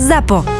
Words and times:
ZAPO. 0.00 0.59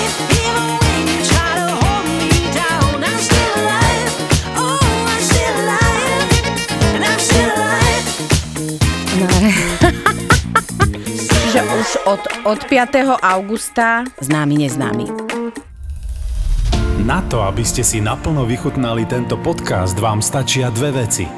No, 9.21 9.37
že 11.53 11.61
už 11.61 11.87
od, 12.09 12.21
od 12.41 12.59
5. 12.65 13.21
augusta 13.21 14.09
Známy 14.17 14.65
neznámy. 14.65 15.05
Na 17.05 17.21
to, 17.29 17.45
aby 17.45 17.61
ste 17.61 17.85
si 17.85 18.01
naplno 18.01 18.49
vychutnali 18.49 19.05
tento 19.05 19.37
podcast, 19.37 19.93
vám 20.01 20.25
stačia 20.25 20.73
dve 20.73 21.05
veci. 21.05 21.29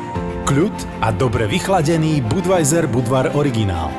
Kľud 0.48 1.04
a 1.04 1.12
dobre 1.12 1.44
vychladený 1.44 2.24
Budweiser 2.24 2.88
Budvar 2.88 3.36
originál. 3.36 3.92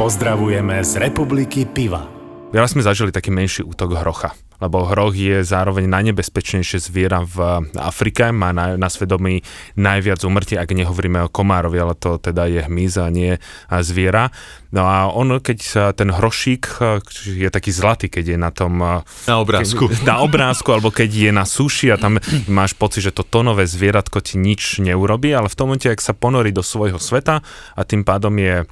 Pozdravujeme 0.00 0.80
z 0.80 1.04
Republiky 1.04 1.68
Piva. 1.68 2.08
Raz 2.48 2.72
sme 2.72 2.80
zažili 2.80 3.12
taký 3.12 3.28
menší 3.28 3.60
útok 3.60 3.92
hrocha, 3.92 4.32
lebo 4.62 4.86
hroch 4.86 5.18
je 5.18 5.42
zároveň 5.42 5.90
najnebezpečnejšie 5.90 6.78
zviera 6.78 7.26
v 7.26 7.66
Afrike, 7.74 8.30
má 8.30 8.54
na, 8.54 8.78
na 8.78 8.86
svedomí 8.86 9.42
najviac 9.74 10.22
umrtí, 10.22 10.54
ak 10.54 10.70
nehovoríme 10.70 11.26
o 11.26 11.32
komárovi, 11.32 11.82
ale 11.82 11.98
to 11.98 12.22
teda 12.22 12.46
je 12.46 12.62
hmyz 12.62 12.94
a 13.02 13.10
nie 13.10 13.42
zviera. 13.82 14.30
No 14.70 14.86
a 14.86 15.10
on, 15.10 15.42
keď 15.42 15.58
sa 15.60 15.84
ten 15.90 16.08
hrošík 16.08 16.80
je 17.26 17.50
taký 17.50 17.74
zlatý, 17.74 18.06
keď 18.08 18.24
je 18.32 18.38
na 18.38 18.54
tom... 18.54 18.78
Na 19.26 19.36
obrázku. 19.42 19.90
Keď, 19.90 20.06
na 20.06 20.22
obrázku, 20.22 20.70
alebo 20.70 20.94
keď 20.94 21.10
je 21.10 21.30
na 21.34 21.44
suši 21.44 21.92
a 21.92 21.98
tam 21.98 22.22
máš 22.46 22.72
pocit, 22.78 23.04
že 23.04 23.12
to 23.12 23.26
tonové 23.26 23.66
zvieratko 23.66 24.22
ti 24.22 24.38
nič 24.40 24.78
neurobí, 24.80 25.34
ale 25.34 25.50
v 25.50 25.56
tom 25.58 25.72
momente, 25.72 25.88
ak 25.88 26.04
sa 26.04 26.12
ponorí 26.12 26.52
do 26.52 26.60
svojho 26.60 27.00
sveta 27.00 27.40
a 27.72 27.80
tým 27.82 28.04
pádom 28.04 28.36
je 28.36 28.68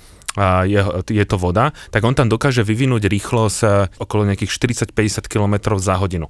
je, 0.67 0.81
je 1.07 1.25
to 1.25 1.37
voda, 1.37 1.71
tak 1.95 2.03
on 2.03 2.17
tam 2.17 2.27
dokáže 2.27 2.65
vyvinúť 2.67 3.07
rýchlosť 3.07 3.59
e, 3.63 3.69
okolo 4.01 4.27
nejakých 4.27 4.51
40-50 4.91 5.31
km 5.31 5.77
za 5.79 6.01
hodinu. 6.01 6.27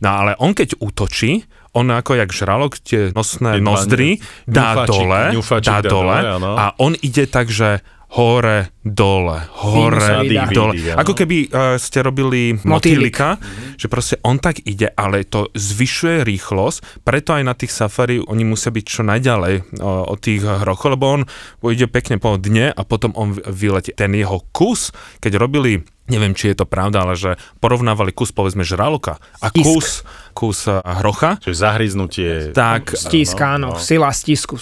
No 0.00 0.08
ale 0.08 0.38
on 0.38 0.54
keď 0.54 0.78
útočí, 0.78 1.44
on 1.76 1.92
ako 1.92 2.16
jak 2.16 2.30
žralok 2.32 2.80
tie 2.80 3.12
nosné 3.12 3.60
dva 3.60 3.76
nozdry 3.76 4.18
dá 4.48 4.88
dole, 4.88 5.36
dá 5.60 5.78
dole 5.84 5.98
dole, 5.98 6.16
a 6.40 6.64
on 6.80 6.96
ide 6.98 7.28
tak, 7.28 7.52
že 7.52 7.84
hore, 8.08 8.72
dole, 8.80 9.36
hore, 9.60 10.24
Vydých, 10.24 10.48
dole. 10.56 10.72
Ako 10.96 11.12
keby 11.12 11.36
uh, 11.52 11.76
ste 11.76 12.00
robili 12.00 12.56
Motýlik. 12.56 13.12
motýlika, 13.12 13.28
že 13.76 13.86
proste 13.92 14.16
on 14.24 14.40
tak 14.40 14.64
ide, 14.64 14.88
ale 14.96 15.28
to 15.28 15.52
zvyšuje 15.52 16.24
rýchlosť, 16.24 17.04
preto 17.04 17.36
aj 17.36 17.42
na 17.44 17.52
tých 17.52 17.68
safari 17.68 18.16
oni 18.16 18.48
musia 18.48 18.72
byť 18.72 18.84
čo 18.88 19.04
najďalej 19.04 19.54
uh, 19.60 20.08
od 20.08 20.18
tých 20.24 20.40
hrochov, 20.40 20.96
lebo 20.96 21.04
on 21.20 21.22
ide 21.68 21.84
pekne 21.84 22.16
po 22.16 22.40
dne 22.40 22.72
a 22.72 22.80
potom 22.80 23.12
on 23.12 23.36
vyletí. 23.36 23.92
Ten 23.92 24.16
jeho 24.16 24.40
kus, 24.56 24.88
keď 25.20 25.36
robili 25.36 25.84
neviem, 26.08 26.32
či 26.32 26.52
je 26.52 26.60
to 26.60 26.66
pravda, 26.66 27.04
ale 27.04 27.14
že 27.14 27.36
porovnávali 27.60 28.10
kus, 28.10 28.32
povedzme, 28.32 28.64
žraloka 28.64 29.20
a 29.38 29.52
Stisk. 29.52 29.64
kus, 29.64 29.88
kus 30.32 30.58
uh, 30.66 30.80
hrocha, 30.82 31.36
Čiže 31.44 31.56
zahryznutie. 31.56 32.30
tak 32.56 32.96
Stisk, 32.96 33.38
áno, 33.38 33.76
sila 33.76 34.10
stisku. 34.10 34.56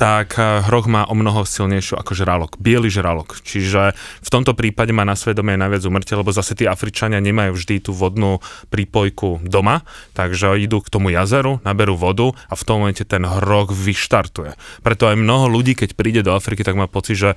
tak 0.00 0.40
eh, 0.40 0.64
hroch 0.66 0.88
má 0.88 1.04
o 1.06 1.14
mnoho 1.14 1.44
silnejšiu 1.44 2.00
ako 2.00 2.12
žralok, 2.16 2.56
biely 2.58 2.88
žralok. 2.88 3.38
Čiže 3.44 3.92
v 3.96 4.28
tomto 4.32 4.56
prípade 4.56 4.90
má 4.90 5.04
na 5.04 5.14
svedomie 5.14 5.54
najviac 5.60 5.84
umrtia, 5.84 6.16
lebo 6.18 6.32
zase 6.32 6.56
tí 6.56 6.64
Afričania 6.64 7.20
nemajú 7.20 7.52
vždy 7.54 7.86
tú 7.86 7.92
vodnú 7.92 8.40
prípojku 8.72 9.44
doma, 9.44 9.84
takže 10.16 10.56
idú 10.56 10.80
k 10.80 10.88
tomu 10.88 11.12
jazeru, 11.12 11.60
naberú 11.62 11.94
vodu 11.94 12.32
a 12.48 12.54
v 12.56 12.62
tom 12.64 12.80
momente 12.80 13.04
ten 13.04 13.22
hroch 13.22 13.70
vyštartuje. 13.70 14.56
Preto 14.80 15.12
aj 15.12 15.20
mnoho 15.20 15.52
ľudí, 15.52 15.76
keď 15.76 15.92
príde 15.92 16.20
do 16.24 16.32
Afriky, 16.32 16.64
tak 16.64 16.74
má 16.78 16.88
pocit, 16.88 17.20
že 17.20 17.30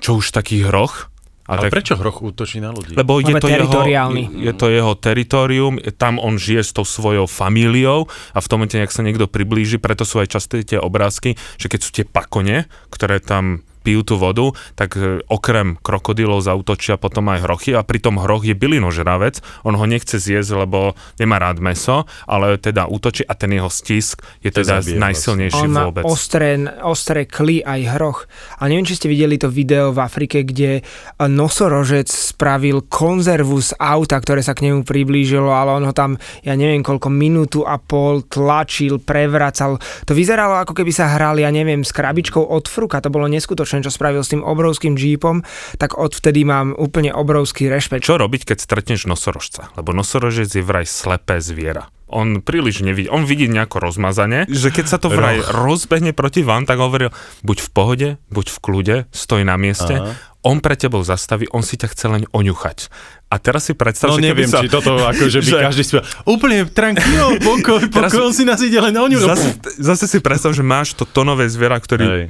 čo 0.00 0.18
už 0.18 0.32
taký 0.32 0.64
hroch? 0.64 1.11
A 1.52 1.60
Ale 1.60 1.68
tak, 1.68 1.76
prečo 1.76 2.00
hroch 2.00 2.24
útočí 2.24 2.64
na 2.64 2.72
ľudí? 2.72 2.96
lebo 2.96 3.20
je 3.20 3.36
to, 3.36 3.44
jeho, 3.44 3.68
teritoriálny. 3.68 4.22
je 4.40 4.52
to 4.56 4.66
jeho 4.72 4.92
teritorium, 4.96 5.76
tam 6.00 6.16
on 6.16 6.40
žije 6.40 6.64
s 6.64 6.72
tou 6.72 6.88
svojou 6.88 7.28
famíliou 7.28 8.08
a 8.32 8.40
v 8.40 8.46
tom 8.48 8.64
momente, 8.64 8.80
ak 8.80 8.88
sa 8.88 9.04
niekto 9.04 9.28
priblíži, 9.28 9.76
preto 9.76 10.08
sú 10.08 10.24
aj 10.24 10.32
časté 10.32 10.64
tie 10.64 10.80
obrázky, 10.80 11.36
že 11.60 11.68
keď 11.68 11.80
sú 11.84 11.90
tie 11.92 12.08
pakone, 12.08 12.70
ktoré 12.88 13.20
tam 13.20 13.60
pijú 13.82 14.06
tú 14.06 14.14
vodu, 14.16 14.54
tak 14.78 14.94
e, 14.94 15.20
okrem 15.26 15.76
krokodilov 15.82 16.40
zautočia 16.46 16.96
potom 16.96 17.28
aj 17.34 17.42
hrochy 17.44 17.74
a 17.74 17.82
pritom 17.82 18.22
hroch 18.22 18.46
je 18.46 18.54
bylinožravec, 18.54 19.42
on 19.66 19.74
ho 19.74 19.84
nechce 19.84 20.16
zjesť, 20.16 20.64
lebo 20.64 20.94
nemá 21.18 21.42
rád 21.42 21.58
meso, 21.58 22.06
ale 22.24 22.56
teda 22.56 22.86
útočí 22.86 23.26
a 23.26 23.34
ten 23.34 23.50
jeho 23.52 23.68
stisk 23.68 24.22
je 24.40 24.54
To 24.54 24.62
teda 24.62 24.78
zabije 24.80 24.98
najsilnejší 25.02 25.64
On 25.66 25.72
má 25.72 25.84
vôbec. 25.90 26.04
ostré, 26.06 26.54
ostré 26.86 27.26
kly 27.26 27.66
aj 27.66 27.80
hroch. 27.98 28.30
A 28.62 28.70
neviem, 28.70 28.86
či 28.86 28.98
ste 28.98 29.10
videli 29.10 29.40
to 29.40 29.48
video 29.48 29.90
v 29.90 29.98
Afrike, 30.04 30.44
kde 30.46 30.84
nosorožec 31.18 32.06
spravil 32.06 32.84
konzervu 32.86 33.58
z 33.58 33.72
auta, 33.80 34.20
ktoré 34.20 34.44
sa 34.44 34.52
k 34.52 34.68
nemu 34.68 34.84
priblížilo, 34.84 35.48
ale 35.48 35.72
on 35.72 35.84
ho 35.88 35.94
tam, 35.96 36.20
ja 36.44 36.54
neviem 36.54 36.84
koľko, 36.84 37.08
minútu 37.08 37.64
a 37.64 37.80
pol 37.80 38.26
tlačil, 38.28 39.00
prevracal. 39.00 39.80
To 40.04 40.12
vyzeralo 40.12 40.60
ako 40.60 40.76
keby 40.76 40.92
sa 40.92 41.16
hrali, 41.16 41.46
ja 41.46 41.50
neviem, 41.50 41.80
s 41.80 41.94
krabičkou 41.94 42.42
od 42.42 42.68
fruka. 42.68 43.00
To 43.00 43.08
bolo 43.08 43.30
neskutočné, 43.30 43.71
čo 43.80 43.88
spravil 43.88 44.20
s 44.20 44.28
tým 44.28 44.44
obrovským 44.44 45.00
jeepom, 45.00 45.40
tak 45.80 45.96
odvtedy 45.96 46.44
mám 46.44 46.76
úplne 46.76 47.16
obrovský 47.16 47.72
rešpekt. 47.72 48.04
Čo 48.04 48.20
robiť, 48.20 48.52
keď 48.52 48.58
stretneš 48.60 49.08
nosorožca? 49.08 49.72
Lebo 49.80 49.96
nosorožec 49.96 50.52
je 50.52 50.60
vraj 50.60 50.84
slepé 50.84 51.40
zviera. 51.40 51.88
On 52.12 52.44
príliš 52.44 52.84
nevidí, 52.84 53.08
on 53.08 53.24
vidí 53.24 53.48
nejako 53.48 53.88
rozmazanie, 53.88 54.44
že 54.44 54.68
keď 54.68 54.84
sa 54.84 55.00
to 55.00 55.08
vraj 55.08 55.40
rozbehne 55.48 56.12
proti 56.12 56.44
vám, 56.44 56.68
tak 56.68 56.76
hovoril, 56.76 57.08
buď 57.40 57.58
v 57.64 57.68
pohode, 57.72 58.08
buď 58.28 58.46
v 58.52 58.58
kľude, 58.60 58.96
stoj 59.16 59.48
na 59.48 59.56
mieste, 59.56 59.96
Aha. 59.96 60.31
On 60.42 60.58
pre 60.58 60.74
tebou 60.74 61.02
zastaví, 61.02 61.46
on 61.54 61.62
si 61.62 61.78
ťa 61.78 61.88
chce 61.94 62.06
len 62.10 62.22
oňuchať. 62.30 62.90
A 63.32 63.38
teraz 63.40 63.70
si 63.70 63.72
predstav, 63.72 64.12
No 64.12 64.18
že 64.18 64.26
neviem, 64.26 64.50
sa... 64.50 64.60
či 64.60 64.68
toto 64.68 64.98
akože 64.98 65.38
by 65.40 65.50
že- 65.54 65.62
každý 65.62 65.82
spel. 65.86 66.02
Úplne 66.26 66.68
tranquilo, 66.68 67.38
pokoj, 67.40 67.80
Teraz- 67.94 68.10
pokoj, 68.12 68.28
on 68.28 68.34
si 68.34 68.44
nás 68.44 68.58
ide 68.60 68.76
len 68.76 68.92
o 68.98 69.06
ňu. 69.06 69.22
Zase, 69.22 69.56
zase 69.78 70.04
si 70.10 70.18
predstav, 70.18 70.52
že 70.52 70.60
máš 70.60 70.92
to 70.98 71.06
tonové 71.06 71.46
zviera, 71.48 71.78
ktorý... 71.78 72.04
Hej. 72.04 72.24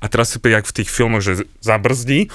A 0.00 0.04
teraz 0.08 0.32
si 0.32 0.40
jak 0.40 0.64
v 0.64 0.74
tých 0.74 0.88
filmoch, 0.88 1.20
že 1.22 1.44
zabrzdí. 1.60 2.32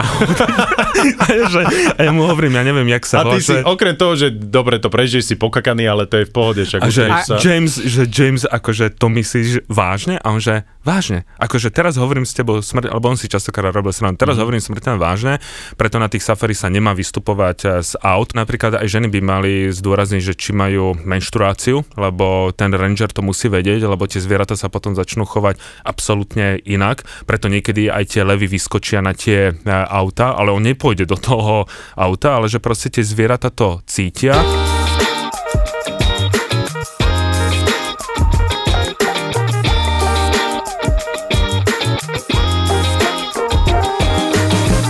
A, 1.20 1.48
že, 1.48 1.62
a 1.96 2.00
ja 2.02 2.12
mu 2.12 2.26
hovorím, 2.26 2.56
ja 2.56 2.64
neviem, 2.64 2.88
jak 2.90 3.04
sa 3.04 3.22
A 3.22 3.32
ty 3.32 3.40
si, 3.40 3.56
okrem 3.56 3.94
toho, 3.94 4.12
že 4.14 4.28
dobre, 4.28 4.76
to 4.76 4.88
prežiješ 4.88 5.24
si 5.24 5.34
pokakaný, 5.34 5.88
ale 5.88 6.04
to 6.04 6.20
je 6.20 6.28
v 6.28 6.32
pohode, 6.32 6.60
však 6.60 6.80
A 6.80 6.88
že 6.88 7.04
sa. 7.24 7.40
James, 7.40 7.72
že 7.72 8.04
James 8.04 8.44
akože 8.44 8.92
to 8.92 9.08
myslíš 9.08 9.64
vážne? 9.66 10.20
A 10.20 10.26
on 10.28 10.40
že 10.40 10.68
vážne. 10.80 11.24
Akože 11.36 11.68
teraz 11.70 11.96
hovorím 11.96 12.24
s 12.24 12.32
tebou 12.32 12.60
smrť, 12.60 12.88
alebo 12.88 13.08
on 13.08 13.16
si 13.16 13.28
častokrát 13.28 13.72
robil 13.72 13.92
srandu. 13.92 14.16
Teraz 14.16 14.36
Mhm. 14.36 14.42
hovorím 14.42 14.62
smrteľne 14.62 14.98
vážne, 14.98 15.34
preto 15.76 15.96
na 15.96 16.08
tých 16.08 16.24
safari 16.24 16.52
sa 16.52 16.68
nemá 16.68 16.92
vystupovať 16.92 17.58
eh, 17.64 17.70
z 17.80 17.92
aut. 18.00 18.32
Napríklad 18.32 18.76
aj 18.76 18.88
ženy 18.88 19.08
by 19.08 19.20
mali 19.20 19.52
zdôrazniť, 19.70 20.22
že 20.22 20.34
či 20.34 20.50
majú 20.52 20.96
menštruáciu, 21.00 21.84
lebo 21.96 22.52
ten 22.52 22.72
ranger 22.72 23.08
to 23.08 23.20
musí 23.20 23.48
vedieť, 23.48 23.84
lebo 23.84 24.04
tie 24.04 24.20
zvieratá 24.20 24.56
sa 24.56 24.68
potom 24.68 24.92
začnú 24.92 25.24
chovať 25.24 25.56
absolútne 25.84 26.60
inak. 26.62 27.04
Preto 27.24 27.48
niekedy 27.48 27.88
aj 27.88 28.16
tie 28.16 28.22
levy 28.24 28.48
vyskočia 28.48 29.00
na 29.00 29.12
tie 29.12 29.52
eh, 29.52 29.88
auta, 29.90 30.38
ale 30.38 30.54
on 30.54 30.62
nepôjde 30.62 31.10
do 31.10 31.18
toho 31.18 31.66
auta, 31.98 32.38
ale 32.38 32.46
že 32.46 32.62
proste 32.62 32.86
tie 32.94 33.02
zvieratá 33.02 33.50
to 33.50 33.82
cítia. 33.90 34.38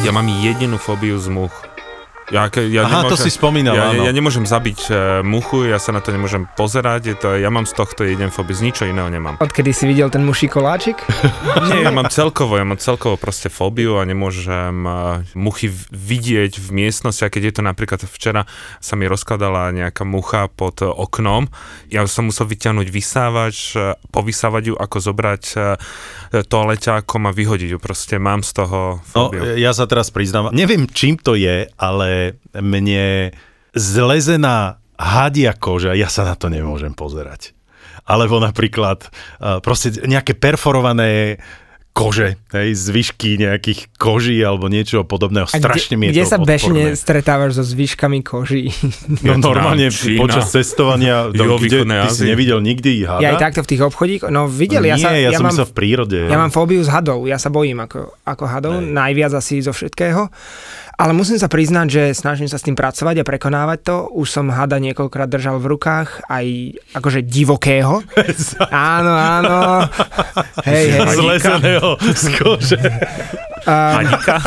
Ja 0.05 0.13
mám 0.13 0.29
jedinú 0.29 0.77
fóbiu 0.77 1.17
z 1.17 1.33
much. 1.33 1.80
Ja, 2.31 2.47
ja 2.47 2.87
Aha, 2.87 3.11
to 3.11 3.19
si 3.19 3.27
spomínal, 3.27 3.75
ja, 3.75 3.91
áno. 3.91 4.07
ja 4.07 4.13
nemôžem 4.15 4.47
zabiť 4.47 4.81
uh, 4.87 4.95
muchu, 5.27 5.67
ja 5.67 5.83
sa 5.83 5.91
na 5.91 5.99
to 5.99 6.15
nemôžem 6.15 6.47
pozerať, 6.55 7.01
je 7.11 7.17
to, 7.19 7.29
ja 7.35 7.51
mám 7.51 7.67
z 7.67 7.75
tohto 7.75 8.07
jeden 8.07 8.31
fóbiu, 8.31 8.55
z 8.55 8.71
ničo 8.71 8.87
iného 8.87 9.11
nemám. 9.11 9.35
Odkedy 9.43 9.75
si 9.75 9.91
videl 9.91 10.15
ten 10.15 10.23
muší 10.23 10.47
koláčik? 10.47 11.03
Nie, 11.67 11.83
ja 11.83 11.91
mám 11.91 12.07
celkovo, 12.07 12.55
ja 12.55 12.63
mám 12.63 12.79
celkovo 12.79 13.19
proste 13.19 13.51
fóbiu 13.51 13.99
a 13.99 14.07
nemôžem 14.07 14.87
uh, 14.87 15.27
muchy 15.35 15.67
vidieť 15.91 16.63
v 16.63 16.69
miestnosti, 16.71 17.27
a 17.27 17.33
keď 17.35 17.51
je 17.51 17.55
to 17.59 17.63
napríklad 17.67 17.99
včera 18.07 18.47
sa 18.79 18.95
mi 18.95 19.11
rozkladala 19.11 19.75
nejaká 19.75 20.07
mucha 20.07 20.47
pod 20.47 20.87
oknom, 20.87 21.51
ja 21.91 22.07
som 22.07 22.31
musel 22.31 22.47
vyťahnuť 22.47 22.87
vysávač, 22.95 23.75
uh, 23.75 23.99
povysávať 24.15 24.63
ju, 24.71 24.75
ako 24.79 24.97
zobrať 25.03 25.43
uh, 25.59 25.75
toaleťákom 26.31 27.27
a 27.27 27.35
vyhodiť 27.35 27.75
ju, 27.75 27.79
proste 27.83 28.23
mám 28.23 28.47
z 28.47 28.55
toho 28.55 29.03
No, 29.11 29.31
fóbiu. 29.35 29.59
ja 29.59 29.75
sa 29.75 29.91
teraz 29.91 30.15
priznám, 30.15 30.55
neviem 30.55 30.87
čím 30.87 31.19
to 31.19 31.35
je, 31.35 31.67
ale 31.75 32.20
mne 32.55 33.33
zlezená 33.73 34.79
hadia 34.97 35.57
koža, 35.57 35.97
ja 35.97 36.13
sa 36.13 36.29
na 36.29 36.35
to 36.37 36.53
nemôžem 36.53 36.93
pozerať. 36.93 37.57
Alebo 38.05 38.43
napríklad 38.43 39.07
proste 39.63 40.03
nejaké 40.03 40.35
perforované 40.35 41.39
kože, 41.91 42.39
hej, 42.55 42.71
zvyšky 42.79 43.35
nejakých 43.35 43.91
koží 43.99 44.39
alebo 44.39 44.71
niečo 44.71 45.03
podobného. 45.03 45.51
A 45.51 45.59
Strašne 45.59 45.99
mi 45.99 46.07
kde, 46.09 46.23
je 46.23 46.23
kde 46.23 46.25
to 46.25 46.33
sa 46.33 46.39
bežne 46.39 46.83
odporné. 46.87 46.97
stretávaš 46.97 47.51
so 47.59 47.65
zvyškami 47.67 48.23
koží? 48.23 48.71
No 49.27 49.35
normálne 49.37 49.91
Čína, 49.91 50.23
počas 50.23 50.55
cestovania, 50.55 51.29
do, 51.29 51.35
kde 51.35 51.45
juhovýchodnej 51.51 51.99
ty 52.07 52.09
si 52.09 52.23
Ázie. 52.23 52.31
nevidel 52.31 52.59
nikdy 52.63 52.91
hada? 53.05 53.21
Ja 53.21 53.29
aj 53.35 53.43
takto 53.43 53.61
v 53.67 53.69
tých 53.75 53.83
obchodíkoch, 53.91 54.31
no 54.31 54.47
videl, 54.47 54.87
ja 54.87 54.97
Nie, 54.97 55.03
sa, 55.03 55.11
ja, 55.13 55.35
ja, 55.35 55.39
som 55.43 55.51
mám, 55.51 55.59
v 55.67 55.75
prírode. 55.75 56.19
ja 56.31 56.39
mám 56.39 56.55
fóbiu 56.55 56.81
z 56.81 56.91
hadov, 56.95 57.27
ja 57.27 57.37
sa 57.43 57.51
bojím 57.51 57.83
ako, 57.83 58.23
ako 58.23 58.45
hadov, 58.47 58.75
Hej. 58.79 58.87
najviac 58.87 59.33
asi 59.35 59.59
zo 59.59 59.75
všetkého. 59.75 60.31
Ale 61.01 61.17
musím 61.17 61.41
sa 61.41 61.49
priznať, 61.49 61.87
že 61.89 62.03
snažím 62.13 62.45
sa 62.45 62.61
s 62.61 62.67
tým 62.69 62.77
pracovať 62.77 63.25
a 63.25 63.25
prekonávať 63.25 63.79
to. 63.81 63.97
Už 64.21 64.29
som 64.29 64.53
hada 64.53 64.77
niekoľkokrát 64.77 65.33
držal 65.33 65.57
v 65.57 65.73
rukách, 65.73 66.29
aj 66.29 66.77
akože 66.93 67.25
divokého. 67.25 68.05
áno, 68.69 69.13
áno. 69.17 69.89
Hej, 70.69 71.01
hej. 71.01 71.09
Zlezeného 71.17 71.97
z 72.05 72.25
kože. 72.37 72.81
Hanika. 73.65 74.45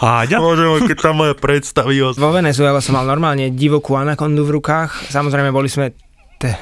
Háďa? 0.00 0.36
Bože 0.40 0.64
môj, 0.64 0.80
keď 0.88 0.96
tá 0.96 1.12
moja 1.12 1.36
predstavivosť. 1.36 2.16
Vo 2.16 2.32
Venezuele 2.32 2.80
som 2.80 2.96
mal 2.96 3.04
normálne 3.04 3.52
divokú 3.52 4.00
anakondu 4.00 4.48
v 4.48 4.56
rukách. 4.56 5.12
Samozrejme, 5.12 5.52
boli 5.52 5.68
sme 5.68 5.92
te, 6.40 6.56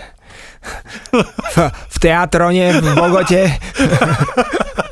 v, 1.15 1.71
v 1.95 1.97
teatrone 2.03 2.83
v 2.83 2.87
Bogote. 2.99 3.47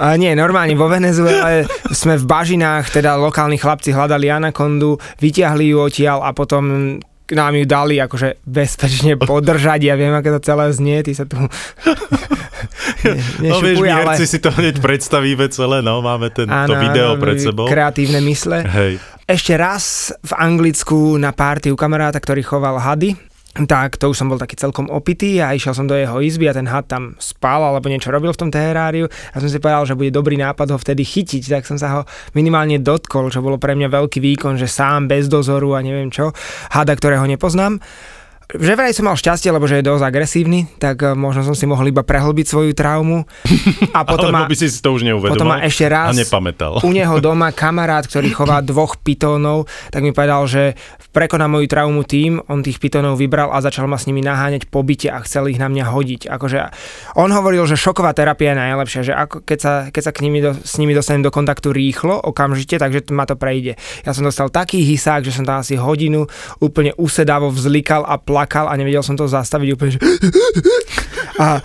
A 0.00 0.16
nie, 0.16 0.32
normálne 0.32 0.72
vo 0.72 0.88
Venezuele 0.88 1.68
sme 1.92 2.16
v 2.16 2.24
bažinách, 2.24 2.88
teda 2.92 3.20
lokálni 3.20 3.60
chlapci 3.60 3.92
hľadali 3.92 4.32
anakondu, 4.32 4.96
vyťahli 5.20 5.72
ju 5.72 5.76
odtiaľ 5.84 6.24
a 6.24 6.32
potom 6.32 6.96
nám 7.32 7.52
ju 7.56 7.64
dali 7.64 7.96
akože 7.96 8.44
bezpečne 8.44 9.16
podržať. 9.16 9.80
Ja 9.88 9.94
viem, 9.96 10.12
aké 10.12 10.28
to 10.28 10.40
celé 10.44 10.68
znie, 10.76 11.00
ty 11.00 11.16
sa 11.16 11.24
tu 11.24 11.40
ne, 13.40 13.48
No 13.48 13.58
vieš, 13.64 13.80
my 13.80 13.90
ale... 13.90 14.20
si 14.20 14.38
to 14.38 14.52
hneď 14.52 14.78
predstavíme 14.78 15.48
celé, 15.48 15.80
no, 15.80 16.04
máme 16.04 16.28
ten, 16.28 16.46
to 16.46 16.76
video 16.76 17.16
pred 17.16 17.40
sebou. 17.40 17.66
Kreatívne 17.66 18.20
mysle. 18.20 18.62
Hej. 18.68 19.00
Ešte 19.24 19.56
raz 19.56 20.12
v 20.20 20.32
Anglicku 20.36 21.16
na 21.16 21.32
párty 21.32 21.72
u 21.72 21.76
kamaráta, 21.78 22.20
ktorý 22.20 22.44
choval 22.44 22.76
hady, 22.76 23.16
tak 23.52 24.00
to 24.00 24.08
už 24.08 24.16
som 24.16 24.32
bol 24.32 24.40
taký 24.40 24.56
celkom 24.56 24.88
opitý 24.88 25.36
a 25.44 25.52
išiel 25.52 25.76
som 25.76 25.84
do 25.84 25.92
jeho 25.92 26.24
izby 26.24 26.48
a 26.48 26.56
ten 26.56 26.64
had 26.64 26.88
tam 26.88 27.12
spal 27.20 27.60
alebo 27.60 27.84
niečo 27.92 28.08
robil 28.08 28.32
v 28.32 28.40
tom 28.40 28.48
teráriu 28.48 29.12
a 29.12 29.36
som 29.36 29.48
si 29.48 29.60
povedal, 29.60 29.84
že 29.84 29.92
bude 29.92 30.08
dobrý 30.08 30.40
nápad 30.40 30.72
ho 30.72 30.78
vtedy 30.80 31.04
chytiť, 31.04 31.60
tak 31.60 31.68
som 31.68 31.76
sa 31.76 31.88
ho 32.00 32.02
minimálne 32.32 32.80
dotkol, 32.80 33.28
čo 33.28 33.44
bolo 33.44 33.60
pre 33.60 33.76
mňa 33.76 33.92
veľký 33.92 34.24
výkon, 34.24 34.56
že 34.56 34.64
sám 34.64 35.04
bez 35.04 35.28
dozoru 35.28 35.76
a 35.76 35.84
neviem 35.84 36.08
čo, 36.08 36.32
hada, 36.72 36.96
ktorého 36.96 37.28
nepoznám. 37.28 37.76
Že 38.50 38.72
vraj 38.74 38.92
som 38.92 39.08
mal 39.08 39.16
šťastie, 39.16 39.48
lebo 39.54 39.64
že 39.64 39.80
je 39.80 39.88
dosť 39.88 40.04
agresívny, 40.04 40.66
tak 40.76 41.00
eh, 41.02 41.14
možno 41.14 41.46
som 41.46 41.54
si 41.56 41.64
mohol 41.64 41.88
iba 41.88 42.02
prehlbiť 42.02 42.46
svoju 42.46 42.72
traumu. 42.74 43.24
A 43.94 44.04
potom 44.08 44.34
Alebo 44.34 44.46
ma, 44.46 44.50
by 44.50 44.56
si 44.58 44.66
to 44.68 44.90
už 44.92 45.06
neuvedomal 45.06 45.34
potom 45.34 45.48
ma 45.48 45.58
ešte 45.64 45.86
raz 45.88 46.12
a 46.12 46.18
nepamätal. 46.18 46.82
u 46.82 46.90
neho 46.90 47.16
doma 47.26 47.54
kamarát, 47.54 48.04
ktorý 48.04 48.34
chová 48.34 48.60
dvoch 48.60 49.00
pitónov, 49.00 49.70
tak 49.88 50.04
mi 50.04 50.10
povedal, 50.10 50.44
že 50.50 50.74
prekoná 51.12 51.46
moju 51.46 51.68
traumu 51.68 52.02
tým, 52.08 52.40
on 52.48 52.64
tých 52.64 52.80
pitónov 52.80 53.20
vybral 53.20 53.52
a 53.52 53.60
začal 53.60 53.84
ma 53.84 54.00
s 54.00 54.08
nimi 54.08 54.24
naháňať 54.24 54.66
po 54.72 54.80
byte 54.80 55.12
a 55.12 55.20
chcel 55.22 55.52
ich 55.52 55.60
na 55.60 55.68
mňa 55.68 55.84
hodiť. 55.92 56.22
Akože 56.32 56.58
on 57.20 57.28
hovoril, 57.28 57.68
že 57.68 57.76
šoková 57.76 58.16
terapia 58.16 58.56
je 58.56 58.60
najlepšia, 58.64 59.00
že 59.04 59.12
ako 59.12 59.44
keď 59.44 59.58
sa, 59.60 59.72
keď 59.92 60.02
sa 60.02 60.12
k 60.12 60.22
nimi 60.24 60.40
do, 60.40 60.56
s 60.56 60.80
nimi 60.80 60.96
dostanem 60.96 61.20
do 61.20 61.28
kontaktu 61.28 61.68
rýchlo, 61.68 62.16
okamžite, 62.16 62.80
takže 62.80 63.12
ma 63.12 63.28
to 63.28 63.36
prejde. 63.36 63.76
Ja 64.08 64.16
som 64.16 64.24
dostal 64.24 64.48
taký 64.48 64.80
hysák, 64.80 65.28
že 65.28 65.36
som 65.36 65.44
tam 65.44 65.60
asi 65.60 65.76
hodinu 65.76 66.24
úplne 66.64 66.96
usedavo 66.96 67.52
vzlikal 67.52 68.08
a 68.08 68.16
plakal 68.32 68.72
a 68.72 68.74
nevedel 68.80 69.04
som 69.04 69.12
to 69.12 69.28
zastaviť 69.28 69.68
úplne, 69.76 69.90
že... 69.92 70.00
A 71.36 71.60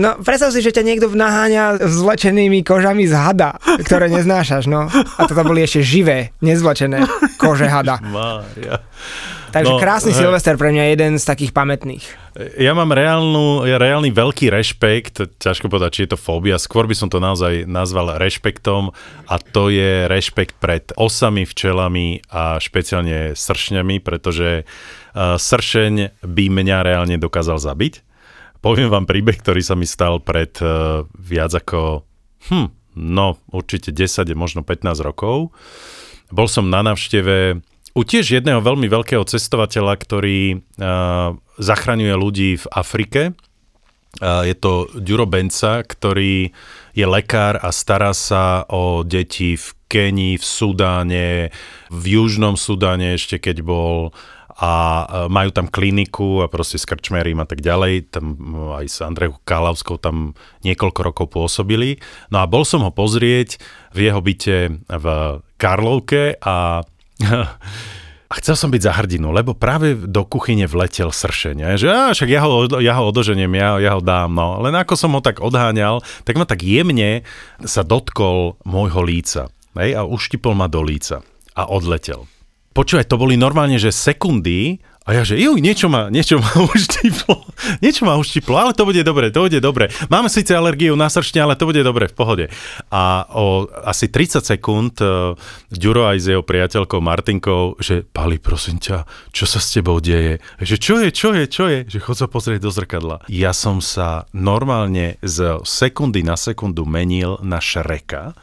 No, 0.00 0.16
predstav 0.22 0.48
si, 0.54 0.64
že 0.64 0.72
ťa 0.72 0.86
niekto 0.86 1.12
naháňa 1.12 1.82
zvlečenými 1.82 2.64
kožami 2.64 3.04
z 3.04 3.12
hada, 3.12 3.58
ktoré 3.84 4.08
neznášaš, 4.08 4.64
no. 4.70 4.88
A 4.88 5.20
toto 5.28 5.42
boli 5.44 5.60
ešte 5.60 5.84
živé, 5.84 6.32
nezvlečené 6.40 7.04
kože 7.36 7.68
hada. 7.68 8.00
Mária. 8.00 8.80
Takže 9.50 9.76
No, 9.76 9.82
krásny 9.82 10.14
hej. 10.14 10.22
Silvester 10.24 10.54
pre 10.54 10.70
mňa 10.70 10.94
jeden 10.94 11.18
z 11.18 11.24
takých 11.26 11.50
pamätných. 11.50 12.06
Ja 12.56 12.70
mám 12.72 12.94
reálnu, 12.94 13.66
ja 13.66 13.82
reálny 13.82 14.14
veľký 14.14 14.46
rešpekt, 14.46 15.42
ťažko 15.42 15.66
povedať, 15.66 15.90
či 15.90 16.02
je 16.06 16.14
to 16.14 16.18
fóbia, 16.22 16.54
skôr 16.56 16.86
by 16.86 16.94
som 16.94 17.10
to 17.10 17.18
naozaj 17.18 17.66
nazval 17.66 18.14
rešpektom 18.14 18.94
a 19.26 19.34
to 19.42 19.74
je 19.74 20.06
rešpekt 20.06 20.54
pred 20.62 20.86
osami, 20.94 21.42
včelami 21.42 22.22
a 22.30 22.62
špeciálne 22.62 23.34
sršňami, 23.34 23.98
pretože 23.98 24.62
sršeň 25.16 26.22
by 26.22 26.44
mňa 26.50 26.78
reálne 26.86 27.16
dokázal 27.18 27.58
zabiť. 27.58 28.06
Poviem 28.60 28.92
vám 28.92 29.08
príbeh, 29.08 29.40
ktorý 29.40 29.64
sa 29.64 29.72
mi 29.72 29.88
stal 29.88 30.20
pred 30.20 30.52
uh, 30.60 31.08
viac 31.16 31.56
ako, 31.56 32.04
hm, 32.52 32.68
no 33.00 33.40
určite 33.48 33.88
10, 33.88 34.28
možno 34.36 34.60
15 34.60 35.00
rokov. 35.00 35.56
Bol 36.28 36.46
som 36.46 36.68
na 36.68 36.84
návšteve 36.84 37.64
u 37.96 38.02
tiež 38.06 38.38
jedného 38.38 38.62
veľmi 38.62 38.86
veľkého 38.86 39.24
cestovateľa, 39.24 39.94
ktorý 39.96 40.60
uh, 40.60 41.34
zachraňuje 41.56 42.14
ľudí 42.14 42.50
v 42.60 42.66
Afrike. 42.70 43.22
Uh, 44.20 44.44
je 44.44 44.54
to 44.54 44.92
Duro 44.92 45.24
Benca, 45.24 45.80
ktorý 45.80 46.52
je 46.92 47.06
lekár 47.08 47.56
a 47.64 47.72
stará 47.72 48.12
sa 48.12 48.68
o 48.68 49.00
deti 49.02 49.56
v 49.56 49.66
Kenii, 49.90 50.38
v 50.38 50.44
Sudáne, 50.44 51.28
v 51.88 52.04
Južnom 52.20 52.54
Sudáne 52.54 53.16
ešte 53.18 53.42
keď 53.42 53.64
bol 53.66 54.12
a 54.60 54.72
e, 54.72 55.04
majú 55.32 55.50
tam 55.56 55.72
kliniku 55.72 56.44
a 56.44 56.52
proste 56.52 56.76
s 56.76 56.84
krčmerím 56.84 57.40
a 57.40 57.48
tak 57.48 57.64
ďalej. 57.64 58.12
Tam 58.12 58.36
m, 58.36 58.76
aj 58.76 58.86
s 58.86 58.98
Andrejou 59.00 59.40
Kálavskou 59.48 59.96
tam 59.96 60.36
niekoľko 60.68 61.00
rokov 61.00 61.26
pôsobili. 61.32 61.96
No 62.28 62.44
a 62.44 62.46
bol 62.46 62.68
som 62.68 62.84
ho 62.84 62.92
pozrieť 62.92 63.56
v 63.96 64.12
jeho 64.12 64.20
byte 64.20 64.84
v 64.84 65.06
Karlovke 65.56 66.36
a 66.44 66.84
a 68.30 68.38
chcel 68.38 68.54
som 68.54 68.70
byť 68.70 68.82
za 68.86 68.94
hrdinu, 68.94 69.34
lebo 69.34 69.58
práve 69.58 69.98
do 69.98 70.22
kuchyne 70.22 70.62
vletel 70.70 71.10
sršeň. 71.10 71.56
a 71.66 71.68
Že 71.74 71.88
á, 71.90 72.02
však 72.14 72.30
ja 72.30 72.40
ho, 72.46 72.70
ja 72.78 72.94
ho 72.94 73.10
odoženiem, 73.10 73.50
ja, 73.58 73.82
ja 73.82 73.98
ho 73.98 74.02
dám. 74.04 74.30
No. 74.30 74.62
Len 74.62 74.70
ako 74.78 74.94
som 74.94 75.10
ho 75.18 75.20
tak 75.24 75.42
odháňal, 75.42 75.98
tak 76.22 76.38
ma 76.38 76.46
tak 76.46 76.62
jemne 76.62 77.26
sa 77.66 77.82
dotkol 77.82 78.54
môjho 78.62 79.02
líca. 79.02 79.50
Hej, 79.74 79.98
a 79.98 80.06
uštipol 80.06 80.54
ma 80.54 80.70
do 80.70 80.78
líca. 80.78 81.26
A 81.58 81.66
odletel. 81.66 82.30
Počúvaj, 82.70 83.10
to 83.10 83.18
boli 83.18 83.34
normálne, 83.34 83.82
že 83.82 83.90
sekundy 83.90 84.78
a 85.10 85.16
ja, 85.16 85.26
že 85.26 85.40
juj, 85.42 85.58
niečo 85.58 85.90
ma, 85.90 86.06
niečo 86.06 86.38
ma 86.38 86.46
uštiplo, 86.70 87.42
niečo 87.82 88.06
ma 88.06 88.14
uštiplo, 88.14 88.54
ale 88.54 88.76
to 88.78 88.86
bude 88.86 89.02
dobre, 89.02 89.34
to 89.34 89.42
bude 89.42 89.58
dobre. 89.58 89.90
Máme 90.06 90.30
síce 90.30 90.54
alergiu 90.54 90.94
na 90.94 91.10
sršne, 91.10 91.42
ale 91.42 91.58
to 91.58 91.66
bude 91.66 91.82
dobre, 91.82 92.06
v 92.06 92.14
pohode. 92.14 92.46
A 92.94 93.26
o 93.34 93.66
asi 93.82 94.06
30 94.06 94.44
sekúnd 94.44 95.02
uh, 95.02 95.34
Ďuro 95.72 96.06
aj 96.06 96.18
s 96.22 96.26
jeho 96.30 96.46
priateľkou 96.46 97.02
Martinkou, 97.02 97.80
že 97.82 98.06
Pali, 98.06 98.38
prosím 98.38 98.78
ťa, 98.78 99.02
čo 99.34 99.50
sa 99.50 99.58
s 99.58 99.74
tebou 99.74 99.98
deje? 99.98 100.38
Že 100.62 100.76
čo 100.78 100.94
je, 101.02 101.08
čo 101.10 101.28
je, 101.34 101.44
čo 101.50 101.64
je? 101.66 101.78
Že 101.90 101.98
chod 102.06 102.16
sa 102.20 102.30
pozrieť 102.30 102.60
do 102.62 102.70
zrkadla. 102.70 103.26
Ja 103.26 103.50
som 103.50 103.82
sa 103.82 104.30
normálne 104.30 105.18
z 105.26 105.58
sekundy 105.66 106.22
na 106.22 106.38
sekundu 106.38 106.86
menil 106.86 107.34
na 107.42 107.58
Šreka. 107.58 108.38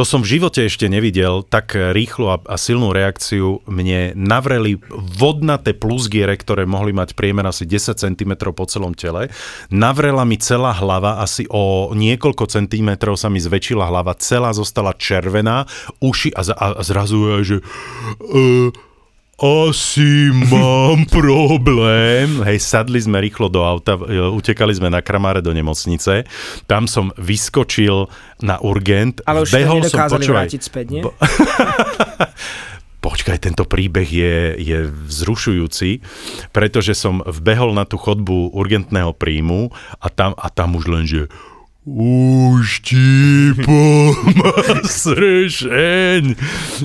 To 0.00 0.08
som 0.08 0.24
v 0.24 0.40
živote 0.40 0.64
ešte 0.64 0.88
nevidel, 0.88 1.44
tak 1.44 1.76
rýchlo 1.76 2.32
a, 2.32 2.40
a 2.48 2.56
silnú 2.56 2.96
reakciu. 2.96 3.60
Mne 3.68 4.16
navreli 4.16 4.80
vodnaté 4.88 5.76
plusgiere, 5.76 6.40
ktoré 6.40 6.64
mohli 6.64 6.96
mať 6.96 7.12
priemer 7.12 7.44
asi 7.44 7.68
10 7.68 8.00
cm 8.00 8.32
po 8.56 8.64
celom 8.64 8.96
tele. 8.96 9.28
Navrela 9.68 10.24
mi 10.24 10.40
celá 10.40 10.72
hlava, 10.72 11.20
asi 11.20 11.44
o 11.52 11.92
niekoľko 11.92 12.48
centimetrov 12.48 13.20
sa 13.20 13.28
mi 13.28 13.44
zväčšila 13.44 13.92
hlava, 13.92 14.16
celá 14.16 14.56
zostala 14.56 14.96
červená, 14.96 15.68
uši 16.00 16.32
a, 16.32 16.48
za, 16.48 16.56
a 16.56 16.80
zrazu 16.80 17.20
je, 17.20 17.36
že... 17.44 17.56
Uh, 18.24 18.72
asi 19.40 20.28
mám 20.52 21.08
problém. 21.18 22.44
Hej, 22.44 22.60
sadli 22.60 23.00
sme 23.00 23.24
rýchlo 23.24 23.48
do 23.48 23.64
auta, 23.64 23.96
e, 23.96 24.20
utekali 24.20 24.76
sme 24.76 24.92
na 24.92 25.00
kramáre 25.00 25.40
do 25.40 25.50
nemocnice. 25.56 26.28
Tam 26.68 26.84
som 26.84 27.08
vyskočil 27.16 28.06
na 28.44 28.60
urgent. 28.60 29.24
Ale 29.24 29.48
už 29.48 29.48
to 29.48 29.56
Behol 29.56 29.80
som, 29.88 29.98
počúvaj, 30.12 30.46
vrátiť 30.46 30.60
späť, 30.60 30.86
nie? 30.92 31.02
Bo- 31.02 31.16
Počkaj, 33.00 33.40
tento 33.40 33.64
príbeh 33.64 34.04
je, 34.04 34.60
je 34.60 34.78
vzrušujúci, 34.92 36.04
pretože 36.52 36.92
som 36.92 37.24
vbehol 37.24 37.72
na 37.72 37.88
tú 37.88 37.96
chodbu 37.96 38.52
urgentného 38.52 39.16
príjmu 39.16 39.72
a 40.04 40.12
tam, 40.12 40.36
a 40.36 40.52
tam 40.52 40.76
už 40.76 40.84
len, 40.84 41.08
že 41.08 41.32
uštipol 41.88 43.64
ma 44.36 44.52
srešeň. 44.84 46.24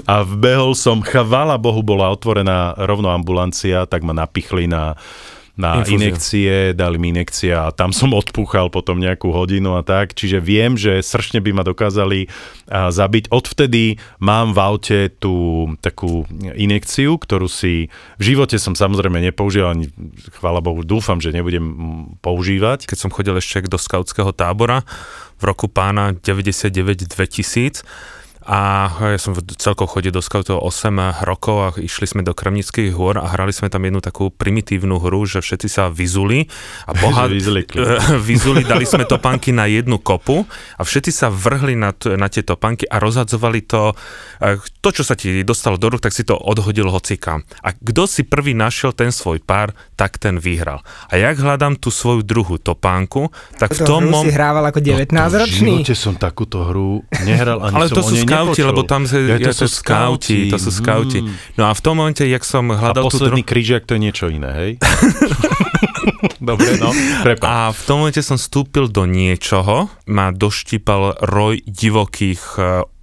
A 0.08 0.24
vbehol 0.24 0.72
som, 0.72 1.04
chvala 1.04 1.60
Bohu, 1.60 1.84
bola 1.84 2.12
otvorená 2.16 2.80
rovno 2.80 3.12
ambulancia, 3.12 3.84
tak 3.84 4.08
ma 4.08 4.16
napichli 4.16 4.72
na 4.72 4.96
na 5.56 5.80
Infúziu. 5.80 5.96
inekcie, 6.04 6.54
dali 6.76 7.00
mi 7.00 7.16
inekcie 7.16 7.56
a 7.56 7.72
tam 7.72 7.96
som 7.96 8.12
odpúchal 8.22 8.68
potom 8.68 9.00
nejakú 9.00 9.32
hodinu 9.32 9.80
a 9.80 9.84
tak, 9.88 10.12
čiže 10.12 10.44
viem, 10.44 10.76
že 10.76 11.00
sršne 11.00 11.40
by 11.40 11.52
ma 11.56 11.64
dokázali 11.64 12.28
a, 12.68 12.92
zabiť. 12.92 13.32
Odvtedy 13.32 13.98
mám 14.20 14.52
v 14.52 14.60
aute 14.60 15.00
tú 15.16 15.68
takú 15.80 16.28
inekciu, 16.56 17.16
ktorú 17.16 17.48
si 17.48 17.88
v 18.20 18.24
živote 18.24 18.60
som 18.60 18.76
samozrejme 18.76 19.24
nepoužil, 19.32 19.66
ani 19.68 19.88
chvála 20.38 20.60
Bohu, 20.60 20.84
dúfam, 20.84 21.24
že 21.24 21.32
nebudem 21.32 21.66
používať. 22.20 22.86
keď 22.86 22.98
som 23.08 23.14
chodil 23.14 23.36
ešte 23.40 23.72
do 23.72 23.80
skautského 23.80 24.36
tábora 24.36 24.84
v 25.40 25.44
roku 25.48 25.72
pána 25.72 26.16
99-2000 26.16 27.84
a 28.46 28.60
ja 29.04 29.18
som 29.18 29.34
v- 29.34 29.42
celkovo 29.52 29.90
chodil 29.90 30.10
do 30.10 30.20
skautov 30.20 30.62
8 30.62 30.94
rokov 31.22 31.56
a 31.58 31.74
išli 31.76 32.06
sme 32.06 32.22
do 32.22 32.32
Kremnických 32.32 32.94
hôr 32.94 33.18
a 33.18 33.26
hrali 33.28 33.50
sme 33.50 33.68
tam 33.68 33.82
jednu 33.82 34.00
takú 34.00 34.30
primitívnu 34.30 34.98
hru, 34.98 35.26
že 35.26 35.40
všetci 35.40 35.68
sa 35.68 35.84
vyzuli 35.88 36.46
a 36.86 36.94
boha... 37.02 37.26
Vyzuli, 38.22 38.62
dali 38.62 38.84
sme 38.84 39.04
topánky 39.04 39.50
na 39.50 39.66
jednu 39.66 39.98
kopu 39.98 40.46
a 40.74 40.82
všetci 40.82 41.12
sa 41.12 41.28
vrhli 41.28 41.74
na, 41.74 41.90
t- 41.90 42.14
na 42.14 42.28
tie 42.28 42.42
topánky 42.42 42.86
a 42.86 42.98
rozhadzovali 42.98 43.64
to, 43.64 43.98
eh, 44.40 44.56
to, 44.80 44.90
čo 44.92 45.02
sa 45.02 45.14
ti 45.14 45.42
dostalo 45.42 45.76
do 45.76 45.90
rúk, 45.90 46.00
tak 46.00 46.14
si 46.14 46.22
to 46.22 46.36
odhodil 46.36 46.88
hocikam. 46.88 47.42
A 47.60 47.74
kto 47.74 48.06
si 48.06 48.22
prvý 48.22 48.54
našiel 48.54 48.92
ten 48.92 49.10
svoj 49.10 49.40
pár, 49.40 49.74
tak 49.96 50.16
ten 50.16 50.38
vyhral. 50.38 50.80
A 51.08 51.18
jak 51.18 51.36
hľadám 51.36 51.76
tú 51.76 51.90
svoju 51.90 52.22
druhú 52.22 52.56
topánku, 52.56 53.30
tak 53.56 53.72
v 53.72 53.80
To 53.82 53.86
tom 53.88 54.02
hru 54.04 54.12
mom... 54.12 54.24
si 54.24 54.32
hrával 54.32 54.64
ako 54.66 54.80
V 54.80 54.86
19-ročný. 54.86 55.82
živote 55.82 55.94
som 55.94 56.14
takúto 56.14 56.62
hru 56.64 56.90
nehral, 57.24 57.58
ani 57.60 57.76
Ale 57.76 57.88
som 57.88 57.96
to 57.96 58.02
o 58.02 58.10
nej 58.12 58.22
skauti, 58.36 58.60
nepočul. 58.60 58.68
lebo 58.68 58.82
tam 58.84 59.02
sa, 59.08 59.16
ja, 59.16 59.40
ja, 59.40 59.48
to 59.48 59.52
sú 59.56 59.68
skauti, 59.72 60.40
to 60.52 60.60
sú 60.60 60.72
skauti. 60.76 61.24
Mm. 61.24 61.32
No 61.56 61.64
a 61.68 61.72
v 61.72 61.82
tom 61.82 61.96
momente, 61.96 62.28
jak 62.28 62.44
som 62.44 62.68
A 62.70 62.76
hľadal 62.76 63.08
tú 63.08 63.16
posledný 63.16 63.42
dru- 63.42 63.50
krížiak 63.56 63.88
to 63.88 63.96
je 63.96 64.02
niečo 64.04 64.28
iné, 64.28 64.52
hej? 64.52 64.72
Dobre, 66.42 66.78
no. 66.78 66.92
Prepáč. 67.24 67.48
a 67.48 67.56
v 67.72 67.82
tom 67.88 67.96
momente 68.04 68.22
som 68.22 68.36
vstúpil 68.36 68.92
do 68.92 69.08
niečoho, 69.08 69.88
ma 70.06 70.30
doštípal 70.30 71.22
roj 71.24 71.64
divokých 71.66 72.44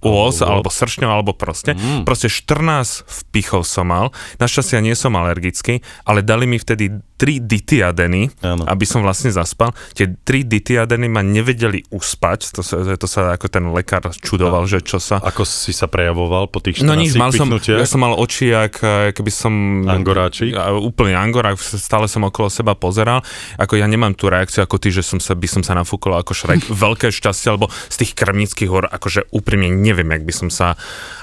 ôz, 0.03 0.43
Alebo- 0.43 0.63
alebo 0.63 0.69
sršňov, 0.69 1.09
alebo 1.09 1.31
proste. 1.33 1.73
Mm. 1.73 2.03
Proste 2.03 2.27
14 2.27 3.03
vpichov 3.07 3.63
som 3.63 3.89
mal. 3.89 4.11
Našťastie 4.37 4.77
ja 4.77 4.83
nie 4.83 4.95
som 4.95 5.15
alergický, 5.15 5.81
ale 6.03 6.21
dali 6.21 6.45
mi 6.45 6.59
vtedy 6.59 6.91
3 7.23 7.39
ditiadeny, 7.39 8.43
Áno. 8.43 8.67
aby 8.67 8.83
som 8.83 8.99
vlastne 8.99 9.31
zaspal. 9.31 9.71
Tie 9.95 10.11
3 10.11 10.43
ditiadeny 10.43 11.07
ma 11.07 11.23
nevedeli 11.23 11.87
uspať, 11.87 12.51
to 12.51 12.59
sa, 12.59 12.83
to 12.99 13.07
sa 13.07 13.31
ako 13.39 13.47
ten 13.47 13.63
lekár 13.71 14.03
čudoval, 14.11 14.67
že 14.67 14.83
čo 14.83 14.99
sa... 14.99 15.23
Ako 15.23 15.47
si 15.47 15.71
sa 15.71 15.87
prejavoval 15.87 16.51
po 16.51 16.59
tých 16.59 16.83
14 16.83 16.89
No 16.89 16.99
nič, 16.99 17.15
mal 17.15 17.31
som, 17.31 17.47
ja 17.47 17.87
som 17.87 18.03
mal 18.03 18.19
oči, 18.19 18.51
eh, 18.51 18.67
keby 19.15 19.31
som... 19.31 19.53
Angoráčik? 19.87 20.51
A, 20.51 20.75
úplne 20.75 21.15
angorák, 21.15 21.55
stále 21.55 22.11
som 22.11 22.27
okolo 22.27 22.51
seba 22.51 22.75
pozeral. 22.75 23.23
Ako 23.55 23.79
ja 23.79 23.87
nemám 23.87 24.11
tú 24.19 24.27
reakciu 24.27 24.67
ako 24.67 24.75
ty, 24.83 24.91
že 24.91 24.99
som 25.05 25.23
sa, 25.23 25.31
by 25.31 25.47
som 25.47 25.63
sa 25.63 25.79
nafúkol 25.79 26.19
ako 26.19 26.35
šrek. 26.35 26.67
Veľké 26.85 27.07
šťastie, 27.07 27.55
lebo 27.55 27.71
z 27.71 27.95
tých 28.03 28.11
krvnických 28.19 28.67
hor, 28.67 28.91
akože 28.91 29.31
úprimne 29.31 29.71
neviem, 29.93 30.09
jak 30.17 30.23
by 30.25 30.33
som 30.33 30.49
sa, 30.49 30.73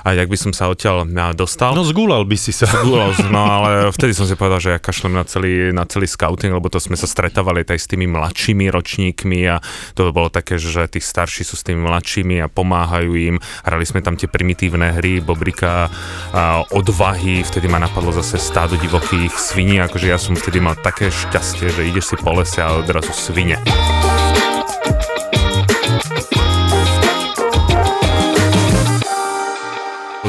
jak 0.06 0.30
by 0.30 0.38
som 0.38 0.54
sa 0.54 0.70
odtiaľ 0.70 1.02
dostal. 1.34 1.74
No 1.74 1.82
zgúlal 1.82 2.22
by 2.22 2.38
si 2.38 2.54
sa. 2.54 2.70
Gulos, 2.86 3.18
no 3.34 3.42
ale 3.42 3.90
vtedy 3.90 4.14
som 4.14 4.24
si 4.30 4.38
povedal, 4.38 4.62
že 4.62 4.70
ja 4.72 4.78
kašlem 4.78 5.18
na 5.18 5.26
celý, 5.26 5.74
na 5.74 5.82
celý 5.90 6.06
scouting, 6.06 6.54
lebo 6.54 6.70
to 6.70 6.78
sme 6.78 6.94
sa 6.94 7.10
stretávali 7.10 7.66
aj 7.66 7.78
s 7.82 7.90
tými 7.90 8.06
mladšími 8.06 8.70
ročníkmi 8.70 9.40
a 9.50 9.58
to 9.98 10.14
bolo 10.14 10.30
také, 10.30 10.56
že 10.56 10.86
tí 10.86 11.02
starší 11.02 11.42
sú 11.42 11.58
s 11.58 11.66
tými 11.66 11.82
mladšími 11.82 12.38
a 12.40 12.46
pomáhajú 12.46 13.10
im. 13.18 13.36
Hrali 13.66 13.84
sme 13.84 14.00
tam 14.00 14.14
tie 14.14 14.30
primitívne 14.30 14.94
hry, 14.94 15.18
Bobrika 15.18 15.90
a 16.30 16.62
odvahy, 16.70 17.42
vtedy 17.42 17.66
ma 17.66 17.82
napadlo 17.82 18.14
zase 18.14 18.38
stádo 18.38 18.78
divokých 18.78 19.34
sviní, 19.34 19.82
akože 19.82 20.06
ja 20.06 20.16
som 20.16 20.38
vtedy 20.38 20.62
mal 20.62 20.78
také 20.78 21.10
šťastie, 21.10 21.74
že 21.74 21.82
ideš 21.90 22.14
si 22.14 22.16
po 22.16 22.30
lese 22.36 22.62
a 22.62 22.78
odrazu 22.78 23.10
svine. 23.10 23.58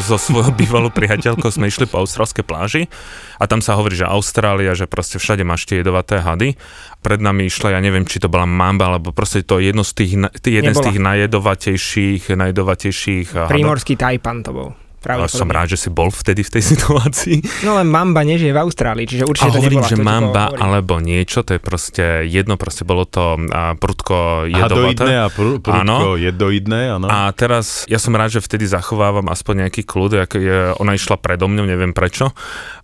So 0.01 0.17
svojou 0.17 0.51
bývalou 0.51 0.89
priateľkou 0.89 1.47
sme 1.53 1.69
išli 1.69 1.85
po 1.85 2.01
austrálskej 2.01 2.41
pláži 2.41 2.89
a 3.37 3.45
tam 3.45 3.61
sa 3.61 3.77
hovorí, 3.77 3.93
že 3.93 4.09
Austrália, 4.09 4.73
že 4.73 4.89
proste 4.89 5.21
všade 5.21 5.45
máš 5.45 5.69
tie 5.69 5.85
jedovaté 5.85 6.19
hady. 6.19 6.57
Pred 7.05 7.21
nami 7.21 7.47
išla, 7.47 7.77
ja 7.77 7.79
neviem, 7.79 8.05
či 8.09 8.17
to 8.17 8.27
bola 8.27 8.49
mamba, 8.49 8.91
alebo 8.91 9.13
proste 9.13 9.45
to 9.45 9.61
jedno 9.61 9.85
z 9.85 9.91
tých, 9.93 10.11
jeden 10.41 10.73
z 10.73 10.77
Nebola. 10.77 10.85
tých 10.89 10.99
najjedovatejších, 10.99 12.23
najjedovatejších 12.33 13.27
hadov. 13.37 13.53
Primorský 13.53 13.93
tajpan 13.95 14.41
to 14.41 14.51
bol. 14.51 14.69
Ale 15.01 15.25
som 15.25 15.49
Pravdepodobne. 15.49 15.53
rád, 15.57 15.67
že 15.67 15.77
si 15.81 15.89
bol 15.89 16.13
vtedy 16.13 16.45
v 16.45 16.51
tej 16.53 16.63
situácii. 16.77 17.37
No 17.65 17.73
len 17.73 17.89
mamba 17.89 18.21
nežije 18.21 18.53
v 18.53 18.59
Austrálii, 18.61 19.09
čiže 19.09 19.25
A 19.25 19.29
určite 19.33 19.49
to 19.49 19.57
hovorím, 19.57 19.81
nebola. 19.81 19.89
že 19.89 19.97
to, 19.97 20.05
mamba 20.05 20.45
alebo 20.53 20.93
niečo, 20.97 21.39
to 21.41 21.57
je 21.57 21.61
proste 21.61 22.05
jedno, 22.29 22.53
proste 22.53 22.85
bolo 22.85 23.09
to 23.09 23.41
a, 23.49 23.73
prudko 23.73 24.45
jedovaté. 24.45 25.01
Hadoidné 25.01 25.13
a 25.17 25.27
prú, 25.27 25.57
prúdko 25.57 25.81
Áno. 25.81 26.21
jedoidné, 26.21 26.81
áno. 26.93 27.09
A 27.09 27.33
teraz 27.33 27.89
ja 27.89 27.97
som 27.97 28.13
rád, 28.13 28.37
že 28.37 28.45
vtedy 28.45 28.69
zachovávam 28.69 29.25
aspoň 29.25 29.65
nejaký 29.65 29.81
kľud, 29.81 30.21
jak 30.21 30.37
je, 30.37 30.77
ona 30.77 30.93
išla 30.93 31.17
predo 31.17 31.49
mňou, 31.49 31.65
neviem 31.65 31.97
prečo, 31.97 32.29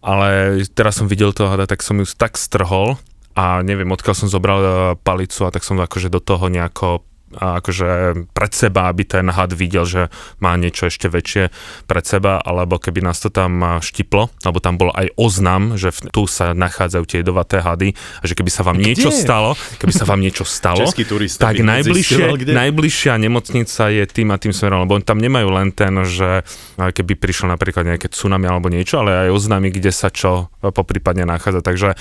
ale 0.01 0.61
teraz 0.73 0.97
som 0.97 1.05
videl 1.05 1.37
toho 1.37 1.53
hada, 1.53 1.69
tak 1.69 1.85
som 1.85 2.01
ju 2.01 2.05
tak 2.09 2.33
strhol 2.33 2.97
a 3.37 3.61
neviem, 3.61 3.85
odkiaľ 3.87 4.15
som 4.17 4.25
zobral 4.25 4.59
e, 4.59 4.69
palicu 4.97 5.45
a 5.45 5.53
tak 5.53 5.61
som 5.61 5.77
akože 5.77 6.09
do 6.09 6.17
toho 6.17 6.49
nejako 6.49 6.87
a 6.97 7.01
akože 7.35 7.87
pred 8.31 8.51
seba, 8.55 8.87
aby 8.87 9.03
ten 9.03 9.27
had 9.27 9.51
videl, 9.51 9.83
že 9.83 10.07
má 10.39 10.55
niečo 10.55 10.87
ešte 10.87 11.11
väčšie 11.11 11.51
pred 11.83 12.05
seba, 12.07 12.39
alebo 12.39 12.79
keby 12.79 13.03
nás 13.03 13.19
to 13.19 13.27
tam 13.27 13.59
a, 13.59 13.83
štiplo, 13.83 14.31
alebo 14.47 14.59
tam 14.63 14.79
bol 14.79 14.95
aj 14.95 15.11
oznam, 15.19 15.75
že 15.75 15.91
v, 15.91 16.11
tu 16.11 16.23
sa 16.25 16.55
nachádzajú 16.55 17.03
tie 17.03 17.19
jedovaté 17.21 17.59
hady 17.59 17.93
a 17.93 18.23
že 18.23 18.33
keby 18.37 18.51
sa 18.51 18.63
vám 18.63 18.79
niečo 18.79 19.11
Kde? 19.11 19.19
stalo, 19.19 19.59
keby 19.79 19.93
sa 19.93 20.05
vám 20.07 20.23
niečo 20.23 20.47
stalo, 20.47 20.87
tak 21.35 21.55
najbližšie, 21.59 22.47
najbližšia 22.47 23.13
nemocnica 23.19 23.83
je 23.91 24.03
tým 24.07 24.31
a 24.31 24.39
tým 24.39 24.55
smerom, 24.55 24.87
lebo 24.87 24.95
tam 25.03 25.19
nemajú 25.19 25.47
len 25.51 25.75
ten, 25.75 25.93
že 26.07 26.47
a 26.77 26.93
keby 26.93 27.17
prišlo 27.19 27.51
napríklad 27.51 27.83
nejaké 27.83 28.07
tsunami 28.07 28.45
alebo 28.47 28.71
niečo, 28.71 29.03
ale 29.03 29.27
aj 29.27 29.35
oznámy, 29.35 29.73
kde 29.73 29.91
sa 29.91 30.13
čo 30.13 30.53
e, 30.61 30.69
poprípadne 30.69 31.25
nachádza. 31.25 31.65
Takže 31.65 31.97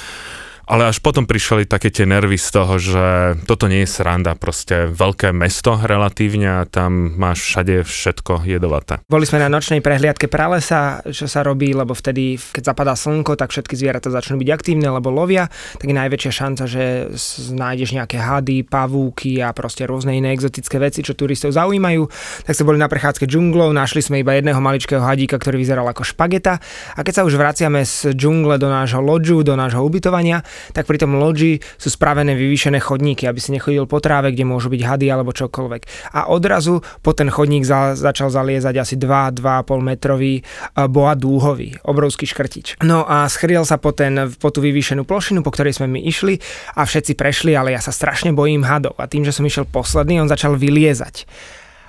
ale 0.66 0.90
až 0.90 0.99
potom 0.99 1.30
prišli 1.30 1.64
také 1.64 1.94
tie 1.94 2.02
nervy 2.04 2.35
z 2.35 2.49
toho, 2.50 2.75
že 2.76 3.06
toto 3.46 3.70
nie 3.70 3.87
je 3.87 3.90
sranda, 3.90 4.35
proste 4.35 4.90
veľké 4.90 5.30
mesto 5.30 5.78
relatívne 5.78 6.62
a 6.62 6.66
tam 6.66 7.14
máš 7.14 7.46
všade 7.46 7.87
všetko 7.87 8.42
jedovaté. 8.42 8.99
Boli 9.06 9.23
sme 9.25 9.38
na 9.38 9.46
nočnej 9.46 9.78
prehliadke 9.78 10.26
pralesa, 10.26 11.06
čo 11.06 11.30
sa 11.30 11.46
robí, 11.46 11.70
lebo 11.70 11.94
vtedy, 11.94 12.35
keď 12.35 12.75
zapadá 12.75 12.99
slnko, 12.99 13.38
tak 13.38 13.54
všetky 13.54 13.78
zvieratá 13.78 14.11
začnú 14.11 14.42
byť 14.42 14.49
aktívne, 14.50 14.90
lebo 14.90 15.14
lovia, 15.14 15.46
tak 15.78 15.87
je 15.87 15.94
najväčšia 15.94 16.32
šanca, 16.35 16.62
že 16.66 17.14
nájdeš 17.54 17.94
nejaké 17.94 18.18
hady, 18.18 18.66
pavúky 18.66 19.38
a 19.38 19.54
proste 19.54 19.87
rôzne 19.87 20.18
iné 20.18 20.35
exotické 20.35 20.82
veci, 20.82 21.06
čo 21.06 21.14
turistov 21.14 21.54
zaujímajú. 21.54 22.11
Tak 22.42 22.58
sme 22.58 22.75
boli 22.75 22.82
na 22.82 22.90
prechádzke 22.90 23.30
džunglou, 23.30 23.70
našli 23.70 24.02
sme 24.02 24.18
iba 24.18 24.35
jedného 24.35 24.58
maličkého 24.58 25.00
hadíka, 25.00 25.38
ktorý 25.38 25.62
vyzeral 25.62 25.87
ako 25.87 26.02
špageta 26.02 26.58
a 26.99 27.00
keď 27.06 27.23
sa 27.23 27.26
už 27.26 27.38
vraciame 27.38 27.87
z 27.87 28.11
džungle 28.18 28.58
do 28.58 28.66
nášho 28.66 28.99
lodžu, 28.99 29.46
do 29.46 29.54
nášho 29.54 29.78
ubytovania, 29.87 30.42
tak 30.72 30.84
pri 30.88 30.98
tom 31.00 31.16
lodži 31.16 31.60
sú 31.76 31.88
spravené 31.92 32.36
vyvýšené 32.36 32.78
chodníky, 32.80 33.25
aby 33.26 33.40
si 33.40 33.54
nechodil 33.54 33.88
po 33.88 33.98
tráve, 33.98 34.32
kde 34.32 34.48
môžu 34.48 34.68
byť 34.72 34.82
hady 34.82 35.06
alebo 35.08 35.32
čokoľvek. 35.32 36.12
A 36.14 36.28
odrazu 36.30 36.84
po 37.00 37.12
ten 37.16 37.32
chodník 37.32 37.64
za, 37.64 37.94
začal 37.96 38.28
zaliezať 38.30 38.75
asi 38.82 38.94
2-2,5 38.98 39.42
metrový 39.80 40.40
eh, 40.40 40.86
boa 40.86 41.14
dúhový, 41.16 41.76
obrovský 41.84 42.28
škrtič. 42.28 42.80
No 42.84 43.06
a 43.06 43.26
schrýl 43.26 43.64
sa 43.66 43.80
po, 43.80 43.92
ten, 43.92 44.32
po 44.36 44.52
tú 44.52 44.60
vyvýšenú 44.62 45.06
plošinu, 45.06 45.40
po 45.40 45.52
ktorej 45.52 45.78
sme 45.78 45.88
my 45.90 46.00
išli 46.04 46.38
a 46.76 46.84
všetci 46.84 47.12
prešli, 47.16 47.52
ale 47.54 47.75
ja 47.75 47.80
sa 47.80 47.94
strašne 47.94 48.32
bojím 48.32 48.64
hadov. 48.66 48.98
A 49.00 49.08
tým, 49.08 49.25
že 49.25 49.32
som 49.32 49.46
išiel 49.46 49.68
posledný, 49.68 50.20
on 50.20 50.30
začal 50.30 50.56
vyliezať 50.56 51.28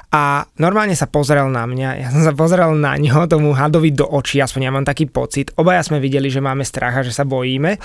a 0.07 0.47
normálne 0.55 0.95
sa 0.95 1.03
pozrel 1.03 1.51
na 1.51 1.67
mňa, 1.67 1.89
ja 1.99 2.07
som 2.15 2.23
sa 2.23 2.31
pozrel 2.31 2.79
na 2.79 2.95
ňo, 2.95 3.27
tomu 3.27 3.51
hadovi 3.51 3.91
do 3.91 4.07
očí, 4.07 4.39
aspoň 4.39 4.61
ja 4.63 4.71
mám 4.71 4.87
taký 4.87 5.03
pocit. 5.11 5.51
Obaja 5.59 5.83
sme 5.83 5.99
videli, 5.99 6.31
že 6.31 6.39
máme 6.39 6.63
strach 6.63 6.95
a 6.95 7.03
že 7.03 7.11
sa 7.11 7.27
bojíme 7.27 7.75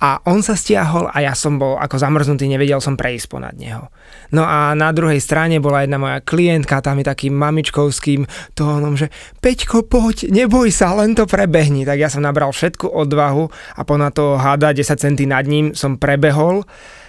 a 0.00 0.24
on 0.24 0.40
sa 0.40 0.56
stiahol 0.56 1.12
a 1.12 1.20
ja 1.20 1.36
som 1.36 1.60
bol 1.60 1.76
ako 1.76 2.00
zamrznutý, 2.00 2.48
nevedel 2.48 2.80
som 2.80 2.96
prejsť 2.96 3.26
ponad 3.28 3.60
neho. 3.60 3.92
No 4.32 4.48
a 4.48 4.72
na 4.72 4.88
druhej 4.88 5.20
strane 5.20 5.60
bola 5.60 5.84
jedna 5.84 6.00
moja 6.00 6.24
klientka, 6.24 6.80
tam 6.80 6.96
je 6.96 7.12
takým 7.12 7.36
mamičkovským 7.36 8.24
tónom, 8.56 8.96
že 8.96 9.12
Peťko, 9.44 9.84
poď, 9.84 10.32
neboj 10.32 10.72
sa, 10.72 10.96
len 10.96 11.12
to 11.12 11.28
prebehni. 11.28 11.84
Tak 11.84 12.00
ja 12.00 12.08
som 12.08 12.24
nabral 12.24 12.56
všetku 12.56 12.88
odvahu 12.88 13.52
a 13.76 13.80
ponad 13.84 14.16
toho 14.16 14.40
hada 14.40 14.72
10 14.72 14.96
centí 14.96 15.28
nad 15.28 15.44
ním 15.44 15.76
som 15.76 16.00
prebehol. 16.00 16.64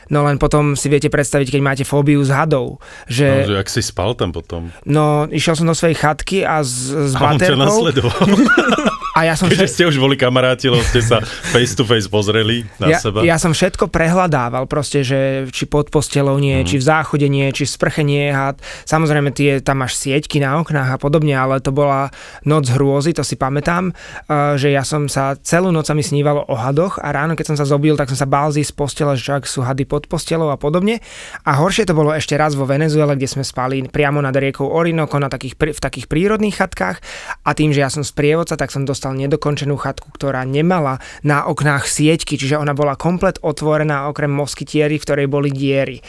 No 0.09 0.23
len 0.25 0.39
potom 0.39 0.75
si 0.75 0.87
viete 0.87 1.07
predstaviť, 1.07 1.47
keď 1.53 1.61
máte 1.61 1.83
fóbiu 1.83 2.19
z 2.23 2.31
hadov, 2.31 2.77
No, 2.77 3.11
že 3.11 3.47
že 3.47 3.55
ak 3.59 3.67
si 3.69 3.81
spal 3.85 4.13
tam 4.17 4.31
potom. 4.35 4.73
No, 4.83 5.27
išiel 5.29 5.55
som 5.55 5.67
do 5.67 5.75
svojej 5.77 5.95
chatky 5.95 6.43
a 6.43 6.63
s, 6.63 6.91
s 6.91 7.13
A 7.15 7.33
on 7.33 7.39
ťa 7.39 7.53
baterkou 7.53 7.63
nasledoval. 7.63 8.17
A 9.17 9.25
ja 9.25 9.33
som 9.33 9.49
Keďže 9.49 9.65
všet- 9.65 9.73
ste 9.73 9.83
už 9.89 9.97
boli 9.97 10.13
kamaráti, 10.13 10.69
lebo 10.69 10.85
ste 10.85 11.01
sa 11.01 11.17
face 11.49 11.73
to 11.73 11.81
face 11.81 12.05
pozreli 12.05 12.69
na 12.77 12.93
ja, 12.93 13.01
seba. 13.01 13.25
ja 13.25 13.41
som 13.41 13.49
všetko 13.49 13.89
prehľadával, 13.89 14.69
proste, 14.69 15.01
že 15.01 15.49
či 15.49 15.65
pod 15.65 15.89
postelou 15.89 16.37
nie, 16.37 16.61
Mhm. 16.61 16.67
či 16.69 16.75
v 16.77 16.83
záchode 16.85 17.25
nie, 17.25 17.49
či 17.49 17.65
v 17.65 17.71
sprche 17.73 18.05
nie. 18.05 18.29
A 18.29 18.53
samozrejme, 18.85 19.33
tie, 19.33 19.57
tam 19.57 19.81
máš 19.81 19.97
sieťky 19.97 20.37
na 20.37 20.61
oknách 20.61 20.93
a 20.93 21.01
podobne, 21.01 21.33
ale 21.33 21.57
to 21.57 21.73
bola 21.73 22.13
noc 22.45 22.69
hrôzy, 22.69 23.17
to 23.17 23.25
si 23.25 23.33
pamätám, 23.33 23.89
uh, 24.29 24.53
že 24.53 24.69
ja 24.69 24.85
som 24.85 25.09
sa 25.09 25.33
celú 25.41 25.73
noc 25.73 25.89
sa 25.89 25.97
mi 25.97 26.05
snívalo 26.05 26.45
o 26.45 26.53
hadoch 26.53 27.01
a 27.01 27.09
ráno, 27.09 27.33
keď 27.33 27.55
som 27.55 27.57
sa 27.57 27.65
zobil, 27.65 27.97
tak 27.97 28.13
som 28.13 28.19
sa 28.19 28.29
bál 28.29 28.53
z 28.53 28.61
postele, 28.69 29.17
že 29.17 29.33
ak 29.33 29.49
sú 29.49 29.65
hady 29.65 29.89
pod 29.89 30.05
postelou 30.05 30.53
a 30.53 30.61
podobne. 30.61 31.01
A 31.41 31.57
horšie 31.57 31.89
to 31.89 31.97
bolo 31.97 32.13
ešte 32.13 32.37
raz 32.37 32.53
vo 32.53 32.69
Venezuele, 32.69 33.17
kde 33.17 33.25
sme 33.25 33.41
spali 33.41 33.81
priamo 33.87 34.21
nad 34.21 34.35
riekou 34.35 34.69
Orinoco 34.69 35.17
na 35.17 35.25
takých, 35.25 35.57
v 35.57 35.81
takých 35.81 36.05
prírodných 36.05 36.53
chatkách 36.53 36.99
a 37.41 37.49
tým, 37.57 37.73
že 37.73 37.81
ja 37.81 37.89
som 37.89 38.03
sprievodca, 38.03 38.53
tak 38.59 38.69
som 38.69 38.83
dostal 38.83 39.06
nedokončenú 39.13 39.77
chatku, 39.77 40.11
ktorá 40.11 40.43
nemala 40.43 40.99
na 41.23 41.45
oknách 41.45 41.87
sieťky, 41.87 42.35
čiže 42.35 42.59
ona 42.59 42.75
bola 42.75 42.99
komplet 42.99 43.39
otvorená 43.43 44.09
okrem 44.09 44.31
moskytiery, 44.31 44.97
v 44.97 45.05
ktorej 45.05 45.27
boli 45.29 45.53
diery. 45.53 46.01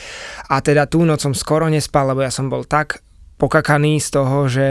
A 0.49 0.59
teda 0.65 0.89
tú 0.89 1.05
noc 1.05 1.23
som 1.23 1.37
skoro 1.37 1.69
nespal, 1.69 2.11
lebo 2.11 2.25
ja 2.25 2.33
som 2.33 2.49
bol 2.49 2.65
tak 2.65 3.05
pokakaný 3.39 4.03
z 4.03 4.09
toho, 4.11 4.39
že 4.51 4.67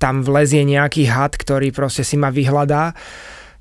tam 0.00 0.24
vlezie 0.24 0.64
nejaký 0.64 1.04
had, 1.12 1.36
ktorý 1.36 1.70
proste 1.70 2.02
si 2.02 2.16
ma 2.16 2.32
vyhľadá. 2.32 2.96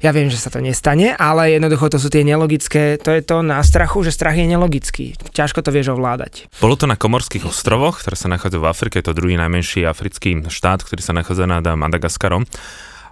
Ja 0.04 0.12
viem, 0.12 0.28
že 0.28 0.36
sa 0.36 0.52
to 0.52 0.60
nestane, 0.60 1.16
ale 1.16 1.56
jednoducho 1.56 1.88
to 1.88 1.98
sú 2.00 2.12
tie 2.12 2.28
nelogické, 2.28 3.00
to 3.00 3.16
je 3.16 3.24
to 3.24 3.40
na 3.40 3.64
strachu, 3.64 4.04
že 4.04 4.12
strach 4.12 4.36
je 4.36 4.44
nelogický. 4.44 5.16
Ťažko 5.32 5.64
to 5.64 5.72
vieš 5.72 5.96
ovládať. 5.96 6.52
Bolo 6.60 6.76
to 6.76 6.84
na 6.84 7.00
Komorských 7.00 7.48
ostrovoch, 7.48 8.04
ktoré 8.04 8.20
sa 8.20 8.28
nachádzajú 8.28 8.60
v 8.60 8.70
Afrike, 8.70 9.00
je 9.00 9.08
to 9.08 9.16
druhý 9.16 9.40
najmenší 9.40 9.88
africký 9.88 10.36
štát, 10.44 10.84
ktorý 10.84 11.00
sa 11.00 11.16
nachádza 11.16 11.48
nad 11.48 11.64
Madagaskarom. 11.64 12.44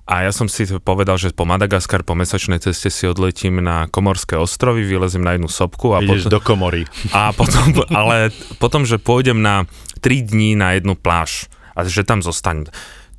A 0.04 0.28
ja 0.28 0.36
som 0.36 0.52
si 0.52 0.68
povedal, 0.84 1.16
že 1.16 1.32
po 1.32 1.48
Madagaskar, 1.48 2.04
po 2.04 2.12
mesačnej 2.12 2.60
ceste 2.60 2.92
si 2.92 3.08
odletím 3.08 3.64
na 3.64 3.88
Komorské 3.88 4.36
ostrovy, 4.36 4.84
vylezím 4.84 5.24
na 5.24 5.40
jednu 5.40 5.48
sopku 5.48 5.96
a 5.96 6.04
Ideš 6.04 6.28
potom, 6.28 6.34
do 6.36 6.40
komory. 6.44 6.82
a 7.16 7.32
potom, 7.32 7.72
ale 7.88 8.36
potom, 8.60 8.84
že 8.84 9.00
pôjdem 9.00 9.40
na 9.40 9.64
3 10.04 10.28
dní 10.28 10.60
na 10.60 10.76
jednu 10.76 11.00
pláž 11.00 11.48
a 11.72 11.88
že 11.88 12.04
tam 12.04 12.20
zostanem. 12.20 12.68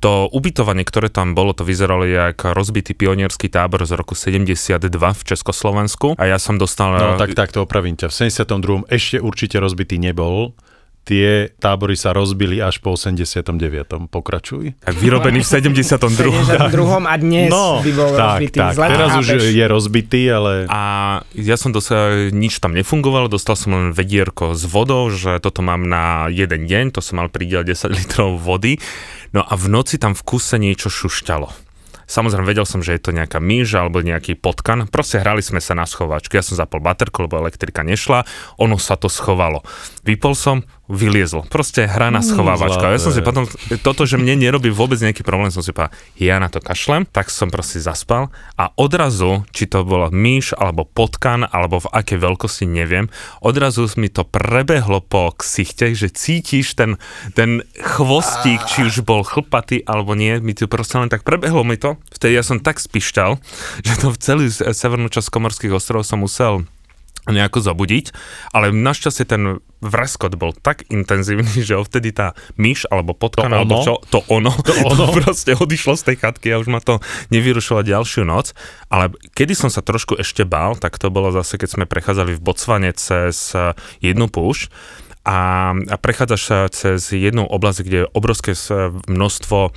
To 0.05 0.29
ubytovanie, 0.29 0.85
ktoré 0.85 1.09
tam 1.09 1.33
bolo, 1.33 1.57
to 1.57 1.65
vyzeralo 1.65 2.05
jak 2.05 2.37
rozbitý 2.45 2.93
pionierský 2.93 3.49
tábor 3.49 3.81
z 3.89 3.97
roku 3.97 4.13
72 4.13 4.77
v 4.93 5.21
Československu 5.25 6.13
a 6.21 6.23
ja 6.29 6.37
som 6.37 6.61
dostal... 6.61 6.93
No 6.93 7.17
tak 7.17 7.33
takto 7.33 7.65
opravím 7.65 7.97
ťa. 7.97 8.13
V 8.13 8.29
72. 8.29 8.85
ešte 8.93 9.17
určite 9.17 9.57
rozbitý 9.57 9.97
nebol. 9.97 10.53
Tie 11.05 11.53
tábory 11.61 11.93
sa 11.93 12.17
rozbili 12.17 12.57
až 12.57 12.81
po 12.81 12.97
89. 12.97 13.53
Pokračuj. 14.09 14.73
tak 14.81 14.97
vyrobený 14.97 15.45
v 15.45 15.47
72. 15.61 16.01
72. 16.01 16.65
a 17.05 17.13
dnes 17.21 17.53
by 17.53 17.91
bol 17.93 18.09
tak, 18.09 18.41
rozbitý. 18.41 18.57
tak. 18.57 18.73
Zle 18.73 18.87
to 18.89 18.91
Teraz 18.97 19.09
už 19.21 19.27
chápeš. 19.29 19.43
je 19.53 19.65
rozbitý, 19.69 20.21
ale... 20.33 20.53
A 20.65 20.81
ja 21.37 21.61
som 21.61 21.69
dostal, 21.69 22.33
nič 22.33 22.57
tam 22.57 22.73
nefungovalo, 22.73 23.29
dostal 23.29 23.53
som 23.53 23.77
len 23.77 23.93
vedierko 23.93 24.57
s 24.57 24.65
vodou, 24.65 25.05
že 25.13 25.37
toto 25.37 25.61
mám 25.61 25.85
na 25.85 26.25
jeden 26.33 26.65
deň, 26.65 26.97
to 26.97 27.05
som 27.05 27.21
mal 27.21 27.29
prideliť 27.29 27.69
10 27.69 27.93
litrov 28.01 28.41
vody. 28.41 28.81
No 29.29 29.45
a 29.45 29.53
v 29.53 29.69
noci 29.69 30.01
tam 30.01 30.17
v 30.17 30.25
kuse 30.25 30.57
niečo 30.57 30.89
šušťalo. 30.89 31.65
Samozrejme, 32.05 32.45
vedel 32.45 32.69
som, 32.69 32.85
že 32.85 32.93
je 32.93 33.01
to 33.01 33.09
nejaká 33.17 33.41
myš 33.41 33.81
alebo 33.81 33.97
nejaký 33.97 34.37
potkan. 34.37 34.85
Proste 34.85 35.17
hrali 35.17 35.41
sme 35.41 35.57
sa 35.57 35.73
na 35.73 35.89
schovačku. 35.89 36.37
Ja 36.37 36.45
som 36.45 36.53
zapol 36.53 36.77
baterku, 36.77 37.25
lebo 37.25 37.41
elektrika 37.41 37.81
nešla. 37.81 38.29
Ono 38.61 38.77
sa 38.77 38.93
to 38.93 39.09
schovalo. 39.09 39.65
Vypol 40.05 40.37
som, 40.37 40.61
vyliezol. 40.85 41.49
Proste 41.49 41.89
hra 41.89 42.13
na 42.13 42.21
schovávačka. 42.21 42.93
Ja 42.93 43.01
som 43.01 43.09
si 43.09 43.25
potom, 43.25 43.49
toto, 43.81 44.05
že 44.05 44.21
mne 44.21 44.37
nerobí 44.37 44.69
vôbec 44.69 45.01
nejaký 45.01 45.25
problém, 45.25 45.49
som 45.49 45.65
si 45.65 45.73
povedal, 45.73 45.93
ja 46.21 46.37
na 46.37 46.49
to 46.53 46.61
kašlem, 46.61 47.09
tak 47.09 47.33
som 47.33 47.49
proste 47.49 47.81
zaspal 47.81 48.29
a 48.53 48.69
odrazu, 48.77 49.49
či 49.49 49.65
to 49.65 49.81
bola 49.81 50.13
myš, 50.13 50.53
alebo 50.53 50.85
potkan, 50.85 51.49
alebo 51.49 51.81
v 51.81 51.89
akej 51.89 52.21
veľkosti, 52.21 52.65
neviem, 52.69 53.09
odrazu 53.41 53.89
mi 53.97 54.09
to 54.09 54.25
prebehlo 54.25 55.01
po 55.01 55.33
ksichte, 55.33 55.93
že 55.97 56.13
cítiš 56.13 56.77
ten, 56.77 57.01
ten 57.33 57.65
chvostík, 57.81 58.61
či 58.69 58.85
už 58.85 59.01
bol 59.05 59.25
chlpatý, 59.25 59.81
alebo 59.85 60.13
nie, 60.13 60.37
mi 60.41 60.53
to 60.53 60.69
proste 60.69 61.01
len 61.01 61.09
tak 61.09 61.25
prebehlo 61.25 61.65
mi 61.65 61.77
to. 61.77 61.97
Vtedy 62.13 62.37
ja 62.37 62.43
som 62.45 62.61
tak 62.61 62.77
spišťal, 62.77 63.37
že 63.81 63.93
to 64.01 64.13
v 64.13 64.17
celý 64.21 64.45
severnú 64.53 65.09
časť 65.09 65.33
Komorských 65.33 65.73
ostrovov 65.73 66.05
som 66.05 66.21
musel 66.21 66.65
nejako 67.25 67.57
zabudiť, 67.61 68.13
ale 68.53 68.69
našťastie 68.69 69.25
ten 69.25 69.57
vreskot 69.83 70.35
bol 70.39 70.55
tak 70.55 70.87
intenzívny, 70.91 71.61
že 71.67 71.75
vtedy 71.79 72.15
tá 72.15 72.37
myš 72.55 72.87
alebo 72.87 73.15
potkan, 73.15 73.51
To 73.51 73.57
alebo 73.57 73.75
čo, 73.83 73.93
to 74.07 74.19
ono, 74.31 74.51
to 74.67 74.73
ono? 74.85 75.11
proste 75.15 75.55
odišlo 75.55 75.95
z 75.99 76.13
tej 76.13 76.15
chatky 76.21 76.47
a 76.53 76.59
už 76.61 76.67
ma 76.71 76.79
to 76.79 77.03
nevyrušilo 77.31 77.83
ďalšiu 77.83 78.23
noc. 78.23 78.55
Ale 78.91 79.11
kedy 79.35 79.53
som 79.57 79.69
sa 79.71 79.83
trošku 79.83 80.15
ešte 80.19 80.45
bál, 80.47 80.77
tak 80.79 80.95
to 81.01 81.11
bolo 81.11 81.33
zase, 81.33 81.59
keď 81.59 81.69
sme 81.79 81.85
prechádzali 81.89 82.35
v 82.35 82.43
Botsvane 82.43 82.91
cez 82.95 83.51
eh, 83.55 83.75
jednu 83.99 84.31
púšť 84.31 84.69
a, 85.25 85.73
a 85.73 85.95
prechádzaš 85.97 86.41
sa 86.45 86.57
cez 86.69 87.09
jednu 87.09 87.49
oblasť, 87.49 87.79
kde 87.81 87.97
je 88.05 88.11
obrovské 88.13 88.53
množstvo 89.09 89.73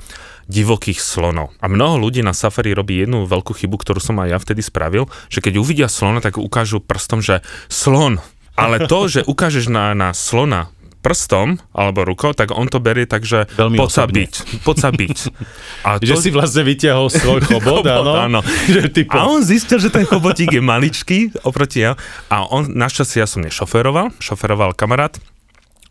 divokých 0.49 1.01
slonov. 1.01 1.57
A 1.64 1.72
mnoho 1.72 1.96
ľudí 1.96 2.20
na 2.20 2.37
safari 2.37 2.77
robí 2.77 3.01
jednu 3.01 3.25
veľkú 3.25 3.57
chybu, 3.57 3.81
ktorú 3.81 4.01
som 4.01 4.20
aj 4.20 4.29
ja 4.29 4.38
vtedy 4.40 4.61
spravil, 4.61 5.09
že 5.33 5.40
keď 5.40 5.57
uvidia 5.57 5.88
slona, 5.88 6.20
tak 6.20 6.37
ukážu 6.37 6.85
prstom, 6.85 7.25
že 7.25 7.40
slon. 7.72 8.20
Ale 8.59 8.90
to, 8.90 9.07
že 9.07 9.21
ukážeš 9.23 9.71
na, 9.71 9.94
na 9.94 10.11
slona 10.11 10.75
prstom 10.99 11.62
alebo 11.71 12.03
rukou, 12.03 12.35
tak 12.35 12.51
on 12.51 12.66
to 12.66 12.83
berie 12.83 13.07
tak, 13.07 13.23
že 13.23 13.47
Veľmi 13.55 13.79
poď 13.79 13.90
sa 13.90 14.05
byť. 14.05 14.33
Poď 14.66 14.77
sa 14.77 14.90
byť. 14.90 15.18
A 15.87 15.88
Že 16.03 16.14
si 16.18 16.31
vlastne 16.35 16.62
vyťahol 16.66 17.09
svoj 17.09 17.40
chobot, 17.49 17.87
áno? 17.87 18.12
áno. 18.18 18.40
Že 18.75 19.07
A 19.14 19.31
on 19.31 19.40
zistil, 19.47 19.79
že 19.79 19.94
ten 19.94 20.05
chobotík 20.05 20.51
je 20.51 20.62
maličký 20.62 21.18
oproti 21.47 21.87
ja. 21.87 21.94
A 22.29 22.44
on, 22.44 22.66
našťastie 22.68 23.23
ja 23.23 23.29
som 23.31 23.40
nešoferoval, 23.47 24.12
šoferoval 24.18 24.75
kamarát. 24.75 25.16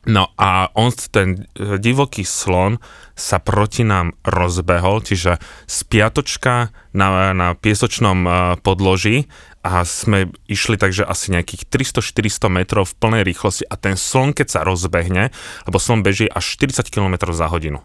No 0.08 0.32
a 0.40 0.72
on, 0.72 0.96
ten 1.12 1.44
e, 1.52 1.76
divoký 1.76 2.24
slon 2.24 2.80
sa 3.12 3.44
proti 3.44 3.84
nám 3.84 4.16
rozbehol, 4.24 5.04
čiže 5.04 5.36
z 5.68 5.78
piatočka 5.92 6.72
na, 6.96 7.36
na 7.36 7.60
piesočnom 7.60 8.20
e, 8.24 8.30
podloží 8.64 9.28
a 9.68 9.84
sme 9.84 10.32
išli 10.48 10.80
takže 10.80 11.04
asi 11.04 11.36
nejakých 11.36 11.68
300-400 11.68 12.48
metrov 12.48 12.88
v 12.88 12.96
plnej 13.04 13.24
rýchlosti 13.28 13.68
a 13.68 13.76
ten 13.76 14.00
slon, 14.00 14.32
keď 14.32 14.48
sa 14.48 14.60
rozbehne, 14.64 15.36
lebo 15.68 15.76
slon 15.76 16.08
beží 16.08 16.32
až 16.32 16.56
40 16.56 16.88
km 16.88 17.20
za 17.36 17.52
hodinu 17.52 17.84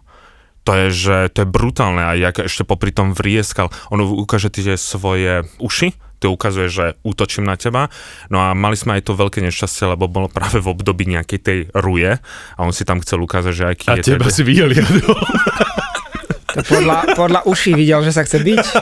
to 0.63 0.71
je, 0.71 0.87
že 0.95 1.15
to 1.35 1.43
je 1.43 1.47
brutálne 1.47 1.99
a 1.99 2.15
jak 2.15 2.39
ešte 2.39 2.63
popri 2.63 2.95
tom 2.95 3.11
vrieskal, 3.11 3.67
on 3.91 3.99
ukáže 3.99 4.47
tie 4.47 4.79
svoje 4.79 5.43
uši, 5.59 5.91
to 6.23 6.31
ukazuje, 6.31 6.71
že 6.71 6.85
útočím 7.03 7.43
na 7.43 7.59
teba. 7.59 7.91
No 8.31 8.39
a 8.39 8.55
mali 8.55 8.79
sme 8.79 8.95
aj 8.95 9.11
to 9.11 9.19
veľké 9.19 9.43
nešťastie, 9.43 9.91
lebo 9.91 10.07
bolo 10.07 10.31
práve 10.31 10.63
v 10.63 10.71
období 10.71 11.03
nejakej 11.03 11.39
tej 11.43 11.59
ruje 11.75 12.15
a 12.55 12.59
on 12.63 12.71
si 12.71 12.87
tam 12.87 13.03
chcel 13.03 13.19
ukázať, 13.19 13.51
že 13.51 13.65
aký 13.67 13.87
a 13.91 13.99
je 13.99 14.15
teba 14.15 14.31
teda- 14.31 14.35
si 14.39 14.41
vyjeliadol. 14.47 15.19
To 16.53 16.61
podľa, 16.61 16.97
podľa 17.17 17.41
uší 17.49 17.73
videl, 17.73 18.05
že 18.05 18.13
sa 18.13 18.21
chce 18.25 18.39
byť. 18.41 18.65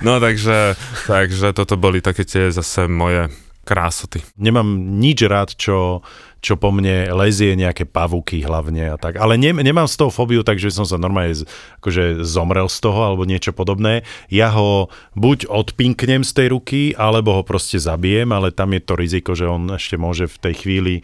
No 0.00 0.16
takže, 0.16 0.80
takže 1.04 1.52
toto 1.52 1.76
boli 1.76 2.00
také 2.00 2.24
tie 2.24 2.48
zase 2.48 2.88
moje 2.88 3.28
krásoty. 3.68 4.24
Nemám 4.40 4.66
nič 4.98 5.22
rád, 5.28 5.52
čo, 5.54 6.00
čo 6.40 6.56
po 6.56 6.72
mne 6.72 7.12
lezie 7.12 7.52
nejaké 7.52 7.84
pavúky 7.84 8.40
hlavne 8.40 8.90
a 8.90 8.96
tak. 8.96 9.20
Ale 9.20 9.36
ne, 9.36 9.52
nemám 9.52 9.86
z 9.86 10.00
toho 10.00 10.10
fóbiu, 10.10 10.40
takže 10.40 10.72
som 10.72 10.88
sa 10.88 10.96
normálne 10.96 11.36
z, 11.36 11.42
akože 11.78 12.24
zomrel 12.24 12.66
z 12.72 12.78
toho 12.80 13.00
alebo 13.04 13.28
niečo 13.28 13.52
podobné. 13.52 14.02
Ja 14.32 14.50
ho 14.56 14.88
buď 15.14 15.46
odpinknem 15.52 16.24
z 16.24 16.32
tej 16.32 16.46
ruky, 16.50 16.80
alebo 16.96 17.36
ho 17.36 17.42
proste 17.44 17.76
zabijem, 17.76 18.32
ale 18.32 18.50
tam 18.50 18.72
je 18.72 18.80
to 18.80 18.96
riziko, 18.96 19.36
že 19.36 19.46
on 19.46 19.68
ešte 19.76 20.00
môže 20.00 20.26
v 20.26 20.36
tej 20.40 20.54
chvíli 20.64 20.94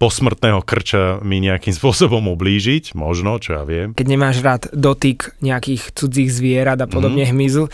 posmrtného 0.00 0.64
krča 0.64 1.20
mi 1.20 1.44
nejakým 1.44 1.76
spôsobom 1.78 2.32
ublížiť, 2.32 2.96
možno, 2.96 3.36
čo 3.36 3.60
ja 3.60 3.62
viem. 3.68 3.92
keď 3.92 4.06
nemáš 4.08 4.40
rád 4.40 4.72
dotyk 4.72 5.36
nejakých 5.44 5.92
cudzích 5.92 6.32
zvierat 6.32 6.80
a 6.80 6.88
podobne 6.88 7.28
mm. 7.28 7.30
hmyzu, 7.36 7.68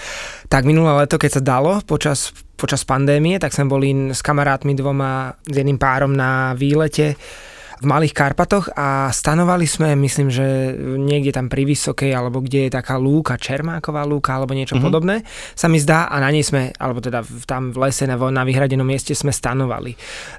tak 0.51 0.67
minulé 0.67 1.07
leto, 1.07 1.17
keď 1.17 1.39
sa 1.39 1.43
dalo 1.43 1.79
počas, 1.87 2.35
počas 2.59 2.83
pandémie, 2.83 3.39
tak 3.39 3.55
sme 3.55 3.71
boli 3.71 4.11
s 4.11 4.21
kamarátmi 4.21 4.75
dvoma, 4.75 5.39
s 5.47 5.55
jedným 5.55 5.79
párom 5.79 6.11
na 6.11 6.53
výlete 6.59 7.15
v 7.81 7.87
Malých 7.87 8.17
Karpatoch 8.17 8.73
a 8.75 9.09
stanovali 9.13 9.65
sme, 9.65 9.95
myslím, 9.97 10.29
že 10.29 10.75
niekde 10.97 11.33
tam 11.33 11.47
pri 11.49 11.65
Vysokej, 11.69 12.13
alebo 12.13 12.43
kde 12.43 12.69
je 12.69 12.77
taká 12.77 12.97
lúka, 12.97 13.41
Čermáková 13.41 14.05
lúka, 14.05 14.37
alebo 14.37 14.53
niečo 14.53 14.77
mm-hmm. 14.77 14.87
podobné, 14.87 15.17
sa 15.57 15.71
mi 15.71 15.81
zdá, 15.81 16.11
a 16.11 16.21
na 16.21 16.29
nej 16.29 16.43
sme, 16.43 16.73
alebo 16.77 17.01
teda 17.01 17.23
tam 17.47 17.71
v 17.71 17.89
lese 17.89 18.05
na, 18.05 18.17
na 18.19 18.43
vyhradenom 18.43 18.87
mieste 18.87 19.13
sme 19.13 19.31
stanovali. 19.31 19.95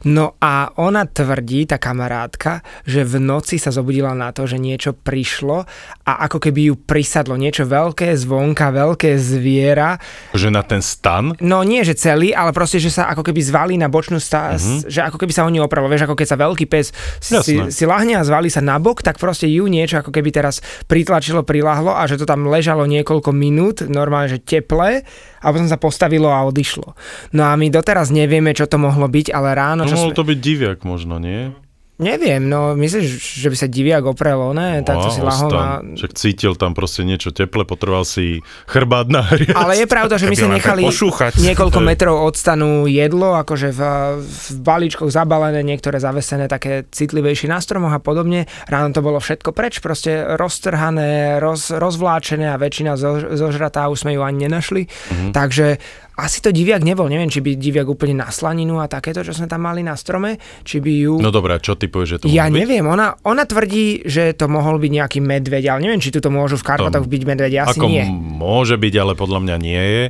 No 0.09 0.37
a 0.41 0.69
ona 0.77 1.07
tvrdí, 1.07 1.69
tá 1.69 1.79
kamarátka, 1.81 2.61
že 2.83 3.07
v 3.07 3.21
noci 3.21 3.57
sa 3.57 3.73
zobudila 3.73 4.11
na 4.13 4.33
to, 4.33 4.45
že 4.45 4.59
niečo 4.61 4.93
prišlo 4.93 5.63
a 6.05 6.11
ako 6.27 6.37
keby 6.43 6.71
ju 6.71 6.75
prisadlo 6.77 7.39
niečo 7.39 7.65
veľké 7.65 8.13
zvonka, 8.17 8.69
veľké 8.73 9.17
zviera, 9.17 9.99
Že 10.35 10.49
na 10.53 10.63
ten 10.65 10.83
stan, 10.83 11.37
No 11.47 11.63
nie, 11.63 11.81
že 11.87 11.95
celý, 11.95 12.35
ale 12.35 12.51
proste, 12.51 12.81
že 12.81 12.91
sa 12.91 13.07
ako 13.07 13.23
keby 13.23 13.39
zvalí 13.39 13.75
na 13.79 13.87
bočnú 13.87 14.19
sta- 14.19 14.59
mm-hmm. 14.59 14.91
že 14.91 14.99
ako 15.05 15.17
keby 15.21 15.31
sa 15.31 15.47
o 15.47 15.51
ňu 15.51 15.63
opravilo. 15.63 15.91
Vieš, 15.91 16.05
ako 16.09 16.15
keď 16.19 16.27
sa 16.27 16.37
veľký 16.37 16.65
pes 16.67 16.91
si, 17.27 17.55
Jasné. 17.59 17.69
si 17.69 17.83
lahne 17.83 18.15
a 18.15 18.23
zvali 18.23 18.47
sa 18.47 18.59
na 18.59 18.79
bok, 18.79 19.03
tak 19.03 19.19
proste 19.19 19.45
ju 19.45 19.67
niečo 19.67 19.99
ako 19.99 20.09
keby 20.09 20.29
teraz 20.31 20.59
pritlačilo, 20.85 21.43
priláhlo 21.43 21.91
a 21.91 22.07
že 22.07 22.15
to 22.15 22.25
tam 22.25 22.47
ležalo 22.47 22.87
niekoľko 22.87 23.29
minút, 23.31 23.83
normálne, 23.85 24.31
že 24.31 24.39
teple 24.39 25.03
a 25.37 25.47
potom 25.47 25.67
sa 25.67 25.75
postavilo 25.75 26.31
a 26.31 26.41
odišlo. 26.43 26.95
No 27.35 27.43
a 27.45 27.53
my 27.53 27.67
doteraz 27.67 28.09
nevieme, 28.09 28.55
čo 28.55 28.65
to 28.65 28.79
mohlo 28.79 29.05
byť, 29.05 29.29
ale 29.29 29.53
ráno, 29.53 29.83
No, 29.83 29.91
čo 29.91 29.99
mohol 29.99 30.11
sme... 30.13 30.19
to 30.19 30.27
byť 30.27 30.39
diviak 30.39 30.79
možno, 30.81 31.19
nie? 31.19 31.51
Neviem, 31.97 32.45
no 32.45 32.77
myslíš, 32.77 33.09
že 33.41 33.49
by 33.49 33.57
sa 33.57 33.65
diviak 33.65 34.05
oprel, 34.05 34.53
ne? 34.53 34.85
Tak 34.85 35.01
to 35.01 35.09
si 35.09 35.17
lahol 35.17 35.49
na... 35.49 35.81
Však 35.81 36.13
cítil 36.13 36.53
tam 36.53 36.77
proste 36.77 37.01
niečo 37.01 37.33
teple, 37.33 37.65
potreboval 37.65 38.05
si 38.05 38.45
chrbát 38.69 39.09
nahriať. 39.09 39.57
Ale 39.57 39.81
je 39.81 39.89
pravda, 39.89 40.21
že 40.21 40.29
my 40.29 40.35
sme 40.37 40.61
nechali 40.61 40.85
pošúchať. 40.85 41.41
niekoľko 41.41 41.79
metrov 41.89 42.21
od 42.21 42.37
stanu 42.37 42.85
jedlo, 42.85 43.33
akože 43.41 43.73
v, 43.73 43.81
v 44.21 44.45
balíčkoch 44.61 45.09
zabalené, 45.09 45.65
niektoré 45.65 45.97
zavesené 45.97 46.45
také 46.45 46.85
citlivejšie 46.85 47.49
na 47.49 47.57
stromoch 47.57 47.97
a 47.97 47.97
podobne. 47.97 48.45
Ráno 48.69 48.93
to 48.93 49.01
bolo 49.01 49.17
všetko 49.17 49.49
preč, 49.49 49.81
proste 49.81 50.37
roztrhané, 50.37 51.41
roz, 51.41 51.73
rozvláčené 51.73 52.53
a 52.53 52.61
väčšina 52.61 52.93
zo, 52.93 53.25
zožratá, 53.33 53.89
už 53.89 54.05
sme 54.05 54.13
ju 54.13 54.21
ani 54.21 54.45
nenašli. 54.45 54.85
Mhm. 54.85 55.29
Takže 55.33 55.81
asi 56.17 56.41
to 56.41 56.49
diviak 56.49 56.81
nebol, 56.81 57.05
neviem, 57.05 57.27
či 57.27 57.39
by 57.39 57.53
diviak 57.53 57.85
úplne 57.85 58.17
na 58.17 58.27
slaninu 58.27 58.77
a 58.77 58.85
takéto, 58.85 59.21
čo 59.21 59.31
sme 59.31 59.45
tam 59.45 59.61
mali 59.61 59.79
na 59.79 59.93
strome, 59.93 60.35
či 60.61 60.77
by 60.77 60.91
ju... 60.99 61.13
No 61.17 61.29
dobré, 61.29 61.53
a 61.53 61.61
čo 61.61 61.73
ty 61.73 61.85
povieš, 61.85 62.09
že 62.09 62.17
to 62.19 62.25
Ja 62.27 62.45
byť? 62.45 62.53
neviem, 62.55 62.83
ona, 62.83 63.13
ona 63.21 63.43
tvrdí, 63.43 64.01
že 64.03 64.33
to 64.33 64.45
mohol 64.47 64.75
byť 64.75 64.91
nejaký 64.91 65.19
medveď, 65.19 65.63
ale 65.69 65.83
neviem, 65.83 65.99
či 65.99 66.09
tu 66.09 66.17
to 66.17 66.27
môžu 66.27 66.57
v 66.57 66.65
Karpatoch 66.65 67.05
byť 67.05 67.21
medveď, 67.23 67.53
asi 67.63 67.77
Ako 67.77 67.85
nie. 67.85 68.01
môže 68.09 68.75
byť, 68.75 68.93
ale 68.95 69.13
podľa 69.13 69.39
mňa 69.39 69.55
nie 69.57 69.77
je. 69.79 70.03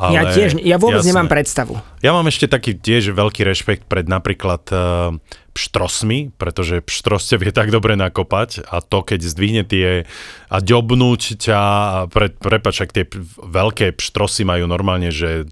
Ale, 0.00 0.16
Ja 0.16 0.22
tiež, 0.32 0.56
ja 0.64 0.80
vôbec 0.80 1.04
jasné. 1.04 1.12
nemám 1.12 1.28
predstavu. 1.28 1.76
Ja 2.00 2.16
mám 2.16 2.24
ešte 2.24 2.48
taký 2.48 2.72
tiež 2.72 3.12
veľký 3.12 3.44
rešpekt 3.44 3.84
pred 3.84 4.08
napríklad 4.08 4.64
uh, 4.72 5.12
pštrosmi, 5.52 6.32
pretože 6.40 6.80
pštrostev 6.80 7.44
je 7.44 7.52
tak 7.52 7.68
dobre 7.68 7.92
nakopať 8.00 8.64
a 8.64 8.80
to, 8.80 9.04
keď 9.04 9.20
zdvihne 9.20 9.62
tie 9.68 10.08
a 10.48 10.56
ďobnúť 10.56 11.36
ťa, 11.36 11.60
a 11.60 11.98
pre, 12.08 12.32
prepač, 12.32 12.80
ak 12.80 12.96
tie 12.96 13.04
veľké 13.36 13.92
pštrosy 13.92 14.48
majú 14.48 14.64
normálne, 14.64 15.12
že 15.12 15.44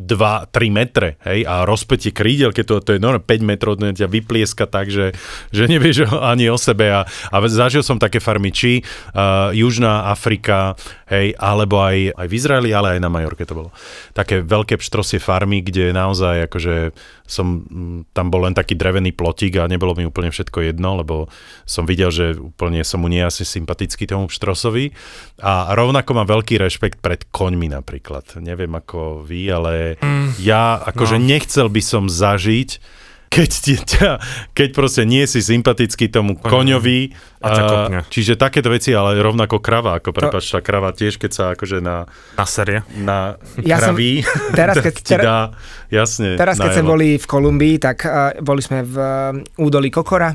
2-3 0.00 0.72
metre, 0.72 1.20
hej, 1.28 1.44
a 1.44 1.68
rozpetie 1.68 2.08
krídel, 2.10 2.56
keď 2.56 2.64
to, 2.64 2.74
to 2.80 2.90
je 2.96 3.02
normálne 3.02 3.24
5 3.28 3.44
metrov, 3.44 3.76
ťa 3.76 4.08
vyplieska 4.08 4.64
tak, 4.64 4.88
že, 4.88 5.12
že 5.52 5.68
nevieš 5.68 6.08
ani 6.32 6.48
o 6.48 6.56
sebe 6.56 6.88
a, 6.88 7.04
a 7.04 7.36
zažil 7.46 7.84
som 7.84 8.00
také 8.00 8.18
farmy, 8.18 8.48
či 8.48 8.80
uh, 8.80 9.52
Južná 9.52 10.08
Afrika, 10.08 10.74
hej, 11.12 11.36
alebo 11.36 11.84
aj, 11.84 12.16
aj 12.16 12.26
v 12.26 12.36
Izraeli, 12.36 12.70
ale 12.72 12.96
aj 12.96 13.00
na 13.04 13.12
Majorke 13.12 13.44
to 13.44 13.52
bolo. 13.52 13.70
Také 14.16 14.40
veľké 14.40 14.80
pštrosie 14.80 15.20
farmy, 15.20 15.60
kde 15.60 15.92
naozaj 15.92 16.48
akože 16.48 16.96
som, 17.30 17.62
tam 18.10 18.26
bol 18.26 18.42
len 18.42 18.58
taký 18.58 18.74
drevený 18.74 19.14
plotík 19.14 19.62
a 19.62 19.70
nebolo 19.70 19.94
mi 19.94 20.02
úplne 20.02 20.34
všetko 20.34 20.66
jedno, 20.66 20.98
lebo 20.98 21.30
som 21.62 21.86
videl, 21.86 22.10
že 22.10 22.34
úplne 22.34 22.82
som 22.82 22.98
mu 22.98 23.06
nie 23.06 23.22
asi 23.22 23.46
sympatický 23.46 24.10
tomu 24.10 24.26
pštrosovi 24.26 24.90
a 25.38 25.70
rovnako 25.78 26.10
mám 26.18 26.26
veľký 26.26 26.58
rešpekt 26.58 26.98
pred 26.98 27.22
koňmi 27.30 27.70
napríklad. 27.70 28.42
Neviem 28.42 28.74
ako 28.74 29.22
vy, 29.22 29.46
ale 29.46 29.89
mm, 29.98 30.38
ja 30.38 30.78
akože 30.78 31.18
no. 31.18 31.26
nechcel 31.26 31.66
by 31.66 31.82
som 31.82 32.06
zažiť 32.06 33.00
keď, 33.30 33.50
ti, 33.62 33.74
ťa, 33.78 34.18
keď 34.58 34.68
proste 34.74 35.06
nie 35.06 35.22
si 35.30 35.38
sympatický 35.38 36.10
tomu 36.10 36.34
koňovi. 36.34 37.14
A 37.38 37.48
ťa 37.54 37.62
kopne. 37.62 37.98
čiže 38.10 38.34
takéto 38.34 38.74
veci, 38.74 38.90
ale 38.90 39.22
rovnako 39.22 39.62
krava, 39.62 40.02
ako 40.02 40.10
prepač, 40.10 40.50
tá 40.50 40.58
krava 40.58 40.90
tiež, 40.90 41.14
keď 41.14 41.30
sa 41.30 41.44
akože 41.54 41.78
na, 41.78 42.10
Na 42.34 42.44
série. 42.44 42.82
na 42.98 43.38
Ja 43.62 43.78
som- 43.78 43.94
kraví, 43.94 44.26
teraz, 44.50 44.82
keď- 44.82 44.98
tera- 45.14 45.24
dá, 45.24 45.40
jasne, 45.94 46.34
Teraz, 46.34 46.58
keď 46.58 46.82
sme 46.82 46.90
boli 46.90 47.08
v 47.22 47.26
Kolumbii, 47.30 47.78
tak 47.78 48.02
uh, 48.02 48.34
boli 48.42 48.60
sme 48.66 48.82
v 48.82 48.94
uh, 48.98 49.62
údolí 49.62 49.94
Kokora, 49.94 50.34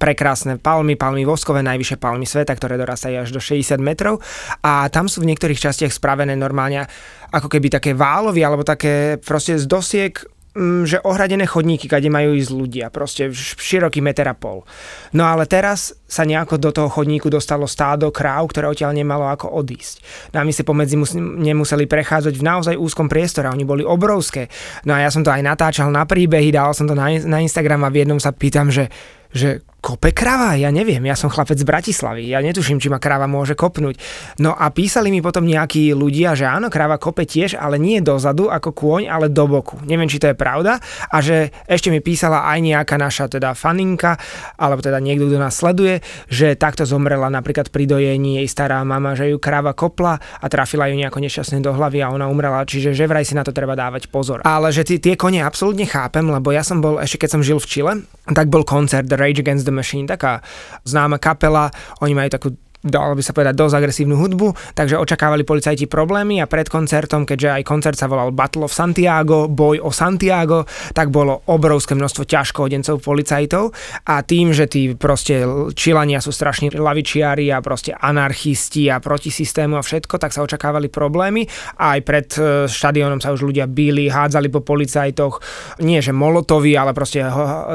prekrásne 0.00 0.56
palmy, 0.56 0.96
palmy 0.96 1.28
voskové, 1.28 1.60
najvyššie 1.60 2.00
palmy 2.00 2.24
sveta, 2.24 2.56
ktoré 2.56 2.80
dorastajú 2.80 3.20
až 3.20 3.36
do 3.36 3.40
60 3.44 3.76
metrov 3.84 4.24
a 4.64 4.88
tam 4.88 5.12
sú 5.12 5.20
v 5.20 5.28
niektorých 5.28 5.60
častiach 5.60 5.92
spravené 5.92 6.32
normálne 6.32 6.88
ako 7.28 7.52
keby 7.52 7.68
také 7.68 7.92
válovy 7.92 8.40
alebo 8.40 8.64
také 8.64 9.20
proste 9.20 9.60
z 9.60 9.68
dosiek 9.68 10.16
mm, 10.56 10.88
že 10.88 11.04
ohradené 11.04 11.44
chodníky, 11.44 11.84
kde 11.84 12.08
majú 12.08 12.32
ísť 12.32 12.50
ľudia, 12.50 12.86
proste 12.88 13.28
široký 13.36 14.00
meter 14.00 14.24
a 14.24 14.34
pol. 14.34 14.64
No 15.12 15.28
ale 15.28 15.44
teraz 15.44 15.92
sa 16.08 16.24
nejako 16.24 16.56
do 16.56 16.72
toho 16.72 16.88
chodníku 16.88 17.28
dostalo 17.28 17.68
stádo 17.68 18.08
kráv, 18.08 18.50
ktoré 18.50 18.72
odtiaľ 18.72 18.96
nemalo 18.96 19.28
ako 19.28 19.52
odísť. 19.52 20.00
No 20.32 20.40
a 20.40 20.46
my 20.48 20.52
si 20.56 20.64
pomedzi 20.64 20.96
mus- 20.96 21.14
nemuseli 21.20 21.84
prechádzať 21.84 22.34
v 22.40 22.46
naozaj 22.48 22.74
úzkom 22.80 23.06
priestore, 23.06 23.52
oni 23.52 23.68
boli 23.68 23.84
obrovské. 23.84 24.48
No 24.88 24.96
a 24.96 25.04
ja 25.04 25.12
som 25.12 25.20
to 25.20 25.30
aj 25.30 25.44
natáčal 25.44 25.92
na 25.92 26.08
príbehy, 26.08 26.50
dal 26.50 26.72
som 26.72 26.88
to 26.88 26.96
na, 26.96 27.12
na 27.20 27.38
Instagram 27.44 27.84
a 27.84 27.92
v 27.92 28.02
jednom 28.02 28.18
sa 28.18 28.32
pýtam, 28.32 28.72
že 28.72 28.88
že 29.30 29.62
kope 29.80 30.12
krava? 30.12 30.54
Ja 30.54 30.68
neviem, 30.68 31.00
ja 31.08 31.16
som 31.16 31.32
chlapec 31.32 31.56
z 31.56 31.64
Bratislavy, 31.64 32.28
ja 32.28 32.44
netuším, 32.44 32.78
či 32.78 32.92
ma 32.92 33.00
krava 33.00 33.24
môže 33.24 33.56
kopnúť. 33.56 33.96
No 34.38 34.52
a 34.52 34.68
písali 34.68 35.08
mi 35.08 35.24
potom 35.24 35.48
nejakí 35.48 35.90
ľudia, 35.96 36.36
že 36.36 36.46
áno, 36.46 36.68
krava 36.68 37.00
kope 37.00 37.24
tiež, 37.24 37.56
ale 37.56 37.80
nie 37.80 38.04
dozadu 38.04 38.52
ako 38.52 38.76
kôň, 38.76 39.08
ale 39.08 39.32
do 39.32 39.48
boku. 39.48 39.80
Neviem, 39.88 40.06
či 40.06 40.20
to 40.20 40.30
je 40.30 40.36
pravda 40.36 40.78
a 41.08 41.16
že 41.24 41.50
ešte 41.66 41.88
mi 41.88 42.04
písala 42.04 42.44
aj 42.46 42.58
nejaká 42.60 43.00
naša 43.00 43.32
teda 43.32 43.56
faninka, 43.56 44.20
alebo 44.60 44.84
teda 44.84 45.00
niekto, 45.00 45.26
kto 45.26 45.40
nás 45.40 45.56
sleduje, 45.56 46.04
že 46.28 46.54
takto 46.54 46.84
zomrela 46.84 47.32
napríklad 47.32 47.72
pri 47.72 47.88
dojení 47.88 48.44
jej 48.44 48.48
stará 48.48 48.84
mama, 48.84 49.16
že 49.16 49.32
ju 49.32 49.40
krava 49.40 49.72
kopla 49.72 50.20
a 50.20 50.46
trafila 50.52 50.86
ju 50.92 51.00
nejako 51.00 51.18
nešťastne 51.24 51.64
do 51.64 51.72
hlavy 51.72 52.04
a 52.04 52.12
ona 52.12 52.28
umrela, 52.28 52.62
čiže 52.68 52.92
že 52.92 53.08
vraj 53.08 53.24
si 53.24 53.32
na 53.32 53.42
to 53.42 53.56
treba 53.56 53.72
dávať 53.72 54.12
pozor. 54.12 54.44
Ale 54.44 54.68
že 54.70 54.84
tie 54.84 55.16
kone 55.16 55.40
absolútne 55.40 55.88
chápem, 55.88 56.28
lebo 56.28 56.52
ja 56.52 56.60
som 56.60 56.84
bol, 56.84 57.00
ešte 57.00 57.24
keď 57.24 57.30
som 57.32 57.40
žil 57.40 57.56
v 57.56 57.66
Čile, 57.66 57.92
tak 58.30 58.52
bol 58.52 58.62
koncert 58.62 59.08
Rage 59.10 59.40
Against 59.42 59.66
the 59.66 59.69
Machine, 59.74 60.06
taká 60.06 60.40
známa 60.84 61.18
kapela, 61.18 61.70
oni 62.00 62.14
majú 62.14 62.30
takú 62.30 62.48
dalo 62.80 63.12
by 63.12 63.20
sa 63.20 63.36
povedať, 63.36 63.54
dosť 63.56 63.74
agresívnu 63.76 64.16
hudbu, 64.16 64.72
takže 64.72 64.96
očakávali 64.96 65.44
policajti 65.44 65.84
problémy 65.84 66.40
a 66.40 66.48
pred 66.48 66.64
koncertom, 66.64 67.28
keďže 67.28 67.60
aj 67.60 67.62
koncert 67.68 67.96
sa 68.00 68.08
volal 68.08 68.32
Battle 68.32 68.64
of 68.64 68.72
Santiago, 68.72 69.52
boj 69.52 69.84
o 69.84 69.92
Santiago, 69.92 70.64
tak 70.96 71.12
bolo 71.12 71.44
obrovské 71.52 71.92
množstvo 71.92 72.24
ťažkohodencov 72.24 73.04
policajtov 73.04 73.76
a 74.08 74.24
tým, 74.24 74.56
že 74.56 74.64
tí 74.64 74.96
proste 74.96 75.44
čilania 75.76 76.24
sú 76.24 76.32
strašne 76.32 76.72
lavičiari 76.72 77.52
a 77.52 77.60
proste 77.60 77.92
anarchisti 77.92 78.88
a 78.88 78.96
proti 78.96 79.28
systému 79.28 79.76
a 79.76 79.84
všetko, 79.84 80.16
tak 80.16 80.32
sa 80.32 80.40
očakávali 80.40 80.88
problémy 80.88 81.44
a 81.76 81.96
aj 81.96 82.00
pred 82.00 82.28
e, 82.40 82.40
štadiónom 82.64 83.20
sa 83.20 83.36
už 83.36 83.44
ľudia 83.44 83.68
bíli, 83.68 84.08
hádzali 84.08 84.48
po 84.48 84.64
policajtoch, 84.64 85.44
nie 85.84 86.00
že 86.00 86.16
molotovi, 86.16 86.72
ale 86.80 86.96
proste 86.96 87.20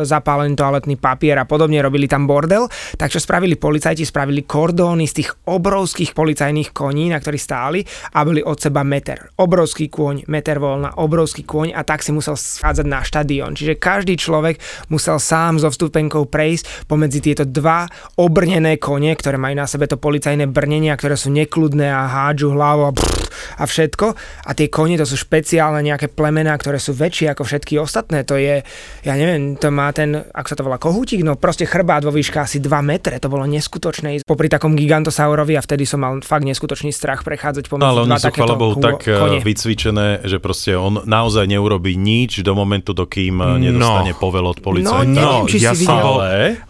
zapálený 0.02 0.58
toaletný 0.58 0.98
papier 0.98 1.38
a 1.38 1.46
podobne, 1.46 1.78
robili 1.78 2.10
tam 2.10 2.26
bordel, 2.26 2.66
takže 2.98 3.22
spravili 3.22 3.54
policajti, 3.54 4.02
spravili 4.02 4.42
kordón 4.50 4.95
z 5.04 5.20
tých 5.20 5.36
obrovských 5.44 6.16
policajných 6.16 6.72
koní, 6.72 7.12
na 7.12 7.20
ktorých 7.20 7.44
stáli 7.44 7.84
a 8.16 8.24
boli 8.24 8.40
od 8.40 8.56
seba 8.56 8.88
meter. 8.88 9.36
Obrovský 9.36 9.92
kôň, 9.92 10.32
meter 10.32 10.64
voľna, 10.64 10.96
obrovský 10.96 11.44
kôň 11.44 11.76
a 11.76 11.84
tak 11.84 12.00
si 12.00 12.16
musel 12.16 12.40
schádzať 12.40 12.88
na 12.88 13.04
štadión. 13.04 13.60
Čiže 13.60 13.76
každý 13.76 14.16
človek 14.16 14.64
musel 14.88 15.20
sám 15.20 15.60
so 15.60 15.68
vstupenkou 15.68 16.32
prejsť 16.32 16.88
pomedzi 16.88 17.20
tieto 17.20 17.44
dva 17.44 17.92
obrnené 18.16 18.80
kone, 18.80 19.12
ktoré 19.12 19.36
majú 19.36 19.60
na 19.60 19.68
sebe 19.68 19.92
to 19.92 20.00
policajné 20.00 20.48
brnenia, 20.48 20.96
ktoré 20.96 21.20
sú 21.20 21.34
nekludné 21.36 21.92
a 21.92 22.08
hádžu 22.08 22.56
hlavu 22.56 22.88
a, 22.88 22.92
brrr, 22.96 23.28
a 23.60 23.64
všetko. 23.68 24.08
A 24.48 24.52
tie 24.56 24.72
kone 24.72 24.96
to 24.96 25.04
sú 25.04 25.20
špeciálne 25.20 25.84
nejaké 25.84 26.08
plemená, 26.08 26.56
ktoré 26.56 26.80
sú 26.80 26.96
väčšie 26.96 27.34
ako 27.34 27.44
všetky 27.44 27.82
ostatné. 27.82 28.24
To 28.30 28.38
je, 28.38 28.62
ja 29.04 29.14
neviem, 29.18 29.58
to 29.58 29.74
má 29.74 29.90
ten, 29.90 30.14
ako 30.14 30.48
sa 30.48 30.56
to 30.56 30.64
volá, 30.64 30.78
kohútik, 30.78 31.26
no 31.26 31.34
proste 31.36 31.66
chrbát 31.66 32.06
vo 32.06 32.14
výške 32.14 32.38
asi 32.38 32.62
2 32.62 32.70
metre. 32.86 33.18
To 33.18 33.28
bolo 33.28 33.50
neskutočné 33.50 34.22
popri 34.22 34.48
takom 34.48 34.78
gigantosaurovi 34.86 35.58
a 35.58 35.62
vtedy 35.62 35.84
som 35.84 36.00
mal 36.00 36.22
fakt 36.22 36.46
neskutočný 36.46 36.94
strach 36.94 37.26
prechádzať 37.26 37.66
pomedzi 37.66 37.82
No, 37.82 37.90
ale 37.90 38.00
oni 38.06 38.14
sú, 38.16 38.30
takéto 38.30 38.46
chvala 38.46 38.56
Bohu, 38.56 38.74
kô- 38.78 38.86
tak 38.86 38.98
eh, 39.04 39.18
kone. 39.18 39.40
vycvičené, 39.42 40.08
že 40.22 40.38
proste 40.38 40.78
on 40.78 41.02
naozaj 41.02 41.50
neurobí 41.50 41.98
nič 41.98 42.46
do 42.46 42.54
momentu, 42.54 42.94
dokým 42.94 43.42
no. 43.42 43.58
nedostane 43.58 44.14
povel 44.14 44.46
od 44.46 44.62
policajta. 44.62 45.10
No, 45.10 45.42
neviem, 45.42 45.50
či 45.50 45.58
ja 45.58 45.74
si 45.74 45.84
videl. 45.84 45.98
bol, 45.98 46.18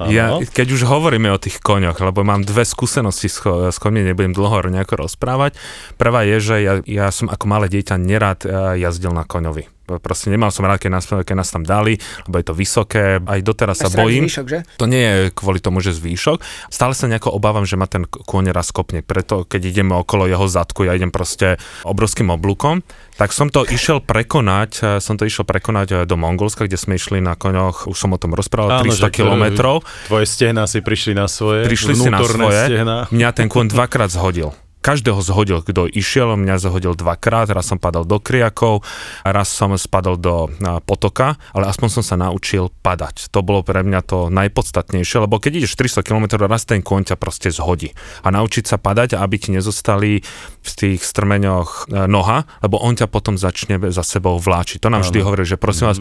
ja, 0.07 0.25
keď 0.39 0.67
už 0.71 0.81
hovoríme 0.87 1.27
o 1.29 1.37
tých 1.37 1.59
koňoch, 1.59 1.99
lebo 1.99 2.23
mám 2.23 2.41
dve 2.41 2.63
skúsenosti 2.63 3.27
s, 3.27 3.43
cho- 3.43 3.67
s 3.67 3.77
koňmi, 3.77 4.07
nebudem 4.07 4.31
dlho 4.31 4.63
nejako 4.71 5.05
rozprávať. 5.05 5.59
Prvá 5.99 6.23
je, 6.23 6.39
že 6.39 6.55
ja, 6.63 6.73
ja 6.87 7.11
som 7.11 7.27
ako 7.27 7.43
malé 7.45 7.67
dieťa 7.67 7.99
nerád 7.99 8.39
eh, 8.47 8.51
jazdil 8.79 9.11
na 9.11 9.27
koňovi. 9.27 9.74
Proste 9.85 10.27
nemal 10.27 10.49
som 10.49 10.61
rád, 10.61 10.77
keď 10.77 10.91
nás, 10.91 11.05
keď 11.05 11.35
nás 11.35 11.47
tam 11.47 11.61
dali, 11.61 11.95
lebo 12.25 12.35
je 12.35 12.45
to 12.45 12.53
vysoké. 12.53 13.03
Aj 13.19 13.39
doteraz 13.39 13.77
sa 13.77 13.87
Strach 13.87 14.01
bojím. 14.01 14.25
zvýšok, 14.25 14.45
že? 14.45 14.59
To 14.75 14.85
nie 14.85 14.99
je 14.99 15.13
kvôli 15.29 15.57
tomu, 15.57 15.79
že 15.79 15.91
zvýšok. 15.91 16.41
Stále 16.67 16.91
sa 16.91 17.05
nejako 17.05 17.29
obávam, 17.31 17.63
že 17.63 17.75
ma 17.75 17.85
ten 17.85 18.03
kôň 18.03 18.49
raz 18.49 18.69
kopne. 18.69 18.99
Preto, 18.99 19.43
keď 19.43 19.61
ideme 19.63 19.93
okolo 19.93 20.25
jeho 20.25 20.45
zadku, 20.45 20.83
ja 20.83 20.91
idem 20.91 21.09
proste 21.09 21.55
obrovským 21.83 22.27
oblúkom. 22.27 22.81
Tak 23.13 23.29
som 23.29 23.47
to 23.47 23.63
išiel 23.63 24.01
prekonať, 24.01 24.71
eh, 24.75 24.97
som 24.97 25.15
to 25.15 25.23
išiel 25.23 25.43
prekonať 25.43 25.87
eh, 25.87 25.97
do 26.03 26.15
Mongolska, 26.15 26.63
kde 26.63 26.75
sme 26.75 26.95
išli 26.95 27.19
na 27.19 27.33
koňoch, 27.33 27.85
už 27.85 27.95
som 27.95 28.09
o 28.09 28.17
tom 28.17 28.33
rozprával, 28.33 28.81
Áno, 28.81 28.89
300 28.89 28.91
že 28.91 29.03
to- 29.03 29.15
kilometrov. 29.15 29.75
Tvoje 30.05 30.25
stehna 30.25 30.65
si 30.65 30.79
prišli 30.79 31.13
na 31.13 31.25
svoje, 31.25 31.63
Prišli 31.63 31.93
si 31.93 32.09
na 32.09 32.19
svoje. 32.19 32.59
stehna. 32.65 32.97
Mňa 33.07 33.29
ten 33.31 33.47
kôň 33.47 33.69
dvakrát 33.69 34.09
zhodil. 34.09 34.51
Každého 34.85 35.17
zhodil, 35.25 35.65
kto 35.65 35.89
išiel, 35.89 36.37
mňa 36.37 36.61
zhodil 36.61 36.93
dvakrát, 36.93 37.49
raz 37.49 37.73
som 37.73 37.81
padal 37.81 38.05
do 38.05 38.21
kriakov, 38.21 38.85
raz 39.25 39.49
som 39.49 39.73
spadol 39.73 40.21
do 40.21 40.45
potoka, 40.85 41.41
ale 41.57 41.65
aspoň 41.65 41.89
som 41.89 42.03
sa 42.05 42.15
naučil 42.21 42.69
padať. 42.85 43.33
To 43.33 43.41
bolo 43.41 43.65
pre 43.65 43.81
mňa 43.81 44.05
to 44.05 44.29
najpodstatnejšie, 44.29 45.25
lebo 45.25 45.41
keď 45.41 45.65
ideš 45.65 45.73
400 45.73 46.05
km, 46.05 46.25
raz 46.45 46.69
ten 46.69 46.85
kôň 46.85 47.09
ťa 47.09 47.17
proste 47.17 47.49
zhodí. 47.49 47.97
A 48.21 48.29
naučiť 48.29 48.69
sa 48.69 48.77
padať, 48.77 49.17
aby 49.17 49.35
ti 49.41 49.49
nezostali 49.49 50.21
v 50.61 50.71
tých 50.77 51.01
strmeňoch 51.01 51.89
e, 51.89 52.05
noha, 52.05 52.45
lebo 52.61 52.77
on 52.77 52.93
ťa 52.93 53.09
potom 53.09 53.41
začne 53.41 53.81
za 53.89 54.05
sebou 54.05 54.37
vláčiť. 54.37 54.85
To 54.85 54.93
nám 54.93 55.01
vždy 55.01 55.19
hovorí, 55.25 55.49
že 55.49 55.57
prosím 55.57 55.89
vás, 55.89 55.97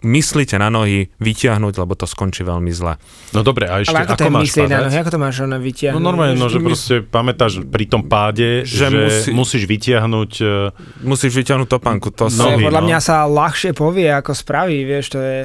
myslíte 0.00 0.56
na 0.56 0.68
nohy 0.68 1.12
vytiahnuť, 1.16 1.74
lebo 1.76 1.92
to 1.92 2.04
skončí 2.04 2.42
veľmi 2.42 2.68
zle. 2.70 2.98
No 3.30 3.40
dobre, 3.40 3.64
a 3.64 3.80
ešte 3.80 3.90
Ale 3.90 4.04
ako 4.04 4.14
to 4.14 4.22
ako 4.22 4.32
máš 4.32 4.42
myslieť 4.44 4.66
na 4.66 4.78
nohy? 4.82 4.96
Ako 4.96 5.10
to 5.10 5.20
máš 5.20 5.36
ona 5.40 5.56
vytiahnuť? 5.56 5.96
No 5.96 6.02
normálne, 6.02 6.34
no, 6.34 6.46
že 6.46 6.58
My- 6.58 6.66
proste 6.66 6.94
pamätáš 7.00 7.52
pri 7.62 7.84
tom 7.84 8.02
páde, 8.02 8.64
že, 8.64 8.84
Že 8.84 8.96
musí- 8.98 9.32
musíš 9.32 9.62
vytiahnuť... 9.64 10.32
e, 10.40 10.52
Musíš 11.02 11.32
vyťahnuť 11.34 11.68
topánku, 11.70 12.08
to 12.10 12.28
nohy, 12.30 12.60
podľa 12.60 12.80
no. 12.80 12.86
mňa 12.86 12.98
sa 13.00 13.24
ľahšie 13.24 13.70
povie, 13.72 14.08
ako 14.08 14.32
spraví, 14.32 14.82
vieš, 14.82 15.14
to 15.14 15.18
je... 15.18 15.36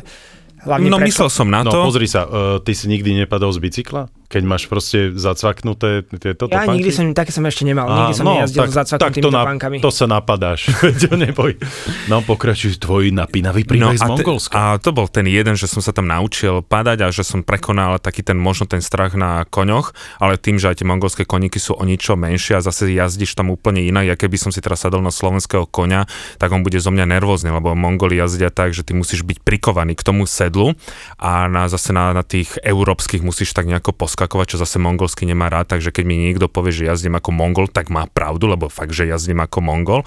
Hlavne 0.60 0.92
No 0.92 0.98
preto- 0.98 1.08
myslel 1.08 1.30
som 1.32 1.48
na 1.48 1.64
No 1.64 1.72
to. 1.72 1.80
pozri 1.82 2.04
sa, 2.04 2.24
uh, 2.24 2.60
ty 2.60 2.76
si 2.76 2.86
nikdy 2.86 3.16
nepadol 3.18 3.48
z 3.50 3.60
bicykla? 3.60 4.12
Keď 4.30 4.44
máš 4.46 4.64
proste 4.66 5.10
zacvaknuté 5.12 5.90
tieto 6.12 6.46
Ja 6.46 6.62
topánky? 6.62 6.78
nikdy 6.78 6.92
som, 6.92 7.06
také 7.12 7.32
som 7.32 7.42
ešte 7.44 7.66
nemal, 7.66 7.90
nikdy 7.90 8.14
som 8.14 8.26
nejazdil 8.28 8.62
s 8.64 8.78
zacvaknutými 8.78 9.24
to, 9.24 9.30
na- 9.30 9.42
topánkami. 9.42 9.78
to 9.80 9.90
sa 9.90 10.06
napadáš, 10.06 10.70
veď 10.86 11.18
neboj. 11.18 11.58
No 12.06 12.22
pokračuj 12.22 12.78
tvoj 12.78 13.10
napínavý 13.10 13.64
príbeh 13.64 13.98
z 13.98 14.00
a, 14.00 14.08
te- 14.08 14.22
Mongolska. 14.22 14.54
a 14.54 14.62
to 14.78 14.90
bol 14.92 15.06
ten 15.06 15.26
jeden, 15.26 15.54
že 15.54 15.66
som 15.66 15.82
sa 15.82 15.90
tam 15.90 16.06
naučil 16.06 16.62
padať 16.62 16.98
a 17.02 17.08
že 17.10 17.26
som 17.26 17.42
prekonal 17.42 17.98
taký 17.98 18.22
ten 18.22 18.38
možno 18.38 18.66
ten 18.66 18.80
strach 18.80 19.14
na 19.14 19.44
koňoch, 19.44 19.92
ale 20.18 20.38
tým, 20.38 20.56
že 20.56 20.70
aj 20.70 20.78
tie 20.78 20.88
mongolské 20.88 21.24
koníky 21.26 21.58
sú 21.58 21.74
o 21.74 21.82
ničo 21.82 22.14
menšie 22.14 22.54
a 22.54 22.62
zase 22.62 22.86
jazdíš 22.88 23.34
tam 23.34 23.50
úplne 23.50 23.82
inak, 23.82 24.06
ja 24.06 24.16
keby 24.16 24.38
som 24.38 24.54
si 24.54 24.62
teraz 24.62 24.86
sadol 24.86 25.02
na 25.02 25.10
slovenského 25.10 25.66
koňa, 25.66 26.06
tak 26.38 26.54
on 26.54 26.62
bude 26.62 26.78
zo 26.78 26.94
mňa 26.94 27.10
nervózny, 27.10 27.50
lebo 27.50 27.74
Mongoli 27.74 28.16
jazdia 28.16 28.54
tak, 28.54 28.72
že 28.72 28.86
ty 28.86 28.94
musíš 28.94 29.26
byť 29.26 29.42
prikovaný 29.42 29.98
k 29.98 30.06
tomu 30.06 30.30
sedlu 30.30 30.78
a 31.18 31.50
na, 31.50 31.66
zase 31.66 31.90
na, 31.90 32.14
na 32.14 32.22
tých 32.22 32.54
európskych 32.62 33.26
musíš 33.26 33.58
tak 33.58 33.66
nejako 33.66 33.90
poskakovať, 34.20 34.48
čo 34.52 34.58
zase 34.60 34.84
mongolsky 34.84 35.24
nemá 35.24 35.48
rád, 35.48 35.72
takže 35.72 35.96
keď 35.96 36.04
mi 36.04 36.20
niekto 36.20 36.52
povie, 36.52 36.76
že 36.76 36.92
jazdím 36.92 37.16
ako 37.16 37.32
Mongol, 37.32 37.72
tak 37.72 37.88
má 37.88 38.04
pravdu, 38.12 38.52
lebo 38.52 38.68
fakt, 38.68 38.92
že 38.92 39.08
jazdím 39.08 39.40
ako 39.40 39.64
Mongol. 39.64 40.04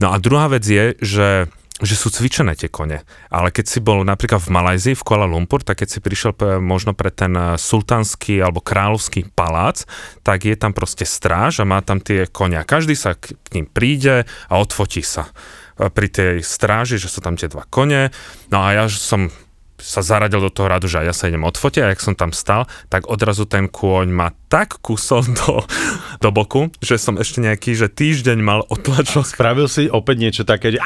No 0.00 0.08
a 0.08 0.16
druhá 0.16 0.48
vec 0.48 0.64
je, 0.64 0.96
že 1.04 1.52
že 1.82 1.98
sú 1.98 2.14
cvičené 2.14 2.54
tie 2.54 2.70
kone. 2.70 3.02
Ale 3.26 3.48
keď 3.50 3.66
si 3.66 3.82
bol 3.82 4.06
napríklad 4.06 4.38
v 4.38 4.54
Malajzii, 4.54 4.94
v 4.94 5.02
Kuala 5.02 5.26
Lumpur, 5.26 5.66
tak 5.66 5.82
keď 5.82 5.88
si 5.90 5.98
prišiel 5.98 6.62
možno 6.62 6.94
pre 6.94 7.10
ten 7.10 7.34
eh, 7.34 7.58
sultánsky 7.58 8.38
alebo 8.38 8.62
kráľovský 8.62 9.34
palác, 9.34 9.82
tak 10.22 10.46
je 10.46 10.54
tam 10.54 10.76
proste 10.78 11.02
stráž 11.02 11.58
a 11.58 11.66
má 11.66 11.82
tam 11.82 11.98
tie 11.98 12.30
konia. 12.30 12.62
Každý 12.62 12.94
sa 12.94 13.18
k 13.18 13.34
ním 13.58 13.66
príde 13.66 14.30
a 14.46 14.54
odfotí 14.62 15.02
sa 15.02 15.26
eh, 15.26 15.90
pri 15.90 16.06
tej 16.06 16.46
stráži, 16.46 17.02
že 17.02 17.10
sú 17.10 17.18
tam 17.18 17.34
tie 17.34 17.50
dva 17.50 17.66
kone. 17.66 18.14
No 18.54 18.62
a 18.62 18.78
ja 18.78 18.84
som 18.86 19.32
sa 19.82 20.00
zaradil 20.00 20.38
do 20.38 20.54
toho 20.54 20.70
radu, 20.70 20.86
že 20.86 21.02
ja 21.02 21.10
sa 21.10 21.26
idem 21.26 21.42
odfotiť 21.42 21.82
a 21.82 21.90
jak 21.90 22.00
som 22.00 22.14
tam 22.14 22.30
stal, 22.30 22.70
tak 22.86 23.10
odrazu 23.10 23.44
ten 23.50 23.66
kôň 23.66 24.08
ma 24.14 24.30
tak 24.46 24.78
kusol 24.78 25.26
do, 25.34 25.66
do 26.22 26.30
boku, 26.30 26.70
že 26.78 26.96
som 27.02 27.18
ešte 27.18 27.42
nejaký, 27.42 27.74
že 27.74 27.90
týždeň 27.90 28.38
mal 28.38 28.62
otlačok. 28.70 29.26
Spravil 29.26 29.66
si 29.66 29.90
opäť 29.90 30.16
niečo 30.22 30.42
také, 30.46 30.78
že 30.78 30.80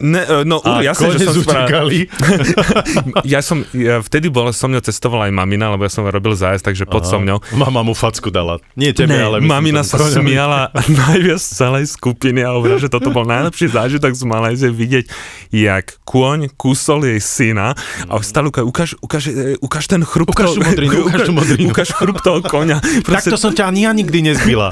Ne, 0.00 0.24
e, 0.24 0.48
no, 0.48 0.64
a 0.64 0.80
uh, 0.80 0.84
jasne, 0.84 1.12
že 1.12 1.28
som 1.28 1.36
zutekali. 1.36 2.08
ja 3.36 3.44
som, 3.44 3.68
ja 3.76 4.00
vtedy 4.00 4.32
bola 4.32 4.50
so 4.50 4.64
mňou 4.64 4.80
cestovala 4.80 5.28
aj 5.28 5.32
mamina, 5.36 5.68
lebo 5.68 5.84
ja 5.84 5.92
som 5.92 6.08
robil 6.08 6.32
zájazd, 6.32 6.64
takže 6.64 6.88
pod 6.88 7.04
so 7.04 7.20
mňou. 7.20 7.44
Mama 7.52 7.84
mu 7.84 7.92
facku 7.92 8.32
dala. 8.32 8.56
Nie 8.74 8.96
tebe, 8.96 9.12
Ne, 9.12 9.20
ale 9.20 9.36
mamina 9.44 9.84
sa 9.84 10.00
koňovi. 10.00 10.24
smiala 10.24 10.72
najviac 11.04 11.36
z 11.36 11.50
celej 11.52 11.84
skupiny 11.92 12.40
a 12.40 12.56
hovorila, 12.56 12.80
že 12.80 12.88
toto 12.88 13.12
bol 13.12 13.28
najlepší 13.28 13.68
zážitok 13.76 14.16
z 14.16 14.22
Malajzie 14.24 14.70
vidieť, 14.72 15.04
jak 15.52 16.00
kôň 16.08 16.48
kusol 16.56 17.04
jej 17.04 17.20
syna 17.20 17.76
a 18.08 18.12
stále 18.24 18.48
ukáž, 18.48 18.64
ukáž, 18.64 18.90
ukáž, 19.04 19.24
e, 19.28 19.60
ukáž 19.60 19.84
ten 19.90 20.00
chrup 20.06 20.32
Ukáž 20.32 20.56
tú 20.56 20.62
modrinu, 20.64 20.96
ukáž 21.10 21.20
tú 21.26 21.32
modrinu. 21.34 21.68
ukáž 21.68 21.88
chrup 21.92 22.18
toho 22.24 22.40
koňa. 22.40 22.78
Takto 23.04 23.36
som 23.36 23.52
ťa 23.52 23.68
ani 23.68 23.84
ja 23.84 23.92
nikdy 23.92 24.32
nezbila. 24.32 24.70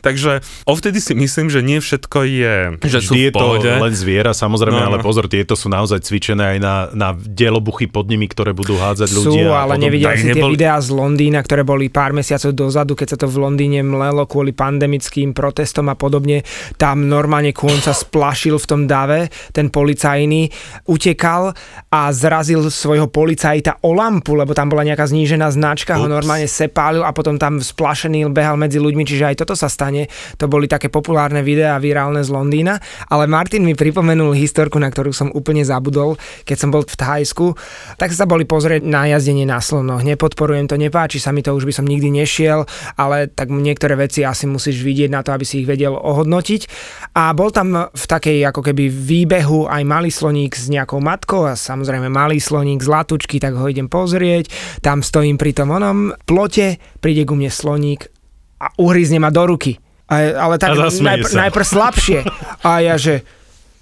takže 0.00 0.40
ovtedy 0.64 1.02
si 1.02 1.12
myslím, 1.12 1.50
že 1.50 1.60
nie 1.60 1.78
všetko 1.82 2.18
je, 2.24 2.54
že 2.86 2.98
sú 3.02 3.12
Vždy 3.12 3.18
v 3.18 3.24
je 3.28 3.30
to 3.34 3.46
len 3.82 3.94
zviera, 3.94 4.30
samozrejme, 4.32 4.61
No, 4.70 4.94
ale 4.94 4.98
no. 5.00 5.04
pozor, 5.04 5.26
tieto 5.26 5.58
sú 5.58 5.66
naozaj 5.66 6.04
cvičené 6.06 6.54
aj 6.54 6.58
na, 6.62 6.74
na 6.94 7.08
dielobuchy 7.16 7.90
pod 7.90 8.06
nimi, 8.06 8.30
ktoré 8.30 8.54
budú 8.54 8.78
hádzať 8.78 9.08
Sú, 9.10 9.34
ľudia. 9.34 9.50
a 9.50 9.66
ale 9.66 9.80
nevidel 9.82 10.14
si 10.14 10.30
tie 10.30 10.44
videá 10.44 10.78
z 10.78 10.94
Londýna, 10.94 11.42
ktoré 11.42 11.66
boli 11.66 11.90
pár 11.90 12.14
mesiacov 12.14 12.52
dozadu, 12.54 12.92
keď 12.94 13.16
sa 13.16 13.18
to 13.24 13.26
v 13.26 13.42
Londýne 13.42 13.80
mlelo 13.82 14.28
kvôli 14.28 14.52
pandemickým 14.54 15.32
protestom 15.32 15.90
a 15.90 15.96
podobne. 15.96 16.44
Tam 16.76 17.08
normálne 17.08 17.50
kôň 17.56 17.82
sa 17.82 17.96
splašil 17.96 18.60
v 18.60 18.66
tom 18.68 18.80
dave, 18.84 19.32
ten 19.50 19.72
policajný 19.72 20.52
utekal 20.86 21.56
a 21.88 22.00
zrazil 22.12 22.68
svojho 22.68 23.08
policajta 23.08 23.80
o 23.82 23.96
lampu, 23.96 24.36
lebo 24.36 24.52
tam 24.52 24.68
bola 24.68 24.84
nejaká 24.84 25.08
znížená 25.08 25.48
značka, 25.50 25.96
ho 25.96 26.06
Ups. 26.06 26.14
normálne 26.20 26.46
sepálil 26.46 27.02
a 27.02 27.10
potom 27.16 27.40
tam 27.40 27.58
splašený 27.58 28.28
behal 28.28 28.60
medzi 28.60 28.76
ľuďmi, 28.76 29.02
čiže 29.08 29.32
aj 29.32 29.36
toto 29.44 29.54
sa 29.56 29.72
stane. 29.72 30.10
To 30.36 30.50
boli 30.50 30.68
také 30.68 30.92
populárne 30.92 31.40
videá 31.40 31.80
virálne 31.80 32.20
z 32.20 32.28
Londýna, 32.28 32.76
ale 33.08 33.24
Martin 33.24 33.64
mi 33.64 33.72
pripomenul 33.72 34.34
historku, 34.52 34.76
na 34.76 34.92
ktorú 34.92 35.16
som 35.16 35.32
úplne 35.32 35.64
zabudol, 35.64 36.20
keď 36.44 36.56
som 36.60 36.68
bol 36.68 36.84
v 36.84 36.92
Thajsku, 36.92 37.56
tak 37.96 38.12
sa 38.12 38.28
boli 38.28 38.44
pozrieť 38.44 38.84
na 38.84 39.08
jazdenie 39.08 39.48
na 39.48 39.64
slonoch. 39.64 40.04
Nepodporujem 40.04 40.68
to, 40.68 40.76
nepáči 40.76 41.16
sa 41.16 41.32
mi 41.32 41.40
to, 41.40 41.56
už 41.56 41.64
by 41.64 41.72
som 41.72 41.88
nikdy 41.88 42.12
nešiel, 42.12 42.68
ale 43.00 43.32
tak 43.32 43.48
niektoré 43.48 43.96
veci 43.96 44.20
asi 44.28 44.44
musíš 44.44 44.84
vidieť 44.84 45.08
na 45.08 45.24
to, 45.24 45.32
aby 45.32 45.48
si 45.48 45.64
ich 45.64 45.70
vedel 45.70 45.96
ohodnotiť. 45.96 46.68
A 47.16 47.32
bol 47.32 47.48
tam 47.48 47.88
v 47.88 48.04
takej 48.04 48.44
ako 48.52 48.60
keby 48.60 48.92
výbehu 48.92 49.72
aj 49.72 49.82
malý 49.88 50.12
sloník 50.12 50.52
s 50.52 50.68
nejakou 50.68 51.00
matkou 51.00 51.48
a 51.48 51.56
samozrejme 51.56 52.12
malý 52.12 52.36
sloník 52.36 52.84
z 52.84 52.92
latučky, 52.92 53.40
tak 53.40 53.56
ho 53.56 53.64
idem 53.64 53.88
pozrieť. 53.88 54.52
Tam 54.84 55.00
stojím 55.00 55.40
pri 55.40 55.56
tom 55.56 55.72
onom 55.72 56.12
plote, 56.28 56.76
príde 57.00 57.24
ku 57.24 57.32
mne 57.32 57.48
sloník 57.48 58.12
a 58.60 58.68
uhryzne 58.76 59.16
ma 59.16 59.32
do 59.32 59.48
ruky. 59.48 59.80
A, 60.12 60.36
ale 60.36 60.60
tak 60.60 60.76
najpr- 60.76 61.32
najprv 61.32 61.64
slabšie. 61.64 62.18
A 62.66 62.84
ja, 62.84 63.00
že 63.00 63.24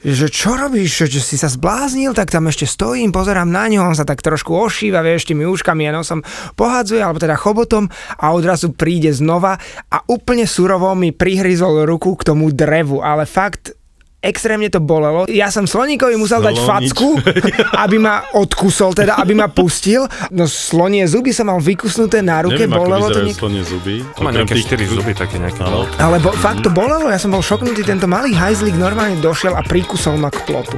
že 0.00 0.32
čo 0.32 0.56
robíš, 0.56 1.10
že 1.12 1.20
si 1.20 1.36
sa 1.36 1.52
zbláznil, 1.52 2.16
tak 2.16 2.32
tam 2.32 2.48
ešte 2.48 2.64
stojím, 2.64 3.12
pozerám 3.12 3.48
na 3.48 3.68
ňo, 3.68 3.92
on 3.92 3.96
sa 3.96 4.08
tak 4.08 4.24
trošku 4.24 4.52
ošíva, 4.52 5.04
vieš, 5.04 5.28
tými 5.28 5.44
úškami 5.44 5.88
a 5.88 5.92
nosom 5.92 6.24
pohadzuje, 6.56 7.04
alebo 7.04 7.20
teda 7.20 7.36
chobotom 7.36 7.88
a 8.16 8.32
odrazu 8.32 8.72
príde 8.72 9.12
znova 9.12 9.60
a 9.92 10.00
úplne 10.08 10.48
surovo 10.48 10.92
mi 10.96 11.12
prihryzol 11.12 11.84
ruku 11.84 12.16
k 12.16 12.32
tomu 12.32 12.48
drevu, 12.48 13.04
ale 13.04 13.28
fakt 13.28 13.79
extrémne 14.20 14.68
to 14.68 14.78
bolelo. 14.78 15.24
Ja 15.26 15.48
som 15.48 15.64
sloníkovi 15.64 16.14
musel 16.14 16.40
dať 16.40 16.54
Slonič. 16.54 16.68
facku, 16.68 17.08
aby 17.74 17.96
ma 17.96 18.28
odkusol, 18.30 18.92
teda 18.92 19.16
aby 19.16 19.32
ma 19.32 19.48
pustil. 19.48 20.04
No 20.30 20.44
slonie 20.44 21.04
zuby 21.04 21.32
som 21.32 21.48
mal 21.48 21.58
vykusnuté 21.58 22.20
na 22.20 22.40
ruke, 22.40 22.60
Neviem, 22.60 22.72
ako 22.72 22.80
bolelo 22.80 23.06
to 23.08 23.20
niek- 23.22 23.34
slonie 23.34 23.62
zuby. 23.62 24.04
Má 24.16 24.28
Okrem 24.28 24.32
nejaké 24.38 24.54
tých- 24.54 24.68
4 24.68 24.84
zuby, 24.86 25.10
také 25.12 25.36
nejaké. 25.36 25.60
Áno. 25.60 25.88
Ale 25.96 26.16
bo, 26.18 26.30
fakt 26.32 26.62
to 26.62 26.70
bolelo, 26.70 27.08
ja 27.08 27.16
som 27.16 27.28
bol 27.28 27.40
šoknutý, 27.40 27.82
tento 27.82 28.04
malý 28.04 28.32
hajzlik 28.32 28.76
normálne 28.76 29.16
došiel 29.18 29.52
a 29.52 29.64
prikusol 29.64 30.14
ma 30.14 30.28
k 30.28 30.44
plotu. 30.44 30.76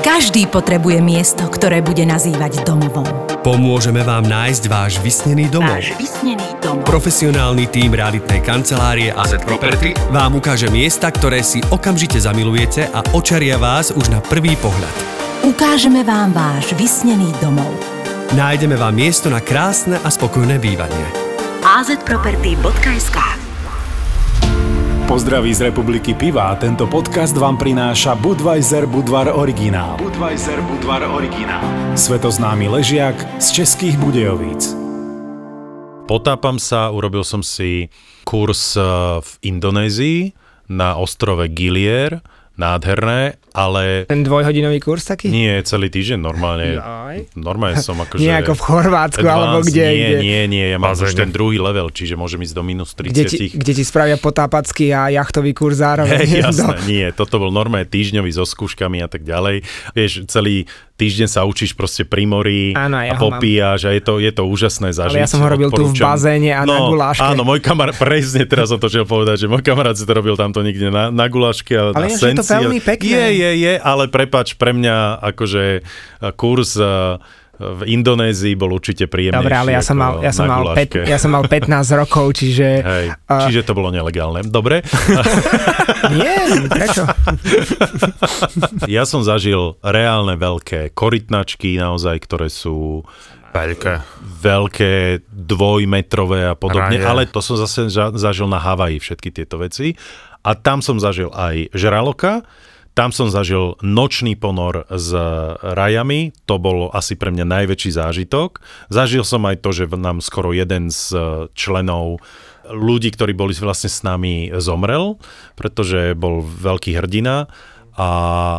Každý 0.00 0.50
potrebuje 0.50 0.98
miesto, 1.00 1.46
ktoré 1.46 1.80
bude 1.80 2.02
nazývať 2.02 2.64
domovom. 2.64 3.29
Pomôžeme 3.40 4.04
vám 4.04 4.28
nájsť 4.28 4.64
váš 4.68 4.92
vysnený 5.00 5.48
domov. 5.48 5.72
Váš 5.72 5.96
vysnený 5.96 6.44
domov. 6.60 6.84
Profesionálny 6.84 7.72
tím 7.72 7.96
realitnej 7.96 8.44
kancelárie 8.44 9.08
AZ 9.08 9.40
Property 9.40 9.96
vám 10.12 10.36
ukáže 10.36 10.68
miesta, 10.68 11.08
ktoré 11.08 11.40
si 11.40 11.64
okamžite 11.72 12.20
zamilujete 12.20 12.92
a 12.92 13.00
očaria 13.16 13.56
vás 13.56 13.96
už 13.96 14.12
na 14.12 14.20
prvý 14.20 14.60
pohľad. 14.60 14.92
Ukážeme 15.40 16.04
vám 16.04 16.36
váš 16.36 16.76
vysnený 16.76 17.32
domov. 17.40 17.72
Nájdeme 18.36 18.76
vám 18.76 18.92
miesto 18.92 19.32
na 19.32 19.40
krásne 19.40 19.96
a 20.04 20.08
spokojné 20.12 20.60
bývanie. 20.60 21.06
azproperty.sk 21.64 23.49
Pozdraví 25.10 25.50
z 25.50 25.74
Republiky 25.74 26.14
Piva 26.14 26.54
a 26.54 26.54
tento 26.54 26.86
podcast 26.86 27.34
vám 27.34 27.58
prináša 27.58 28.14
Budweiser 28.14 28.86
Budvar 28.86 29.26
Originál. 29.34 29.98
Budweiser 29.98 30.62
Budvar 30.62 31.02
Originál. 31.02 31.66
Svetoznámy 31.98 32.70
ležiak 32.70 33.18
z 33.42 33.46
českých 33.58 33.98
Budejovíc. 33.98 34.70
Potápam 36.06 36.62
sa, 36.62 36.94
urobil 36.94 37.26
som 37.26 37.42
si 37.42 37.90
kurz 38.22 38.78
eh, 38.78 38.86
v 39.18 39.30
Indonézii 39.50 40.30
na 40.70 40.94
ostrove 40.94 41.42
Gilier, 41.50 42.22
nádherné, 42.60 43.20
ale 43.50 44.04
Ten 44.04 44.20
dvojhodinový 44.20 44.78
kurz 44.78 45.08
taký? 45.08 45.26
nie 45.26 45.56
celý 45.64 45.88
týždeň, 45.88 46.20
normálne, 46.20 46.76
Jaj. 46.76 47.34
normálne 47.34 47.80
som 47.80 47.96
akože... 48.04 48.20
Nie 48.20 48.38
ako 48.38 48.52
v 48.52 48.62
Chorvátsku, 48.62 49.24
alebo 49.24 49.58
advanced, 49.58 49.72
kde, 49.72 49.82
nie, 49.82 49.96
kde, 49.96 50.18
nie, 50.20 50.40
nie, 50.46 50.64
ja 50.68 50.78
mám 50.78 50.92
už 50.92 51.10
ten 51.10 51.30
druhý 51.30 51.56
level, 51.56 51.88
čiže 51.88 52.14
môžem 52.14 52.38
ísť 52.40 52.52
do 52.52 52.62
minus 52.62 52.92
30. 52.92 53.10
kde, 53.10 53.24
ti, 53.26 53.44
kde 53.50 53.72
ti 53.72 53.82
spravia 53.82 54.14
potápacký 54.14 54.92
a 54.92 55.08
jachtový 55.10 55.50
kurz 55.50 55.80
zároveň. 55.80 56.20
Hej, 56.20 56.28
jasné, 56.44 56.58
No. 56.60 56.76
nie, 56.84 57.08
toto 57.10 57.40
bol 57.40 57.48
normálne 57.48 57.88
týždňový 57.88 58.30
so 58.30 58.44
skúškami 58.44 59.00
a 59.00 59.08
tak 59.08 59.24
ďalej. 59.24 59.64
Vieš, 59.90 60.28
celý 60.28 60.68
týždeň 61.00 61.28
sa 61.32 61.48
učíš 61.48 61.72
proste 61.72 62.04
pri 62.04 62.28
mori 62.28 62.76
Áno, 62.76 63.00
ja 63.00 63.12
a 63.12 63.16
mám. 63.16 63.40
popíjaš 63.40 63.88
a 63.88 63.96
je 63.96 64.02
to, 64.04 64.20
je 64.20 64.28
to 64.28 64.44
úžasné 64.44 64.92
zažiť. 64.92 65.16
Ale 65.16 65.24
ja 65.24 65.30
som 65.32 65.40
ho 65.40 65.48
robil 65.48 65.72
tu 65.72 65.88
v 65.88 65.96
odporúčam. 65.96 66.12
bazéne 66.12 66.52
a 66.52 66.68
na 66.68 66.76
no, 66.76 66.92
guláške. 66.92 67.24
Áno, 67.24 67.42
môj 67.48 67.64
kamarát, 67.64 67.96
presne 67.96 68.44
teraz 68.44 68.68
som 68.68 68.76
to 68.76 68.92
chcel 68.92 69.08
povedať, 69.08 69.40
že 69.42 69.46
môj 69.48 69.64
kamarát 69.64 69.96
si 69.96 70.04
to 70.04 70.12
robil 70.12 70.36
tamto 70.36 70.60
niekde 70.60 70.92
na, 70.92 71.08
na 71.08 71.24
guláške 71.26 71.72
a 71.72 71.96
Ale 71.96 72.12
na 72.12 72.12
je 72.12 72.36
to 72.36 72.44
senci. 72.44 72.52
veľmi 72.52 72.80
pekné. 72.84 73.08
Je, 73.08 73.24
je, 73.32 73.50
je, 73.64 73.72
ale 73.80 74.12
prepač, 74.12 74.52
pre 74.60 74.76
mňa 74.76 75.24
akože 75.32 75.64
eh, 75.80 76.32
kurz 76.36 76.76
eh, 76.76 77.16
v 77.60 77.82
Indonézii 77.92 78.56
bol 78.56 78.72
určite 78.72 79.04
príjemnejší. 79.04 79.44
Dobre, 79.44 79.52
ale 79.54 79.70
ja 79.76 79.82
som 79.84 80.00
mal, 80.00 80.24
ja 80.24 80.32
som 80.32 80.48
mal, 80.48 80.72
pet, 80.72 80.96
ja 80.96 81.20
som 81.20 81.28
mal 81.30 81.44
15 81.44 81.68
rokov, 82.00 82.32
čiže... 82.32 82.66
Hej, 82.80 83.06
a- 83.28 83.44
čiže 83.44 83.68
to 83.68 83.76
bolo 83.76 83.92
nelegálne. 83.92 84.40
Dobre. 84.42 84.80
Nie, 86.16 86.64
prečo? 86.66 87.04
Ja 88.88 89.04
som 89.04 89.20
zažil 89.20 89.76
reálne 89.80 90.34
veľké 90.34 90.92
korytnačky, 90.92 91.76
naozaj, 91.76 92.16
ktoré 92.24 92.48
sú 92.48 93.04
Veľké. 93.50 93.92
veľké, 94.40 94.94
dvojmetrové 95.26 96.46
a 96.46 96.54
podobne, 96.54 97.02
Raje. 97.02 97.06
ale 97.06 97.22
to 97.26 97.42
som 97.42 97.58
zase 97.58 97.90
zažil 97.92 98.46
na 98.46 98.62
Havaji, 98.62 99.02
všetky 99.02 99.30
tieto 99.30 99.58
veci. 99.58 99.98
A 100.40 100.54
tam 100.54 100.80
som 100.80 100.96
zažil 100.96 101.28
aj 101.34 101.68
žraloka, 101.74 102.46
tam 102.94 103.14
som 103.14 103.30
zažil 103.30 103.78
nočný 103.80 104.34
ponor 104.34 104.84
s 104.90 105.14
rajami, 105.62 106.34
to 106.44 106.58
bol 106.58 106.90
asi 106.90 107.14
pre 107.14 107.30
mňa 107.30 107.46
najväčší 107.46 107.90
zážitok. 107.94 108.60
Zažil 108.90 109.22
som 109.22 109.46
aj 109.46 109.62
to, 109.62 109.70
že 109.70 109.84
nám 109.94 110.18
skoro 110.20 110.50
jeden 110.50 110.90
z 110.90 111.14
členov 111.54 112.18
ľudí, 112.70 113.10
ktorí 113.10 113.34
boli 113.34 113.54
vlastne 113.58 113.90
s 113.90 114.02
nami, 114.06 114.50
zomrel, 114.62 115.18
pretože 115.58 116.14
bol 116.14 116.42
veľký 116.42 116.94
hrdina 116.98 117.50
a, 117.98 118.10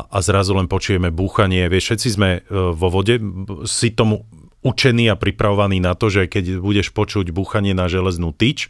a 0.05 0.17
zrazu 0.19 0.53
len 0.53 0.67
počujeme 0.67 1.09
búchanie. 1.09 1.71
Vieš, 1.71 1.83
všetci 1.95 2.07
sme 2.11 2.29
e, 2.37 2.39
vo 2.51 2.87
vode, 2.91 3.17
si 3.63 3.95
tomu 3.95 4.27
učení 4.61 5.09
a 5.09 5.17
pripravovaní 5.17 5.81
na 5.81 5.97
to, 5.97 6.13
že 6.13 6.29
keď 6.29 6.61
budeš 6.61 6.93
počuť 6.93 7.33
búchanie 7.33 7.73
na 7.73 7.89
železnú 7.89 8.29
tyč, 8.29 8.69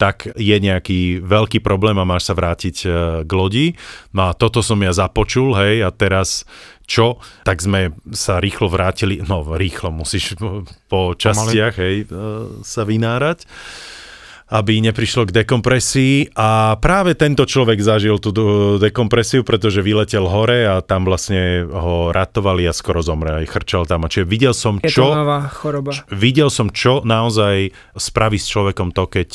tak 0.00 0.32
je 0.32 0.56
nejaký 0.56 1.20
veľký 1.20 1.60
problém 1.60 2.00
a 2.00 2.08
máš 2.08 2.32
sa 2.32 2.34
vrátiť 2.34 2.76
e, 2.80 2.88
k 3.28 3.30
lodi. 3.36 3.76
No 4.16 4.32
a 4.32 4.34
toto 4.34 4.64
som 4.64 4.80
ja 4.80 4.96
započul, 4.96 5.52
hej, 5.60 5.84
a 5.84 5.92
teraz 5.92 6.48
čo? 6.88 7.20
Tak 7.44 7.60
sme 7.60 7.92
sa 8.16 8.40
rýchlo 8.40 8.72
vrátili, 8.72 9.20
no 9.20 9.44
rýchlo 9.44 9.92
musíš 9.92 10.40
po- 10.88 11.12
častiach, 11.12 11.76
hej, 11.76 12.08
e, 12.08 12.16
sa 12.64 12.88
vynárať 12.88 13.44
aby 14.50 14.82
neprišlo 14.82 15.30
k 15.30 15.34
dekompresii 15.42 16.34
a 16.34 16.74
práve 16.76 17.14
tento 17.14 17.46
človek 17.46 17.78
zažil 17.78 18.18
tú 18.18 18.34
dekompresiu, 18.82 19.46
pretože 19.46 19.78
vyletel 19.78 20.26
hore 20.26 20.66
a 20.66 20.82
tam 20.82 21.06
vlastne 21.06 21.62
ho 21.64 22.10
ratovali 22.10 22.66
a 22.66 22.74
skoro 22.74 22.98
zomrel, 22.98 23.42
aj 23.42 23.48
chrčal 23.48 23.86
tam. 23.86 24.02
A 24.04 24.10
čiže 24.10 24.26
videl 24.26 24.50
som, 24.50 24.82
čo, 24.82 25.06
choroba. 25.54 25.92
videl 26.10 26.50
som, 26.50 26.66
čo 26.68 27.00
naozaj 27.06 27.70
spraví 27.94 28.36
s 28.36 28.50
človekom 28.50 28.90
to, 28.90 29.06
keď 29.06 29.30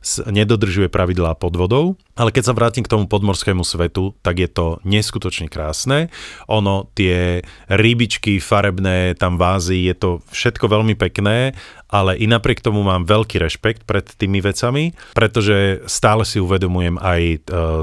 s- 0.00 0.24
nedodržuje 0.24 0.88
pravidlá 0.88 1.36
pod 1.36 1.52
vodou. 1.54 1.84
Ale 2.12 2.28
keď 2.28 2.44
sa 2.44 2.56
vrátim 2.56 2.84
k 2.84 2.92
tomu 2.92 3.08
podmorskému 3.08 3.64
svetu, 3.64 4.12
tak 4.20 4.36
je 4.36 4.44
to 4.44 4.80
neskutočne 4.84 5.48
krásne. 5.48 6.12
Ono, 6.44 6.92
tie 6.92 7.40
rybičky 7.72 8.36
farebné, 8.36 9.16
tam 9.16 9.40
vázy, 9.40 9.88
je 9.88 9.94
to 9.96 10.10
všetko 10.28 10.68
veľmi 10.68 10.92
pekné, 10.92 11.56
ale 11.92 12.16
i 12.16 12.24
napriek 12.24 12.64
tomu 12.64 12.80
mám 12.80 13.04
veľký 13.04 13.36
rešpekt 13.36 13.84
pred 13.84 14.08
tými 14.08 14.40
vecami, 14.40 14.96
pretože 15.12 15.84
stále 15.84 16.24
si 16.24 16.40
uvedomujem 16.40 16.96
aj 16.96 17.22
e, 17.22 17.36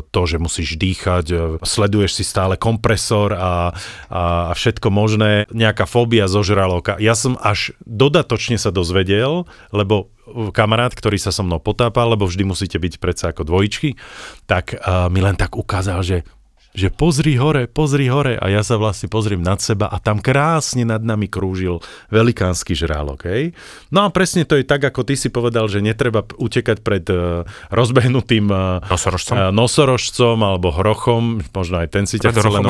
to, 0.09 0.21
že 0.25 0.41
musíš 0.41 0.81
dýchať, 0.81 1.25
e, 1.29 1.35
sleduješ 1.61 2.17
si 2.17 2.23
stále 2.25 2.57
kompresor 2.57 3.37
a, 3.37 3.69
a, 4.09 4.51
všetko 4.57 4.89
možné, 4.89 5.45
nejaká 5.53 5.85
fóbia 5.85 6.25
zo. 6.25 6.41
Ja 6.97 7.13
som 7.13 7.37
až 7.37 7.77
dodatočne 7.85 8.57
sa 8.57 8.73
dozvedel, 8.73 9.45
lebo 9.69 10.09
kamarát, 10.55 10.93
ktorý 10.93 11.19
sa 11.19 11.33
so 11.33 11.45
mnou 11.45 11.59
potápal, 11.59 12.15
lebo 12.15 12.25
vždy 12.25 12.47
musíte 12.47 12.77
byť 12.79 12.93
predsa 12.97 13.25
ako 13.33 13.45
dvojičky, 13.45 13.99
tak 14.45 14.77
uh, 14.77 15.11
mi 15.11 15.19
len 15.19 15.35
tak 15.35 15.57
ukázal, 15.57 15.99
že 16.05 16.17
že 16.77 16.93
pozri 16.93 17.33
hore, 17.33 17.65
pozri 17.65 18.05
hore 18.07 18.37
a 18.37 18.45
ja 18.47 18.61
sa 18.61 18.77
vlastne 18.77 19.09
pozriem 19.09 19.41
nad 19.41 19.57
seba 19.57 19.89
a 19.89 19.97
tam 19.97 20.21
krásne 20.21 20.85
nad 20.85 21.01
nami 21.01 21.25
krúžil 21.25 21.81
velikánsky 22.13 22.77
žrálok. 22.77 23.25
Hej? 23.25 23.57
No 23.89 24.05
a 24.05 24.13
presne 24.13 24.45
to 24.45 24.53
je 24.53 24.65
tak, 24.65 24.85
ako 24.85 25.01
ty 25.01 25.17
si 25.17 25.33
povedal, 25.33 25.65
že 25.65 25.81
netreba 25.81 26.21
utekať 26.21 26.77
pred 26.85 27.05
uh, 27.09 27.41
rozbehnutým 27.73 28.45
uh, 28.53 28.85
Nosorožcom. 28.85 29.33
uh, 29.33 29.49
nosorožcom 29.49 30.37
alebo 30.45 30.69
hrochom, 30.69 31.41
možno 31.49 31.81
aj 31.81 31.89
ten 31.89 32.05
si 32.05 32.21
ťa 32.21 32.37
chce 32.37 32.49
len 32.53 32.63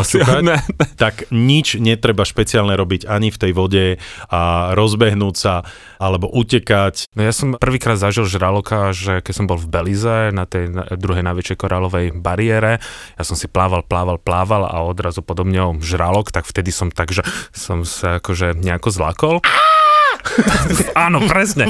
ne. 0.48 0.58
tak 0.96 1.28
nič 1.30 1.76
netreba 1.76 2.24
špeciálne 2.24 2.80
robiť 2.80 3.04
ani 3.04 3.30
v 3.30 3.38
tej 3.38 3.52
vode 3.52 3.86
a 4.32 4.72
rozbehnúť 4.80 5.36
sa 5.36 5.68
alebo 6.00 6.32
utekať. 6.32 7.12
No 7.20 7.28
ja 7.28 7.36
som 7.36 7.60
prvýkrát 7.60 8.00
zažil 8.00 8.24
žraloka, 8.24 8.96
že 8.96 9.20
keď 9.20 9.34
som 9.36 9.46
bol 9.46 9.60
v 9.60 9.68
Belize 9.68 10.32
na 10.32 10.48
tej 10.48 10.72
druhej 10.96 11.26
najväčšej 11.28 11.58
korálovej 11.60 12.06
bariére, 12.16 12.80
ja 13.20 13.24
som 13.28 13.36
si 13.36 13.52
plával, 13.52 13.84
plával, 13.89 14.21
plával 14.21 14.69
a 14.69 14.86
odrazu 14.86 15.25
podo 15.25 15.41
mňou 15.41 15.82
žralok, 15.82 16.30
tak 16.30 16.45
vtedy 16.45 16.69
som 16.69 16.93
tak, 16.93 17.10
že 17.10 17.25
som 17.49 17.82
sa 17.82 18.21
akože 18.21 18.54
nejako 18.54 18.89
zlakol. 18.93 19.36
Áno, 21.08 21.23
presne. 21.25 21.65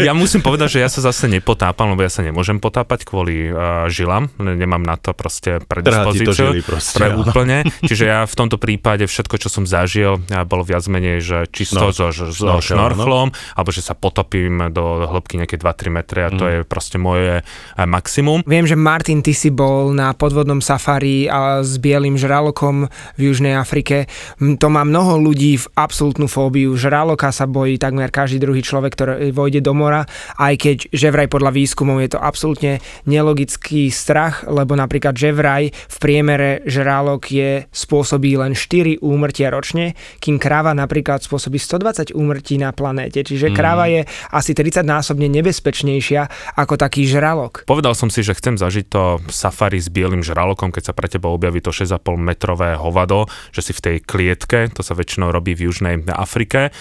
Ja 0.00 0.12
musím 0.12 0.44
povedať, 0.44 0.78
že 0.78 0.82
ja 0.84 0.88
sa 0.92 1.00
zase 1.00 1.26
nepotápam, 1.26 1.92
lebo 1.94 2.04
ja 2.04 2.12
sa 2.12 2.20
nemôžem 2.20 2.60
potápať 2.60 3.08
kvôli 3.08 3.48
uh, 3.48 3.88
žilám. 3.88 4.30
Nemám 4.38 4.84
na 4.84 4.96
to 5.00 5.16
proste 5.16 5.64
predispozíciu. 5.64 6.60
proste, 6.64 6.96
pre 6.96 7.16
úplne. 7.16 7.64
Čiže 7.88 8.04
ja 8.04 8.20
v 8.28 8.34
tomto 8.34 8.60
prípade 8.60 9.08
všetko, 9.08 9.34
čo 9.40 9.48
som 9.48 9.64
zažil, 9.64 10.20
ja 10.28 10.44
bolo 10.44 10.62
viac 10.62 10.84
menej, 10.86 11.24
že 11.24 11.38
čisto 11.50 11.90
Snor- 11.90 11.96
so, 11.96 12.12
so, 12.12 12.30
so 12.30 12.60
snorkel, 12.60 12.76
šnorchlom, 12.76 13.28
alebo 13.56 13.70
že 13.72 13.80
sa 13.80 13.96
potopím 13.96 14.70
do 14.70 15.08
hĺbky 15.08 15.40
nejaké 15.40 15.56
2-3 15.58 15.90
metre 15.90 16.20
a 16.26 16.30
to 16.30 16.44
je 16.46 16.58
proste 16.64 17.00
moje 17.00 17.40
eh, 17.40 17.86
maximum. 17.86 18.44
Viem, 18.44 18.68
že 18.68 18.76
Martin, 18.76 19.24
ty 19.24 19.32
si 19.32 19.48
bol 19.48 19.92
na 19.96 20.12
podvodnom 20.12 20.60
safari 20.60 21.26
a 21.26 21.64
s 21.64 21.80
bielým 21.80 22.16
žralokom 22.20 22.88
v 23.16 23.20
Južnej 23.20 23.56
Afrike. 23.56 24.06
To 24.38 24.68
má 24.68 24.84
mnoho 24.84 25.20
ľudí 25.20 25.56
v 25.56 25.66
absolútnu 25.74 26.28
fóbiu. 26.28 26.76
Žraloka 26.76 27.32
sa 27.32 27.48
bojí 27.48 27.80
takmer 27.94 28.10
každý 28.10 28.42
druhý 28.42 28.58
človek, 28.58 28.90
ktorý 28.98 29.30
vojde 29.30 29.62
do 29.62 29.70
mora, 29.70 30.02
aj 30.42 30.54
keď 30.58 30.76
že 30.90 31.14
vraj 31.14 31.30
podľa 31.30 31.54
výskumov 31.54 32.02
je 32.02 32.10
to 32.10 32.18
absolútne 32.18 32.82
nelogický 33.06 33.86
strach, 33.94 34.42
lebo 34.50 34.74
napríklad 34.74 35.14
že 35.14 35.30
vraj 35.30 35.70
v 35.70 35.96
priemere 36.02 36.66
žralok 36.66 37.22
je 37.30 37.70
spôsobí 37.70 38.34
len 38.34 38.58
4 38.58 38.98
úmrtia 38.98 39.54
ročne, 39.54 39.94
kým 40.18 40.42
kráva 40.42 40.74
napríklad 40.74 41.22
spôsobí 41.22 41.54
120 41.54 42.10
úmrtí 42.18 42.58
na 42.58 42.74
planéte. 42.74 43.22
Čiže 43.22 43.54
Mhm. 43.54 43.54
kráva 43.54 43.86
je 43.86 44.02
asi 44.34 44.58
30 44.58 44.82
násobne 44.82 45.30
nebezpečnejšia 45.30 46.56
ako 46.58 46.74
taký 46.74 47.06
žralok. 47.06 47.62
Povedal 47.70 47.94
som 47.94 48.10
si, 48.10 48.26
že 48.26 48.34
chcem 48.34 48.58
zažiť 48.58 48.90
to 48.90 49.22
safari 49.30 49.78
s 49.78 49.86
bielým 49.86 50.26
žralokom, 50.26 50.74
keď 50.74 50.90
sa 50.90 50.96
pre 50.98 51.06
teba 51.06 51.30
objaví 51.30 51.62
to 51.62 51.70
6,5 51.70 52.18
metrové 52.18 52.74
hovado, 52.74 53.30
že 53.54 53.62
si 53.62 53.70
v 53.70 53.80
tej 53.80 53.96
klietke, 54.02 54.66
to 54.74 54.82
sa 54.82 54.98
väčšinou 54.98 55.30
robí 55.30 55.54
v 55.54 55.70
Južnej 55.70 56.02
Afrike. 56.10 56.74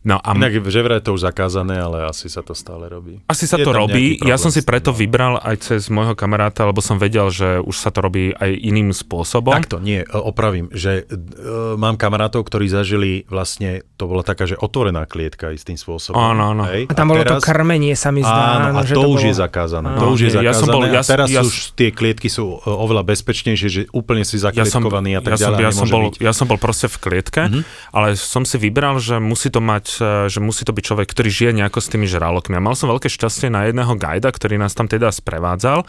No 0.00 0.16
a 0.16 0.32
Inak 0.32 0.64
že 0.64 0.80
vraj 0.80 0.98
to 0.98 1.12
už 1.12 1.20
zakázané, 1.22 1.76
ale 1.76 2.08
asi 2.08 2.26
sa 2.26 2.40
to 2.40 2.52
stále 2.52 2.88
robí. 2.88 3.20
Asi 3.26 3.44
sa 3.44 3.54
Je 3.54 3.64
to 3.64 3.72
robí. 3.74 4.16
nejaký 4.16 4.24
Ja 4.24 4.36
som 4.36 4.48
si 4.48 4.60
problém 4.60 4.68
preto 4.72 4.90
no. 4.90 4.96
vybral 4.96 5.34
aj 5.36 5.56
cez 5.60 5.82
môjho 5.86 6.14
kamaráta, 6.14 6.64
lebo 6.64 6.80
som 6.80 6.96
vedel, 6.96 7.28
že 7.28 7.58
už 7.58 7.76
sa 7.76 7.88
to 7.88 8.00
robí 8.00 8.32
aj 8.32 8.48
iným 8.50 8.90
spôsobom. 8.90 9.52
Takto, 9.52 9.76
nie, 9.76 10.00
e, 10.00 10.08
opravím, 10.10 10.70
že 10.70 11.04
uh, 11.04 11.76
mám 11.76 11.94
kamarátov, 11.94 12.40
ktorí 12.42 12.64
zažili 12.66 13.10
vlastne, 13.26 13.84
to 13.94 14.06
bola 14.06 14.22
taká, 14.22 14.44
že 14.44 14.56
otvorená 14.56 15.04
klietka 15.04 15.50
istým 15.50 15.76
spôsobom. 15.76 16.16
Áno, 16.16 16.56
áno. 16.56 16.64
Hej? 16.64 16.88
A 16.88 16.94
tam 16.94 17.10
bolo 17.10 17.20
to 17.20 17.36
teraz- 17.36 17.44
krmenie, 17.44 17.92
sa 17.92 18.08
mi 18.08 18.22
zdá. 18.22 18.72
Áno, 18.72 18.78
a 18.78 18.82
že 18.82 18.96
to, 18.96 19.04
už 19.04 19.20
bolo... 19.20 19.28
je 19.28 19.34
zakázané. 19.34 19.88
Áno. 19.90 20.00
To 20.00 20.06
už 20.10 20.20
je 20.22 20.30
Ja 20.30 20.40
zakázané. 20.48 20.56
som 20.56 20.66
bol- 20.70 20.86
ja- 20.86 20.96
a 20.96 21.04
teraz 21.04 21.28
ja- 21.28 21.42
už 21.42 21.54
tie 21.74 21.88
klietky 21.90 22.26
sú 22.26 22.56
e, 22.56 22.64
oveľa 22.64 23.04
bezpečnejšie, 23.04 23.68
že 23.68 23.80
úplne 23.90 24.22
si 24.22 24.38
ja 24.38 24.48
som, 24.64 24.80
zaklietkovaný 24.80 25.10
a 25.12 25.20
tak 25.20 25.32
ja 25.34 25.36
som, 25.36 25.52
ďalej. 25.52 25.60
ja, 25.60 25.68
a 25.68 25.76
som 25.76 25.88
bol, 25.88 26.02
byť. 26.08 26.14
ja 26.18 26.32
som 26.32 26.46
bol 26.46 26.56
proste 26.56 26.88
v 26.88 26.96
klietke, 26.96 27.42
Mhm. 27.46 27.60
ale 27.92 28.16
som 28.16 28.48
si 28.48 28.56
vybral, 28.56 28.96
že 28.96 29.20
musí 29.20 29.48
to 29.48 29.60
mať, 29.60 29.84
e, 29.88 29.89
že 29.98 30.38
musí 30.38 30.62
to 30.62 30.76
byť 30.76 30.84
človek, 30.84 31.08
ktorý 31.10 31.30
žije 31.32 31.50
nejako 31.58 31.80
s 31.82 31.90
tými 31.90 32.06
žralokmi. 32.06 32.54
A 32.54 32.62
mal 32.62 32.78
som 32.78 32.92
veľké 32.92 33.10
šťastie 33.10 33.50
na 33.50 33.66
jedného 33.66 33.96
gajda, 33.96 34.30
ktorý 34.30 34.60
nás 34.60 34.76
tam 34.76 34.86
teda 34.86 35.10
sprevádzal, 35.10 35.82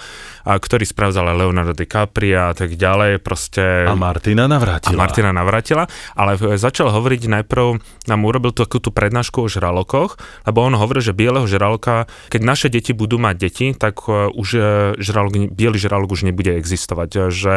a 0.48 0.52
ktorý 0.58 0.88
sprevádzal 0.88 1.36
Leonardo 1.38 1.78
DiCaprio 1.78 2.52
a 2.52 2.54
tak 2.56 2.74
ďalej, 2.80 3.22
proste... 3.22 3.86
A 3.86 3.94
Martina 3.94 4.48
a 4.48 4.52
navrátila. 4.58 4.98
Martina 4.98 5.30
navrátila, 5.36 5.86
ale 6.16 6.40
e, 6.40 6.58
začal 6.58 6.90
hovoriť 6.90 7.22
najprv, 7.42 7.66
nám 8.08 8.22
urobil 8.26 8.56
takú 8.56 8.82
tú 8.82 8.90
prednášku 8.90 9.46
o 9.46 9.52
žralokoch, 9.52 10.18
lebo 10.48 10.64
on 10.64 10.74
hovoril, 10.74 11.04
že 11.04 11.14
bieleho 11.14 11.46
žraloka, 11.46 12.08
keď 12.32 12.42
naše 12.42 12.68
deti 12.72 12.96
budú 12.96 13.20
mať 13.20 13.36
deti, 13.38 13.68
tak 13.76 14.06
e, 14.08 14.32
už 14.32 14.48
e, 14.56 14.62
žralok, 15.02 15.52
biely 15.52 15.78
žralok 15.78 16.10
už 16.14 16.24
nebude 16.26 16.56
existovať, 16.56 17.10
e, 17.12 17.20
že 17.34 17.54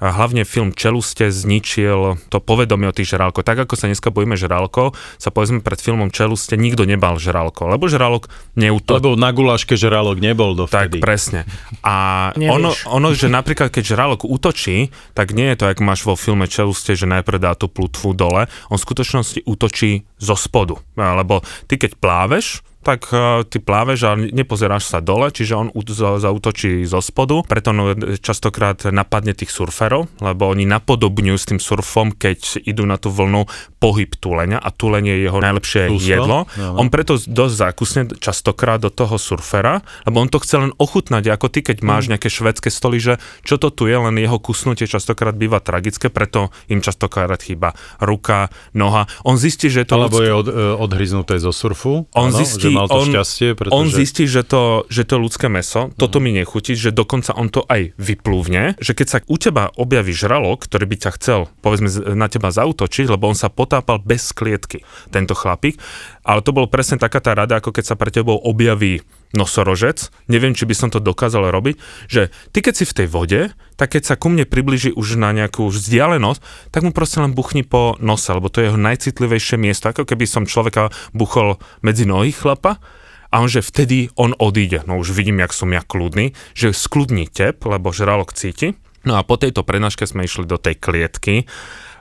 e, 0.00 0.08
hlavne 0.08 0.48
film 0.48 0.72
Čeluste 0.72 1.28
zničil 1.28 2.16
to 2.32 2.38
povedomie 2.40 2.88
o 2.88 2.94
tých 2.96 3.12
žralkoch. 3.12 3.44
Tak 3.44 3.68
ako 3.68 3.76
sa 3.76 3.86
dneska 3.86 4.08
bojíme 4.08 4.34
žralkov, 4.34 4.96
sa 5.20 5.28
povedzme 5.28 5.60
pred 5.60 5.76
filmom 5.76 6.08
Čeluste 6.08 6.56
nikto 6.56 6.88
nebal 6.88 7.20
žralko, 7.20 7.68
lebo 7.68 7.86
žralok 7.86 8.32
neutočí. 8.56 8.96
Lebo 8.96 9.14
na 9.20 9.30
guláške 9.30 9.76
žralok 9.76 10.18
nebol 10.18 10.56
Tak, 10.66 10.96
dovtedy. 10.96 10.98
presne. 11.04 11.44
A 11.84 12.30
ono, 12.34 12.72
ono, 12.88 13.08
že 13.12 13.28
napríklad 13.28 13.68
keď 13.68 13.84
žralok 13.94 14.24
útočí, 14.24 14.88
tak 15.12 15.36
nie 15.36 15.52
je 15.52 15.60
to, 15.60 15.64
ako 15.68 15.82
máš 15.84 16.00
vo 16.08 16.16
filme 16.16 16.48
Čeluste, 16.48 16.96
že 16.96 17.04
najprv 17.04 17.38
dá 17.38 17.52
tú 17.52 17.68
plutvu 17.68 18.16
dole, 18.16 18.48
on 18.72 18.76
v 18.80 18.84
skutočnosti 18.88 19.44
útočí 19.44 20.08
zo 20.16 20.34
spodu. 20.34 20.80
Lebo 20.96 21.44
ty 21.68 21.76
keď 21.76 22.00
pláveš, 22.00 22.64
tak 22.80 23.12
uh, 23.12 23.44
ty 23.44 23.60
pláveš 23.60 24.00
a 24.08 24.16
nepozeráš 24.16 24.88
sa 24.88 24.98
dole, 25.04 25.28
čiže 25.28 25.52
on 25.52 25.68
zautočí 26.16 26.82
zo 26.88 27.04
spodu, 27.04 27.44
preto 27.44 27.76
on 27.76 27.92
častokrát 28.18 28.88
napadne 28.88 29.36
tých 29.36 29.52
surferov, 29.52 30.08
lebo 30.18 30.48
oni 30.48 30.64
napodobňujú 30.64 31.36
s 31.36 31.46
tým 31.48 31.60
surfom, 31.60 32.16
keď 32.16 32.64
idú 32.64 32.88
na 32.88 32.96
tú 32.96 33.12
vlnu 33.12 33.44
pohyb 33.76 34.08
tuleňa 34.16 34.56
a 34.60 34.68
tuleň 34.72 35.04
je 35.12 35.16
jeho 35.28 35.38
najlepšie 35.40 35.82
Úslo? 35.92 36.00
jedlo. 36.00 36.38
Áno. 36.56 36.80
On 36.80 36.88
preto 36.88 37.20
dosť 37.20 37.54
zákusne 37.54 38.00
častokrát 38.16 38.80
do 38.80 38.88
toho 38.88 39.20
surfera, 39.20 39.84
lebo 40.08 40.20
on 40.24 40.28
to 40.32 40.40
chce 40.40 40.56
len 40.56 40.72
ochutnať, 40.76 41.28
ako 41.28 41.46
ty, 41.52 41.60
keď 41.60 41.84
máš 41.84 42.08
nejaké 42.08 42.32
švedské 42.32 42.72
stoly, 42.72 42.96
že 42.96 43.20
čo 43.44 43.60
to 43.60 43.68
tu 43.68 43.88
je, 43.88 43.96
len 43.96 44.16
jeho 44.16 44.40
kusnutie 44.40 44.88
častokrát 44.88 45.36
býva 45.36 45.60
tragické, 45.60 46.08
preto 46.08 46.48
im 46.72 46.80
častokrát 46.80 47.40
chýba 47.40 47.76
ruka, 48.00 48.48
noha. 48.72 49.04
On 49.28 49.36
zistí, 49.36 49.68
že 49.68 49.84
je 49.84 49.88
to 49.92 49.94
Alebo 50.00 50.16
ľudské- 50.16 50.26
je 50.26 50.32
od, 50.32 50.48
e, 50.48 50.52
odhryznuté 50.80 51.34
zo 51.36 51.52
surfu. 51.52 52.08
on 52.16 52.30
áno, 52.32 52.38
zistí, 52.40 52.69
že 52.70 52.78
mal 52.78 52.86
to 52.86 53.00
on, 53.02 53.08
šťastie, 53.10 53.48
pretože... 53.58 53.74
on 53.74 53.86
zistí, 53.90 54.24
že 54.30 54.42
to, 54.46 54.86
že 54.86 55.02
to 55.04 55.18
ľudské 55.18 55.50
meso, 55.50 55.90
toto 55.98 56.22
mi 56.22 56.30
nechutí, 56.30 56.78
že 56.78 56.94
dokonca 56.94 57.34
on 57.34 57.50
to 57.50 57.66
aj 57.66 57.92
vyplúvne, 57.98 58.78
že 58.78 58.94
keď 58.94 59.06
sa 59.06 59.18
u 59.26 59.36
teba 59.36 59.74
objaví 59.74 60.14
žralok, 60.14 60.64
ktorý 60.70 60.86
by 60.86 60.96
ťa 61.02 61.10
chcel, 61.18 61.40
povedzme, 61.60 61.90
na 62.14 62.30
teba 62.30 62.54
zautočiť, 62.54 63.10
lebo 63.10 63.28
on 63.28 63.36
sa 63.36 63.50
potápal 63.50 63.98
bez 64.00 64.30
klietky, 64.30 64.86
tento 65.10 65.34
chlapík, 65.34 65.76
ale 66.22 66.40
to 66.40 66.54
bolo 66.54 66.70
presne 66.70 66.96
taká 66.96 67.18
tá 67.18 67.34
rada, 67.34 67.58
ako 67.58 67.74
keď 67.74 67.84
sa 67.92 67.98
pre 67.98 68.14
tebou 68.14 68.38
objaví 68.38 69.02
nosorožec, 69.30 70.10
neviem, 70.26 70.54
či 70.54 70.66
by 70.66 70.74
som 70.74 70.88
to 70.90 70.98
dokázal 70.98 71.46
robiť, 71.50 71.78
že 72.10 72.34
ty 72.50 72.58
keď 72.62 72.74
si 72.74 72.84
v 72.86 72.96
tej 73.02 73.06
vode, 73.06 73.40
tak 73.78 73.94
keď 73.94 74.02
sa 74.02 74.14
ku 74.18 74.28
mne 74.28 74.44
približí 74.44 74.90
už 74.92 75.16
na 75.16 75.30
nejakú 75.30 75.70
vzdialenosť, 75.70 76.70
tak 76.74 76.82
mu 76.82 76.90
proste 76.90 77.22
len 77.22 77.32
buchni 77.32 77.62
po 77.62 77.94
nose, 78.02 78.28
lebo 78.28 78.50
to 78.50 78.60
je 78.60 78.68
jeho 78.72 78.80
najcitlivejšie 78.80 79.56
miesto, 79.56 79.88
ako 79.90 80.02
keby 80.04 80.26
som 80.26 80.50
človeka 80.50 80.90
buchol 81.14 81.62
medzi 81.80 82.04
nohy 82.04 82.34
chlapa, 82.34 82.82
a 83.30 83.38
on, 83.38 83.46
že 83.46 83.62
vtedy 83.62 84.10
on 84.18 84.34
odíde. 84.34 84.82
No 84.90 84.98
už 84.98 85.14
vidím, 85.14 85.38
jak 85.38 85.54
som 85.54 85.70
ja 85.70 85.86
kľudný, 85.86 86.34
že 86.50 86.74
skľudní 86.74 87.30
tep, 87.30 87.62
lebo 87.62 87.94
žralok 87.94 88.34
cíti. 88.34 88.74
No 89.06 89.16
a 89.16 89.22
po 89.22 89.38
tejto 89.38 89.62
prednáške 89.62 90.04
sme 90.04 90.26
išli 90.26 90.44
do 90.50 90.58
tej 90.58 90.76
klietky. 90.76 91.46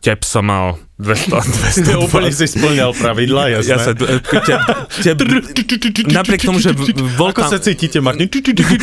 Tep 0.02 0.26
som 0.26 0.50
mal 0.50 0.82
200, 1.00 1.32
200 1.96 2.06
Úplne 2.12 2.28
si 2.36 2.44
splňal 2.44 2.92
pravidla, 2.92 3.48
jasné. 3.56 3.72
ja 3.72 3.78
sa, 3.80 3.92
e, 3.96 4.20
tep, 4.20 4.60
tep, 5.00 5.16
napriek 6.12 6.44
tomu, 6.44 6.60
že 6.60 6.76
bol 7.16 7.32
Ako 7.32 7.48
tam, 7.48 7.52
sa 7.56 7.60
cítite, 7.64 8.04
Martin? 8.04 8.28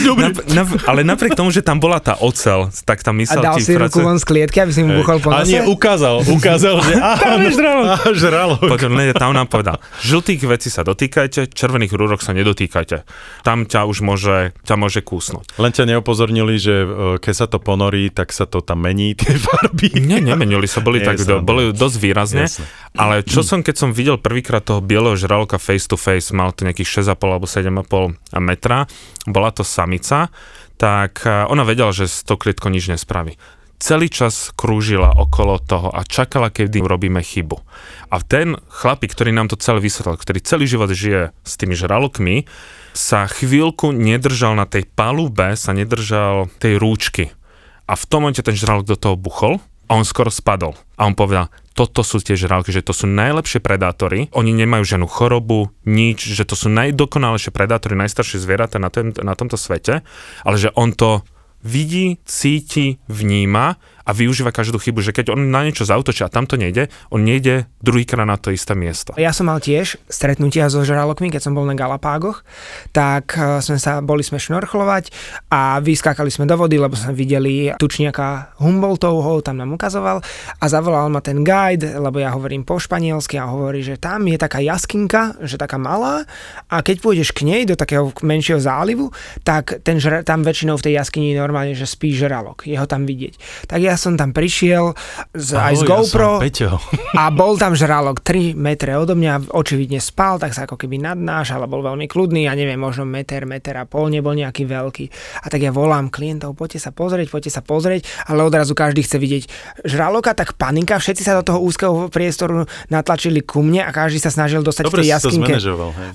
Dobre. 0.00 0.32
nap, 0.56 0.68
ale 0.88 1.04
napriek 1.04 1.36
tomu, 1.36 1.52
že 1.52 1.60
tam 1.60 1.76
bola 1.76 2.00
tá 2.00 2.16
ocel, 2.24 2.72
tak 2.88 3.04
tam 3.04 3.20
A 3.20 3.20
myslel 3.20 3.42
dal 3.44 3.60
ti 3.60 3.68
si 3.68 3.76
ruku 3.76 4.00
von 4.00 4.16
z 4.16 4.24
klietky, 4.24 4.64
aby 4.64 4.72
si 4.72 4.80
mu 4.80 4.96
buchol 4.96 5.20
po 5.20 5.28
A 5.28 5.44
nose? 5.44 5.52
nie, 5.52 5.60
ukázal, 5.60 6.24
ukázal, 6.24 6.80
že 6.80 6.94
áno, 7.28 7.48
žralok. 7.52 8.00
žralok. 8.16 8.60
Potom 8.64 8.96
ne, 8.96 9.12
tam 9.12 9.36
nám 9.36 9.52
povedal, 9.52 9.76
žltých 10.00 10.40
vecí 10.48 10.72
sa 10.72 10.88
dotýkajte, 10.88 11.52
červených 11.52 11.92
rúrok 11.92 12.24
sa 12.24 12.32
nedotýkajte. 12.32 13.04
Tam 13.44 13.68
ťa 13.68 13.84
už 13.84 14.00
môže, 14.00 14.56
ťa 14.64 14.74
môže 14.80 15.04
kúsnuť. 15.04 15.60
Len 15.60 15.68
ťa 15.68 15.84
neopozornili, 15.84 16.56
že 16.56 16.74
e, 16.80 16.88
keď 17.20 17.34
sa 17.36 17.44
to 17.44 17.60
ponorí, 17.60 18.08
tak 18.08 18.32
sa 18.32 18.48
to 18.48 18.64
tam 18.64 18.80
mení, 18.88 19.12
tie 19.12 19.36
farby. 19.36 20.00
Nie, 20.00 20.24
nemenili 20.24 20.64
sa, 20.64 20.80
boli, 20.80 21.04
tak, 21.04 21.20
boli 21.44 21.76
dosť 21.76 22.05
výrazne, 22.06 22.46
Jasné. 22.46 22.66
ale 22.94 23.26
čo 23.26 23.42
som, 23.42 23.66
keď 23.66 23.74
som 23.74 23.90
videl 23.90 24.16
prvýkrát 24.22 24.62
toho 24.62 24.78
bieleho 24.78 25.18
žraloka 25.18 25.58
face 25.58 25.90
to 25.90 25.98
face, 25.98 26.30
mal 26.30 26.54
to 26.54 26.62
nejakých 26.62 27.02
6,5 27.02 27.18
alebo 27.26 27.46
7,5 27.50 28.38
metra, 28.38 28.86
bola 29.26 29.50
to 29.50 29.66
samica, 29.66 30.30
tak 30.78 31.26
eh, 31.26 31.44
ona 31.50 31.66
vedela, 31.66 31.90
že 31.90 32.06
s 32.06 32.22
tou 32.22 32.38
klietkou 32.38 32.70
nič 32.70 32.88
nespraví. 32.92 33.34
Celý 33.76 34.08
čas 34.08 34.56
krúžila 34.56 35.12
okolo 35.12 35.60
toho 35.60 35.92
a 35.92 36.00
čakala, 36.00 36.48
kedy 36.48 36.80
urobíme 36.80 37.20
chybu. 37.20 37.60
A 38.08 38.24
ten 38.24 38.56
chlapík, 38.72 39.12
ktorý 39.12 39.36
nám 39.36 39.52
to 39.52 39.60
celé 39.60 39.84
vysvetlil, 39.84 40.16
ktorý 40.16 40.40
celý 40.40 40.64
život 40.64 40.88
žije 40.88 41.36
s 41.44 41.52
tými 41.60 41.76
žralokmi, 41.76 42.48
sa 42.96 43.28
chvíľku 43.28 43.92
nedržal 43.92 44.56
na 44.56 44.64
tej 44.64 44.88
palube, 44.88 45.52
sa 45.60 45.76
nedržal 45.76 46.48
tej 46.56 46.80
rúčky. 46.80 47.36
A 47.84 47.92
v 48.00 48.04
tom 48.08 48.24
momente 48.24 48.40
ten 48.40 48.56
žralok 48.56 48.88
do 48.88 48.96
toho 48.96 49.20
buchol 49.20 49.60
a 49.86 49.90
on 49.92 50.08
skoro 50.08 50.32
spadol. 50.32 50.72
A 50.96 51.04
on 51.04 51.12
povedal, 51.12 51.52
toto 51.76 52.00
sú 52.00 52.24
tie 52.24 52.40
žraloky, 52.40 52.72
že 52.72 52.80
to 52.80 52.96
sú 52.96 53.04
najlepšie 53.04 53.60
predátory, 53.60 54.32
oni 54.32 54.56
nemajú 54.56 54.96
žiadnu 54.96 55.04
chorobu, 55.04 55.68
nič, 55.84 56.32
že 56.32 56.48
to 56.48 56.56
sú 56.56 56.72
najdokonalejšie 56.72 57.52
predátory, 57.52 57.92
najstaršie 58.00 58.40
zvieratá 58.40 58.80
na, 58.80 58.88
na 59.20 59.34
tomto 59.36 59.60
svete, 59.60 60.00
ale 60.40 60.56
že 60.56 60.72
on 60.72 60.96
to 60.96 61.20
vidí, 61.60 62.16
cíti, 62.24 62.96
vníma 63.12 63.76
a 64.06 64.10
využíva 64.14 64.54
každú 64.54 64.78
chybu, 64.78 65.02
že 65.02 65.10
keď 65.10 65.34
on 65.34 65.50
na 65.50 65.66
niečo 65.66 65.82
zautočí 65.82 66.22
a 66.22 66.30
tam 66.30 66.46
to 66.46 66.54
nejde, 66.54 66.86
on 67.10 67.26
nejde 67.26 67.66
druhýkrát 67.82 68.22
na 68.22 68.38
to 68.38 68.54
isté 68.54 68.78
miesto. 68.78 69.18
Ja 69.18 69.34
som 69.34 69.50
mal 69.50 69.58
tiež 69.58 69.98
stretnutia 70.06 70.70
so 70.70 70.86
žralokmi, 70.86 71.34
keď 71.34 71.50
som 71.50 71.58
bol 71.58 71.66
na 71.66 71.74
Galapágoch, 71.74 72.46
tak 72.94 73.34
eh, 73.34 73.58
sme 73.58 73.82
sa, 73.82 73.98
boli 73.98 74.22
sme 74.22 74.38
šnorchlovať 74.38 75.10
a 75.50 75.82
vyskákali 75.82 76.30
sme 76.30 76.46
do 76.46 76.54
vody, 76.54 76.78
lebo 76.78 76.94
sme 76.94 77.18
videli 77.18 77.74
tučniaka 77.74 78.54
Humboldtovho, 78.62 79.42
tam 79.42 79.58
nám 79.58 79.74
ukazoval 79.74 80.22
a 80.62 80.64
zavolal 80.70 81.10
ma 81.10 81.18
ten 81.18 81.42
guide, 81.42 81.98
lebo 81.98 82.22
ja 82.22 82.30
hovorím 82.30 82.62
po 82.62 82.78
španielsky 82.78 83.42
a 83.42 83.50
hovorí, 83.50 83.82
že 83.82 83.98
tam 83.98 84.22
je 84.30 84.38
taká 84.38 84.62
jaskinka, 84.62 85.42
že 85.42 85.58
taká 85.58 85.82
malá 85.82 86.22
a 86.70 86.78
keď 86.78 87.02
pôjdeš 87.02 87.34
k 87.34 87.42
nej 87.42 87.66
do 87.66 87.74
takého 87.74 88.14
menšieho 88.22 88.62
zálivu, 88.62 89.10
tak 89.42 89.82
ten 89.82 89.98
žra, 89.98 90.22
tam 90.22 90.46
väčšinou 90.46 90.78
v 90.78 90.84
tej 90.86 90.94
jaskyni 91.02 91.34
normálne, 91.34 91.74
že 91.74 91.90
spí 91.90 92.14
žralok, 92.14 92.70
je 92.70 92.78
ho 92.78 92.86
tam 92.86 93.02
vidieť. 93.02 93.66
Tak 93.66 93.80
ja 93.82 93.95
som 93.96 94.14
tam 94.14 94.30
prišiel 94.30 94.94
z, 95.34 95.56
aj 95.56 95.74
z 95.76 95.82
Ahoj, 95.82 95.88
GoPro 95.88 96.32
Ja 96.44 96.76
a 97.16 97.32
bol 97.32 97.56
tam 97.56 97.72
žralok 97.72 98.20
3 98.20 98.52
metre 98.56 98.94
odo 98.96 99.16
mňa, 99.16 99.52
očividne 99.52 99.98
spal, 99.98 100.36
tak 100.36 100.52
sa 100.52 100.68
ako 100.68 100.76
keby 100.76 101.00
nadnášal 101.00 101.64
a 101.64 101.68
bol 101.68 101.80
veľmi 101.80 102.06
kľudný, 102.06 102.46
ja 102.46 102.54
neviem, 102.54 102.78
možno 102.78 103.08
meter, 103.08 103.48
meter 103.48 103.76
a 103.80 103.84
pol, 103.88 104.12
nebol 104.12 104.36
nejaký 104.36 104.68
veľký. 104.68 105.04
A 105.42 105.46
tak 105.48 105.64
ja 105.64 105.72
volám 105.72 106.12
klientov, 106.12 106.54
poďte 106.54 106.84
sa 106.84 106.90
pozrieť, 106.92 107.32
poďte 107.32 107.52
sa 107.56 107.62
pozrieť, 107.64 108.04
ale 108.28 108.44
odrazu 108.44 108.76
každý 108.76 109.02
chce 109.02 109.16
vidieť 109.16 109.44
žraloka, 109.88 110.36
tak 110.36 110.54
panika, 110.60 111.00
všetci 111.00 111.22
sa 111.24 111.40
do 111.40 111.42
toho 111.44 111.58
úzkeho 111.64 112.12
priestoru 112.12 112.68
natlačili 112.92 113.40
ku 113.40 113.64
mne 113.64 113.88
a 113.88 113.90
každý 113.90 114.20
sa 114.20 114.28
snažil 114.28 114.60
dostať 114.60 114.84
Dobre 114.86 114.92
v 114.92 115.00
tej 115.02 115.08
jaskinke. 115.16 115.52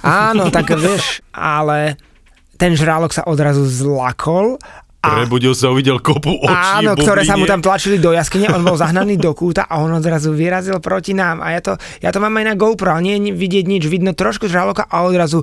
Áno, 0.05 0.53
tak 0.53 0.69
vieš, 0.77 1.25
ale 1.33 1.97
ten 2.61 2.77
žralok 2.77 3.09
sa 3.09 3.25
odrazu 3.25 3.65
zlakol 3.65 4.61
a 5.01 5.17
Prebudil 5.17 5.57
sa, 5.57 5.73
uvidel 5.73 5.97
kopu 5.97 6.45
očí, 6.45 6.85
Áno, 6.85 6.93
ktoré 6.93 7.25
sa 7.25 7.33
mu 7.33 7.49
tam 7.49 7.57
tlačili 7.57 7.97
do 7.97 8.13
jaskyne, 8.13 8.53
on 8.53 8.61
bol 8.61 8.77
zahnaný 8.77 9.17
do 9.17 9.33
kúta 9.33 9.65
a 9.65 9.81
on 9.81 9.89
odrazu 9.97 10.29
vyrazil 10.29 10.77
proti 10.77 11.17
nám. 11.17 11.41
A 11.41 11.57
ja 11.57 11.61
to, 11.65 11.73
ja 12.05 12.13
to 12.13 12.21
mám 12.21 12.37
aj 12.37 12.45
na 12.45 12.53
GoPro, 12.53 12.93
ale 12.93 13.09
nie 13.09 13.33
vidieť 13.33 13.65
nič, 13.65 13.89
vidno 13.89 14.13
trošku 14.13 14.45
žraloka 14.45 14.85
a 14.85 15.01
odrazu 15.01 15.41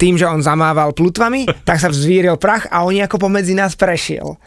tým, 0.00 0.16
že 0.16 0.24
on 0.24 0.40
zamával 0.40 0.96
plutvami, 0.96 1.44
tak 1.68 1.84
sa 1.84 1.92
vzvíril 1.92 2.40
prach 2.40 2.64
a 2.72 2.80
on 2.88 2.96
ako 2.96 3.28
pomedzi 3.28 3.52
nás 3.52 3.76
prešiel. 3.76 4.40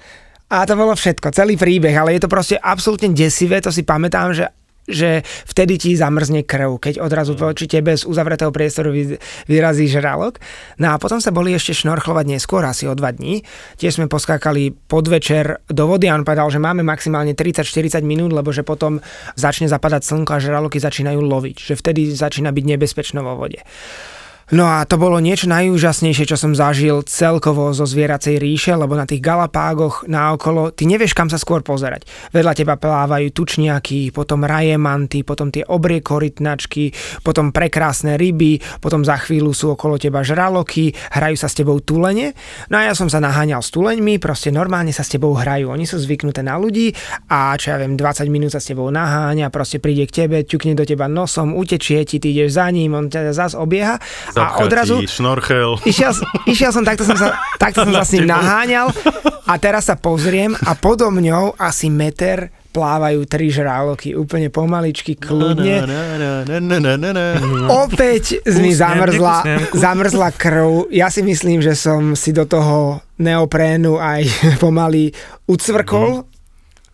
A 0.49 0.65
to 0.65 0.73
bolo 0.73 0.97
všetko, 0.97 1.29
celý 1.37 1.53
príbeh, 1.53 1.93
ale 1.93 2.17
je 2.17 2.25
to 2.25 2.31
proste 2.31 2.57
absolútne 2.57 3.13
desivé, 3.13 3.61
to 3.61 3.69
si 3.69 3.85
pamätám, 3.85 4.33
že 4.33 4.49
že 4.87 5.27
vtedy 5.45 5.75
ti 5.75 5.91
zamrzne 5.93 6.47
krv, 6.47 6.79
keď 6.79 7.03
odrazu 7.03 7.35
voči 7.35 7.67
tebe 7.67 7.93
z 7.93 8.07
uzavretého 8.07 8.49
priestoru 8.55 8.95
vy- 8.95 9.19
vyrazí 9.45 9.91
žralok. 9.91 10.39
No 10.79 10.95
a 10.95 10.99
potom 10.99 11.19
sa 11.19 11.35
boli 11.35 11.51
ešte 11.51 11.75
šnorchlovať 11.75 12.25
neskôr, 12.25 12.63
asi 12.63 12.87
o 12.87 12.95
dva 12.95 13.11
dní. 13.11 13.43
Tiež 13.75 13.99
sme 13.99 14.07
poskákali 14.07 14.71
podvečer 14.87 15.59
do 15.67 15.83
vody 15.91 16.07
a 16.07 16.15
on 16.15 16.23
povedal, 16.23 16.47
že 16.47 16.63
máme 16.63 16.87
maximálne 16.87 17.35
30-40 17.35 17.99
minút, 18.07 18.31
lebo 18.31 18.55
že 18.55 18.63
potom 18.63 19.03
začne 19.35 19.67
zapadať 19.67 20.07
slnko 20.07 20.31
a 20.31 20.39
žraloky 20.39 20.79
začínajú 20.79 21.19
loviť, 21.19 21.55
že 21.59 21.73
vtedy 21.75 22.15
začína 22.15 22.55
byť 22.55 22.65
nebezpečno 22.65 23.19
vo 23.21 23.35
vode. 23.35 23.59
No 24.47 24.63
a 24.63 24.87
to 24.87 24.95
bolo 24.95 25.19
niečo 25.19 25.51
najúžasnejšie, 25.51 26.23
čo 26.23 26.39
som 26.39 26.55
zažil 26.55 27.03
celkovo 27.03 27.67
zo 27.75 27.83
zvieracej 27.83 28.39
ríše, 28.39 28.71
lebo 28.79 28.95
na 28.95 29.03
tých 29.03 29.19
galapágoch 29.19 30.07
naokolo, 30.07 30.71
ty 30.71 30.87
nevieš, 30.87 31.11
kam 31.11 31.27
sa 31.27 31.35
skôr 31.35 31.59
pozerať. 31.67 32.07
Vedľa 32.31 32.55
teba 32.55 32.79
plávajú 32.79 33.27
tučniaky, 33.35 34.15
potom 34.15 34.47
rajemanty, 34.47 35.27
potom 35.27 35.51
tie 35.51 35.67
obrie 35.67 35.99
korytnačky, 35.99 36.95
potom 37.27 37.51
prekrásne 37.51 38.15
ryby, 38.15 38.63
potom 38.79 39.03
za 39.03 39.19
chvíľu 39.19 39.51
sú 39.51 39.75
okolo 39.75 39.99
teba 39.99 40.23
žraloky, 40.23 40.95
hrajú 40.95 41.35
sa 41.35 41.51
s 41.51 41.59
tebou 41.59 41.83
tulene. 41.83 42.31
No 42.71 42.79
a 42.79 42.87
ja 42.87 42.95
som 42.95 43.11
sa 43.11 43.19
naháňal 43.19 43.59
s 43.59 43.67
tuleňmi, 43.75 44.15
proste 44.15 44.47
normálne 44.47 44.95
sa 44.95 45.03
s 45.03 45.11
tebou 45.11 45.35
hrajú. 45.35 45.75
Oni 45.75 45.83
sú 45.83 45.99
zvyknuté 45.99 46.39
na 46.39 46.55
ľudí 46.55 46.95
a 47.27 47.51
čo 47.59 47.75
ja 47.75 47.83
viem, 47.83 47.99
20 47.99 48.31
minút 48.31 48.55
sa 48.55 48.63
s 48.63 48.71
tebou 48.71 48.87
naháňa, 48.87 49.51
proste 49.51 49.83
príde 49.83 50.07
k 50.07 50.23
tebe, 50.23 50.47
ťukne 50.47 50.71
do 50.71 50.87
teba 50.87 51.11
nosom, 51.11 51.51
utečie 51.51 52.07
ti, 52.07 52.23
ty 52.23 52.31
ideš 52.31 52.55
za 52.55 52.71
ním, 52.71 52.95
on 52.95 53.11
ťa 53.11 53.35
zas 53.35 53.51
obieha 53.51 53.99
a 54.41 54.61
odrazu 54.61 55.01
šnorchel. 55.03 55.81
išiel, 55.83 56.13
išiel 56.45 56.71
som, 56.71 56.83
takto 56.85 57.03
som 57.03 57.17
sa, 57.17 57.37
takto 57.63 57.83
som 57.83 57.93
sa 57.93 58.05
s 58.05 58.13
ním 58.13 58.29
naháňal 58.29 58.93
a 59.47 59.53
teraz 59.57 59.89
sa 59.89 59.95
pozriem 59.97 60.53
a 60.53 60.75
podo 60.77 61.09
mňou 61.09 61.57
asi 61.57 61.89
meter 61.89 62.53
plávajú 62.77 63.25
tri 63.25 63.49
žraloky 63.49 64.13
úplne 64.13 64.53
pomaličky, 64.53 65.17
kľudne. 65.17 65.81
Opäť 67.73 68.45
mi 68.53 68.69
zamrzla, 68.69 69.65
zamrzla 69.73 70.29
krv. 70.37 70.93
Ja 70.93 71.09
si 71.09 71.25
myslím, 71.25 71.65
že 71.65 71.73
som 71.73 72.13
si 72.13 72.29
do 72.29 72.45
toho 72.45 73.01
neoprénu 73.17 73.97
aj 73.97 74.21
pomaly 74.63 75.09
ucvrkol. 75.49 76.29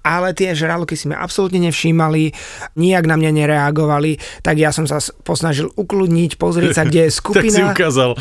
Ale 0.03 0.31
tie 0.31 0.51
žraloky 0.51 0.93
si 0.93 1.07
ma 1.07 1.17
absolútne 1.17 1.63
nevšímali, 1.63 2.35
nijak 2.75 3.03
na 3.03 3.15
mňa 3.15 3.31
nereagovali, 3.33 4.11
tak 4.39 4.55
ja 4.55 4.69
som 4.69 4.83
sa 4.83 4.99
posnažil 5.23 5.71
ukludniť, 5.71 6.35
pozrieť 6.35 6.71
sa, 6.73 6.83
kde 6.83 7.07
je 7.07 7.11
Tak 7.33 7.39
si 7.39 7.49
skupina. 7.55 7.71
ukázal. 7.71 8.11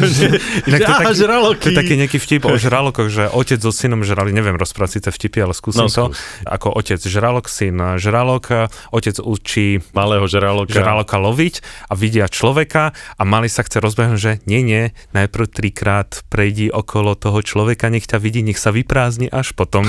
Inak 0.68 0.78
to, 0.78 0.84
je 0.84 0.96
taký, 0.96 1.14
žraloky. 1.16 1.60
to 1.60 1.68
je 1.68 1.76
taký 1.76 1.94
nejaký 1.96 2.18
vtip 2.18 2.42
o 2.44 2.54
žralokoch, 2.54 3.08
že 3.08 3.26
otec 3.26 3.58
so 3.58 3.70
synom 3.70 4.00
žrali, 4.00 4.30
neviem 4.30 4.54
rozprávať 4.54 4.90
síce 4.96 5.08
vtipy, 5.10 5.38
ale 5.40 5.52
skúsim 5.52 5.82
No, 5.82 5.90
to. 5.90 6.10
skús. 6.10 6.18
Ako 6.42 6.70
otec 6.72 6.98
žralok, 6.98 7.46
syn 7.46 7.76
žralok, 7.96 8.70
otec 8.90 9.18
učí 9.18 9.82
Malého 9.92 10.24
žraloka. 10.24 10.70
žraloka 10.70 11.16
loviť 11.16 11.60
a 11.86 11.94
vidia 11.94 12.26
človeka 12.26 12.90
a 13.14 13.22
mali 13.22 13.46
sa 13.46 13.60
chce 13.60 13.78
rozbehnúť, 13.78 14.16
že 14.16 14.32
nie, 14.44 14.62
nie, 14.62 14.82
najprv 15.10 15.46
trikrát 15.48 16.22
prejdi 16.28 16.70
okolo 16.70 17.12
toho 17.12 17.40
človeka, 17.40 17.88
nech 17.88 18.06
ťa 18.06 18.16
vidí, 18.16 18.40
nech 18.40 18.56
sa 18.56 18.70
vyprázdni 18.70 19.26
až 19.26 19.52
potom. 19.52 19.82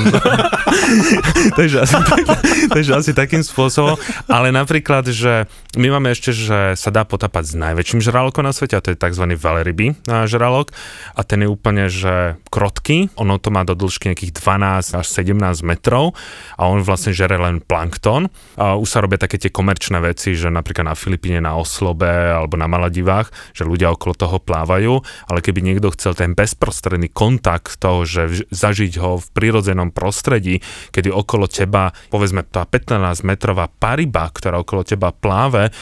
takže, 1.59 1.77
asi, 1.83 1.97
tak, 2.03 2.23
takže 2.75 2.91
asi 2.95 3.11
takým 3.13 3.43
spôsobom. 3.43 3.95
Ale 4.27 4.51
napríklad, 4.53 5.09
že 5.11 5.45
my 5.77 5.87
máme 5.93 6.11
ešte, 6.13 6.33
že 6.33 6.73
sa 6.73 6.89
dá 6.89 7.05
potapať 7.05 7.51
s 7.51 7.55
najväčším 7.55 8.01
žralokom 8.01 8.45
na 8.45 8.53
svete 8.55 8.77
a 8.77 8.83
to 8.83 8.93
je 8.93 8.97
tzv. 8.97 9.23
veľryby 9.37 10.07
žralok 10.25 10.73
a 11.13 11.21
ten 11.21 11.45
je 11.45 11.49
úplne, 11.49 11.85
že 11.91 12.39
krotký, 12.49 13.13
ono 13.19 13.37
to 13.37 13.53
má 13.53 13.61
do 13.67 13.77
dĺžky 13.77 14.09
nejakých 14.11 14.33
12 14.41 14.97
až 14.97 15.05
17 15.05 15.37
metrov 15.61 16.17
a 16.57 16.65
on 16.65 16.81
vlastne 16.81 17.13
žere 17.13 17.37
len 17.37 17.61
plankton. 17.61 18.31
A 18.57 18.79
už 18.79 18.87
sa 18.87 19.03
robia 19.03 19.21
také 19.21 19.37
tie 19.37 19.53
komerčné 19.53 20.01
veci, 20.01 20.33
že 20.33 20.49
napríklad 20.49 20.89
na 20.89 20.95
Filipíne 20.97 21.43
na 21.43 21.57
Oslobe 21.59 22.09
alebo 22.09 22.57
na 22.57 22.65
Maladivách, 22.65 23.29
že 23.53 23.67
ľudia 23.67 23.93
okolo 23.93 24.13
toho 24.17 24.37
plávajú, 24.41 24.99
ale 25.29 25.39
keby 25.43 25.61
niekto 25.61 25.93
chcel 25.93 26.17
ten 26.17 26.33
bezprostredný 26.33 27.11
kontakt 27.11 27.77
toho, 27.77 28.07
že 28.07 28.47
zažiť 28.49 28.93
ho 28.97 29.21
v 29.21 29.27
prírodzenom 29.35 29.93
prostredí, 29.93 30.63
kedy 30.93 31.13
okolo 31.17 31.49
teba, 31.49 31.89
povedzme 32.13 32.45
tá 32.45 32.63
15 32.63 33.25
metrová 33.25 33.65
pariba, 33.67 34.29
ktorá 34.29 34.61
okolo 34.61 34.85
teba 34.85 35.09
pláve, 35.09 35.73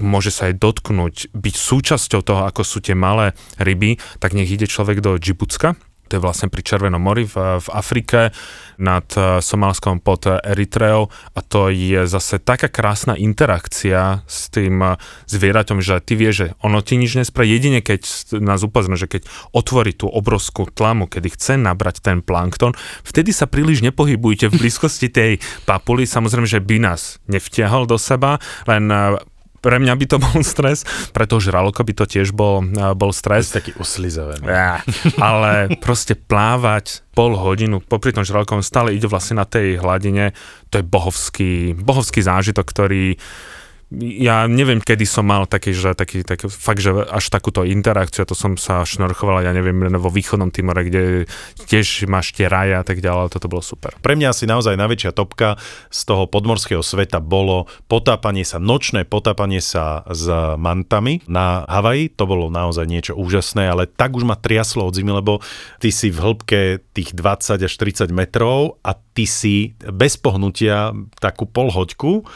môže 0.00 0.32
sa 0.32 0.48
aj 0.48 0.56
dotknúť, 0.56 1.36
byť 1.36 1.54
súčasťou 1.54 2.20
toho, 2.24 2.42
ako 2.48 2.64
sú 2.64 2.80
tie 2.80 2.96
malé 2.96 3.36
ryby, 3.60 4.00
tak 4.18 4.32
nech 4.32 4.48
ide 4.48 4.64
človek 4.64 5.04
do 5.04 5.20
Džibucka, 5.20 5.76
to 6.08 6.16
je 6.16 6.24
vlastne 6.24 6.52
pri 6.52 6.60
Červenom 6.60 7.00
mori 7.00 7.24
v, 7.24 7.60
v 7.60 7.68
Afrike 7.72 8.30
nad 8.78 9.06
eh, 9.16 9.40
Somálskom 9.40 10.02
pod 10.04 10.26
eh, 10.28 10.38
Eritreou. 10.42 11.08
A 11.34 11.40
to 11.40 11.70
je 11.70 12.04
zase 12.04 12.42
taká 12.42 12.68
krásna 12.68 13.14
interakcia 13.16 14.26
s 14.26 14.52
tým 14.52 14.82
eh, 14.82 14.96
zvieraťom, 15.30 15.80
že 15.80 16.02
ty 16.04 16.14
vieš, 16.18 16.34
že 16.34 16.48
ono 16.60 16.84
ti 16.84 17.00
nič 17.00 17.16
nespraví, 17.16 17.56
jedine 17.56 17.80
keď 17.80 18.34
nás 18.42 18.60
upozorňuje, 18.66 19.02
že 19.06 19.12
keď 19.20 19.22
otvorí 19.54 19.94
tú 19.94 20.10
obrovskú 20.10 20.68
tlamu, 20.68 21.08
kedy 21.08 21.28
chce 21.34 21.54
nabrať 21.56 22.04
ten 22.04 22.20
plankton, 22.20 22.76
vtedy 23.06 23.30
sa 23.32 23.48
príliš 23.48 23.80
nepohybujte 23.86 24.50
v 24.50 24.58
blízkosti 24.58 25.08
tej 25.08 25.38
papuly, 25.64 26.04
samozrejme, 26.04 26.48
že 26.48 26.60
by 26.60 26.76
nás 26.82 27.22
nevtiahol 27.30 27.86
do 27.88 27.96
seba, 27.96 28.42
len 28.68 28.90
pre 29.64 29.80
mňa 29.80 29.96
by 29.96 30.04
to 30.04 30.16
bol 30.20 30.44
stres, 30.44 30.84
pre 31.16 31.24
toho 31.24 31.40
žraloka 31.40 31.80
by 31.80 31.96
to 31.96 32.04
tiež 32.04 32.36
bol, 32.36 32.60
eh, 32.60 32.92
bol 32.92 33.16
stres. 33.16 33.48
taký 33.48 33.72
uslizavený. 33.80 34.44
Ja, 34.44 34.84
ale 35.16 35.72
proste 35.80 36.12
plávať 36.12 37.00
pol 37.16 37.32
hodinu 37.32 37.80
popri 37.80 38.12
tom 38.12 38.28
žralokom 38.28 38.60
stále 38.60 38.92
ide 38.92 39.08
vlastne 39.08 39.40
na 39.40 39.48
tej 39.48 39.80
hladine, 39.80 40.36
to 40.68 40.82
je 40.82 40.84
bohovský, 40.84 41.72
bohovský 41.72 42.20
zážitok, 42.20 42.66
ktorý 42.68 43.16
ja 43.92 44.48
neviem, 44.48 44.80
kedy 44.80 45.04
som 45.04 45.28
mal 45.28 45.44
taký, 45.44 45.76
že 45.76 45.92
taký, 45.92 46.24
taký 46.24 46.48
fakt, 46.48 46.80
že 46.80 46.90
až 46.92 47.28
takúto 47.28 47.62
interakciu, 47.62 48.24
to 48.24 48.32
som 48.32 48.56
sa 48.56 48.82
šnorchoval, 48.82 49.44
ja 49.44 49.52
neviem, 49.52 49.76
vo 50.00 50.10
východnom 50.10 50.48
Timore, 50.48 50.88
kde 50.88 51.02
tiež 51.68 52.08
máš 52.08 52.32
tie 52.32 52.48
raje 52.48 52.74
a 52.74 52.84
tak 52.84 53.04
ďalej, 53.04 53.20
ale 53.28 53.32
toto 53.32 53.46
bolo 53.50 53.62
super. 53.62 53.94
Pre 54.00 54.14
mňa 54.16 54.32
asi 54.32 54.48
naozaj 54.48 54.74
najväčšia 54.74 55.12
topka 55.12 55.60
z 55.92 56.00
toho 56.08 56.24
podmorského 56.26 56.80
sveta 56.80 57.20
bolo 57.20 57.68
potápanie 57.86 58.42
sa, 58.42 58.58
nočné 58.58 59.04
potápanie 59.06 59.60
sa 59.60 60.02
s 60.10 60.26
mantami 60.58 61.22
na 61.30 61.62
Havaji. 61.68 62.16
To 62.16 62.24
bolo 62.26 62.50
naozaj 62.50 62.88
niečo 62.88 63.12
úžasné, 63.14 63.68
ale 63.68 63.86
tak 63.86 64.16
už 64.16 64.26
ma 64.26 64.34
triaslo 64.34 64.88
od 64.88 64.94
zimy, 64.94 65.12
lebo 65.22 65.38
ty 65.78 65.94
si 65.94 66.10
v 66.10 66.18
hĺbke 66.20 66.60
tých 66.96 67.14
20 67.14 67.60
až 67.62 67.72
30 67.72 68.10
metrov 68.10 68.80
a 68.82 68.96
ty 68.96 69.28
si 69.28 69.78
bez 69.78 70.18
pohnutia 70.18 70.90
takú 71.22 71.46
polhoďku, 71.46 72.26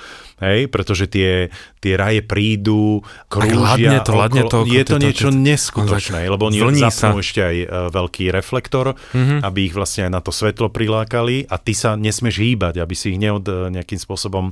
hej, 0.41 0.69
pretože 0.69 1.07
tie, 1.07 1.49
tie 1.79 1.95
raje 1.95 2.21
prídu, 2.21 3.01
krúžia 3.27 4.03
to, 4.03 4.13
hladne 4.13 4.43
okolo- 4.45 4.53
to, 4.53 4.59
Je 4.67 4.83
to- 4.83 4.89
to 4.89 4.95
to- 4.95 5.05
niečo 5.05 5.29
to- 5.31 5.39
neskutočné, 5.39 6.21
lebo 6.27 6.47
oni 6.47 6.59
zapnú 6.77 6.91
sa. 6.91 7.25
ešte 7.25 7.41
aj 7.41 7.57
e, 7.57 7.67
veľký 7.89 8.25
reflektor, 8.29 8.93
mm-hmm. 8.93 9.41
aby 9.43 9.59
ich 9.65 9.75
vlastne 9.75 10.07
aj 10.07 10.13
na 10.13 10.21
to 10.21 10.31
svetlo 10.31 10.69
prilákali 10.69 11.47
a 11.47 11.57
ty 11.57 11.73
sa 11.73 11.95
nesmieš 11.95 12.37
hýbať, 12.39 12.79
aby 12.79 12.95
si 12.95 13.15
ich 13.15 13.19
neod, 13.19 13.45
e, 13.45 13.71
nejakým 13.71 13.97
spôsobom 13.97 14.51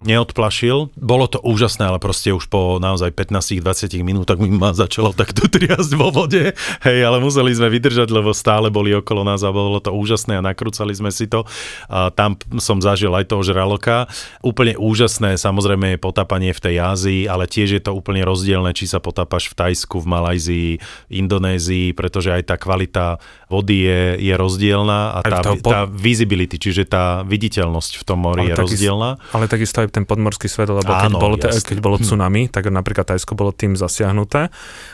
neodplašil. 0.00 0.88
Bolo 0.96 1.28
to 1.28 1.38
úžasné, 1.40 1.84
ale 1.84 2.00
proste 2.00 2.32
už 2.32 2.48
po 2.48 2.80
naozaj 2.80 3.12
15-20 3.12 4.00
minútach 4.00 4.40
mi 4.40 4.48
ma 4.48 4.72
začalo 4.72 5.12
takto 5.12 5.44
triasť 5.52 5.92
vo 5.94 6.08
vode. 6.08 6.56
Hej, 6.80 6.98
ale 7.04 7.20
museli 7.20 7.52
sme 7.52 7.68
vydržať, 7.68 8.08
lebo 8.08 8.32
stále 8.32 8.72
boli 8.72 8.96
okolo 8.96 9.22
nás 9.22 9.44
a 9.44 9.52
bolo 9.52 9.76
to 9.78 9.92
úžasné 9.92 10.40
a 10.40 10.44
nakrúcali 10.44 10.96
sme 10.96 11.12
si 11.12 11.28
to. 11.28 11.44
A 11.88 12.08
tam 12.10 12.40
som 12.58 12.80
zažil 12.80 13.12
aj 13.12 13.28
toho 13.28 13.44
žraloka. 13.44 14.08
Úplne 14.40 14.80
úžasné, 14.80 15.36
samozrejme 15.36 15.94
je 15.94 15.98
potápanie 16.00 16.49
v 16.50 16.60
tej 16.60 16.76
Ázii, 16.78 17.20
ale 17.26 17.44
tiež 17.44 17.78
je 17.78 17.82
to 17.82 17.92
úplne 17.92 18.22
rozdielne, 18.22 18.70
či 18.72 18.86
sa 18.86 18.98
potápaš 18.98 19.50
v 19.50 19.54
Tajsku, 19.56 19.98
v 19.98 20.06
Malajzii, 20.06 20.70
Indonézii, 21.10 21.92
pretože 21.92 22.32
aj 22.32 22.42
tá 22.48 22.56
kvalita 22.56 23.18
vody 23.50 23.84
je, 23.84 24.00
je 24.22 24.34
rozdielna 24.34 25.18
a 25.18 25.18
tá, 25.20 25.42
po- 25.42 25.58
tá 25.60 25.84
visibility, 25.84 26.56
čiže 26.56 26.86
tá 26.86 27.26
viditeľnosť 27.26 27.92
v 28.00 28.04
tom 28.06 28.18
mori 28.22 28.48
je 28.48 28.54
takis- 28.54 28.78
rozdielna. 28.78 29.10
ale 29.34 29.44
takisto 29.50 29.82
aj 29.82 29.90
ten 29.90 30.06
podmorský 30.06 30.46
svet, 30.46 30.70
lebo 30.70 30.86
keď, 30.86 31.10
Áno, 31.10 31.18
bolo, 31.18 31.36
te- 31.36 31.50
jasne. 31.50 31.66
keď 31.66 31.78
bolo 31.82 31.96
tsunami, 31.98 32.46
tak 32.46 32.70
napríklad 32.70 33.04
Tajsko 33.10 33.34
bolo 33.34 33.50
tým 33.50 33.74
zasiahnuté, 33.74 34.48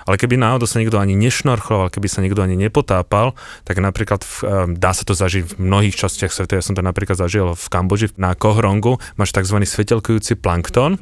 ale 0.05 0.17
keby 0.17 0.41
náhodou 0.41 0.65
sa 0.65 0.81
nikto 0.81 0.97
ani 0.97 1.15
nešnorchoval, 1.15 1.93
keby 1.93 2.09
sa 2.09 2.25
nikto 2.25 2.41
ani 2.41 2.57
nepotápal, 2.57 3.37
tak 3.63 3.77
napríklad 3.79 4.25
v, 4.25 4.35
dá 4.75 4.97
sa 4.97 5.05
to 5.05 5.13
zažiť 5.13 5.53
v 5.53 5.53
mnohých 5.61 5.95
častiach 5.95 6.33
sveta, 6.33 6.57
ja 6.59 6.65
som 6.65 6.73
to 6.73 6.81
napríklad 6.81 7.21
zažil 7.21 7.53
v 7.53 7.67
Kambodži, 7.69 8.09
na 8.17 8.33
Kohrongu, 8.33 8.97
máš 9.15 9.37
tzv. 9.37 9.61
svetelkujúci 9.61 10.39
plankton, 10.41 10.97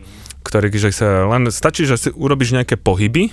ktorý, 0.44 0.68
že 0.76 0.92
sa 0.92 1.24
len 1.26 1.48
stačí, 1.48 1.88
že 1.88 1.96
si 1.96 2.08
urobíš 2.12 2.54
nejaké 2.54 2.76
pohyby, 2.76 3.32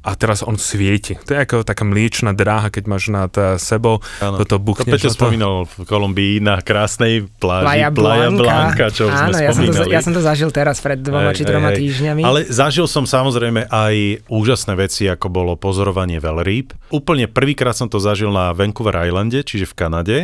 a 0.00 0.14
teraz 0.14 0.40
on 0.40 0.54
svieti. 0.54 1.18
To 1.18 1.30
je 1.30 1.40
ako 1.40 1.56
taká 1.62 1.82
mliečna 1.82 2.30
dráha, 2.30 2.68
keď 2.68 2.84
máš 2.86 3.08
nad 3.08 3.32
eh, 3.32 3.56
sebou 3.56 3.98
Áno. 4.18 4.38
toto 4.38 4.56
To 4.56 4.62
buchneš. 4.62 4.94
Peťo 4.94 5.08
to- 5.08 5.16
spomínal 5.16 5.54
v 5.64 5.84
Kolumbii 5.84 6.38
na 6.38 6.58
krásnej 6.58 7.26
pláži 7.36 7.64
Playa 7.66 7.88
Playa 7.88 8.28
Blanca. 8.28 8.40
Blanca, 8.40 8.84
čo 8.88 9.04
Áno, 9.06 9.30
sme 9.30 9.40
ja 9.40 9.50
som, 9.50 9.62
to, 9.62 9.72
spomínali. 9.74 9.90
ja 9.90 10.00
som 10.00 10.12
to 10.12 10.22
zažil 10.22 10.48
teraz 10.48 10.76
pred 10.78 10.98
dvoma 10.98 11.30
či 11.30 11.42
troma 11.42 11.70
týždňami. 11.70 12.22
Ale 12.22 12.40
zažil 12.44 12.84
som 12.84 13.04
samozrejme 13.04 13.66
aj 13.66 13.94
úžasné 14.26 14.72
veci, 14.74 15.04
ako 15.04 15.26
bolo 15.28 15.52
pozorovanie 15.54 16.16
veľrýb. 16.16 16.72
Úplne 16.88 17.26
prvýkrát 17.26 17.72
som 17.72 17.86
to 17.86 17.98
zažil 17.98 18.28
na 18.28 18.50
Vancouver 18.50 18.96
Islande, 19.00 19.40
čiže 19.40 19.66
v 19.66 19.74
Kanade. 19.74 20.18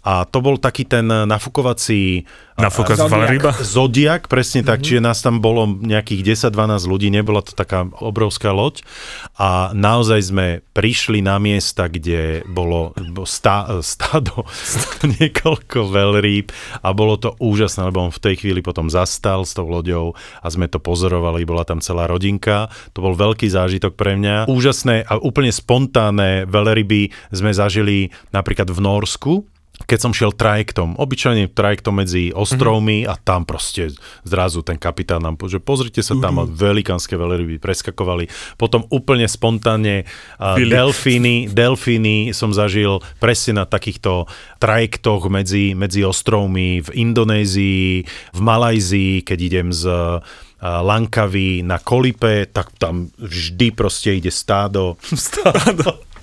A 0.00 0.22
to 0.22 0.38
bol 0.38 0.56
taký 0.56 0.84
ten 0.84 1.08
nafúkovací 1.08 2.28
Nafúka 2.54 2.94
z 2.94 3.02
Zodiak. 3.02 3.10
veľryba? 3.10 3.50
Zodiak, 3.58 4.22
presne 4.28 4.62
tak, 4.62 4.78
čiže 4.78 5.02
nás 5.02 5.18
tam 5.18 5.38
bolo 5.38 5.66
nejakých 5.66 6.38
10-12 6.38 6.86
ľudí, 6.86 7.10
nebola 7.10 7.42
to 7.42 7.50
taká 7.50 7.82
obrovská 7.98 8.54
loď 8.54 8.86
a 9.38 9.70
naozaj 9.74 10.20
sme 10.30 10.46
prišli 10.74 11.22
na 11.22 11.38
miesta, 11.38 11.86
kde 11.86 12.42
bolo 12.50 12.94
stá, 13.26 13.66
stádo, 13.82 14.46
niekoľko 15.04 15.90
veľrýb 15.90 16.50
a 16.82 16.88
bolo 16.90 17.18
to 17.18 17.34
úžasné, 17.38 17.88
lebo 17.88 18.08
on 18.08 18.12
v 18.14 18.22
tej 18.22 18.34
chvíli 18.42 18.60
potom 18.60 18.90
zastal 18.90 19.46
s 19.46 19.54
tou 19.54 19.66
loďou 19.66 20.18
a 20.42 20.46
sme 20.50 20.66
to 20.66 20.78
pozorovali, 20.82 21.46
bola 21.46 21.62
tam 21.62 21.78
celá 21.78 22.10
rodinka, 22.10 22.68
to 22.92 23.02
bol 23.04 23.14
veľký 23.14 23.46
zážitok 23.46 23.94
pre 23.94 24.18
mňa. 24.18 24.50
Úžasné 24.50 25.06
a 25.06 25.18
úplne 25.20 25.54
spontánne 25.54 26.46
veľryby 26.50 27.14
sme 27.30 27.50
zažili 27.54 28.10
napríklad 28.34 28.70
v 28.70 28.80
Norsku, 28.82 29.34
keď 29.74 29.98
som 29.98 30.14
šiel 30.14 30.30
trajektom, 30.30 30.94
obyčajne 30.94 31.50
trajektom 31.50 31.98
medzi 31.98 32.30
ostrovmi 32.30 33.02
a 33.10 33.18
tam 33.18 33.42
proste 33.42 33.90
zrazu 34.22 34.62
ten 34.62 34.78
kapitán 34.78 35.26
nám 35.26 35.34
že 35.44 35.58
pozrite 35.58 35.98
sa 36.00 36.14
tam 36.14 36.40
a 36.40 36.48
velikánske 36.48 37.18
veľryby 37.18 37.58
preskakovali. 37.58 38.30
Potom 38.54 38.86
úplne 38.88 39.26
spontánne 39.26 40.06
uh, 40.38 40.54
delfíny, 40.56 41.50
delfíny 41.50 42.30
som 42.30 42.54
zažil 42.54 43.02
presne 43.18 43.60
na 43.60 43.64
takýchto 43.66 44.30
trajektoch 44.62 45.26
medzi, 45.26 45.74
medzi 45.74 46.06
ostrovmi 46.06 46.78
v 46.80 46.88
Indonézii, 46.94 48.06
v 48.30 48.40
Malajzii, 48.40 49.26
keď 49.26 49.38
idem 49.42 49.68
z 49.74 49.90
Lankavy 50.64 51.60
na 51.60 51.76
Kolipe, 51.76 52.48
tak 52.48 52.72
tam 52.80 53.12
vždy 53.20 53.74
proste 53.76 54.16
ide 54.16 54.32
stádo, 54.32 54.96
stádo 55.28 56.13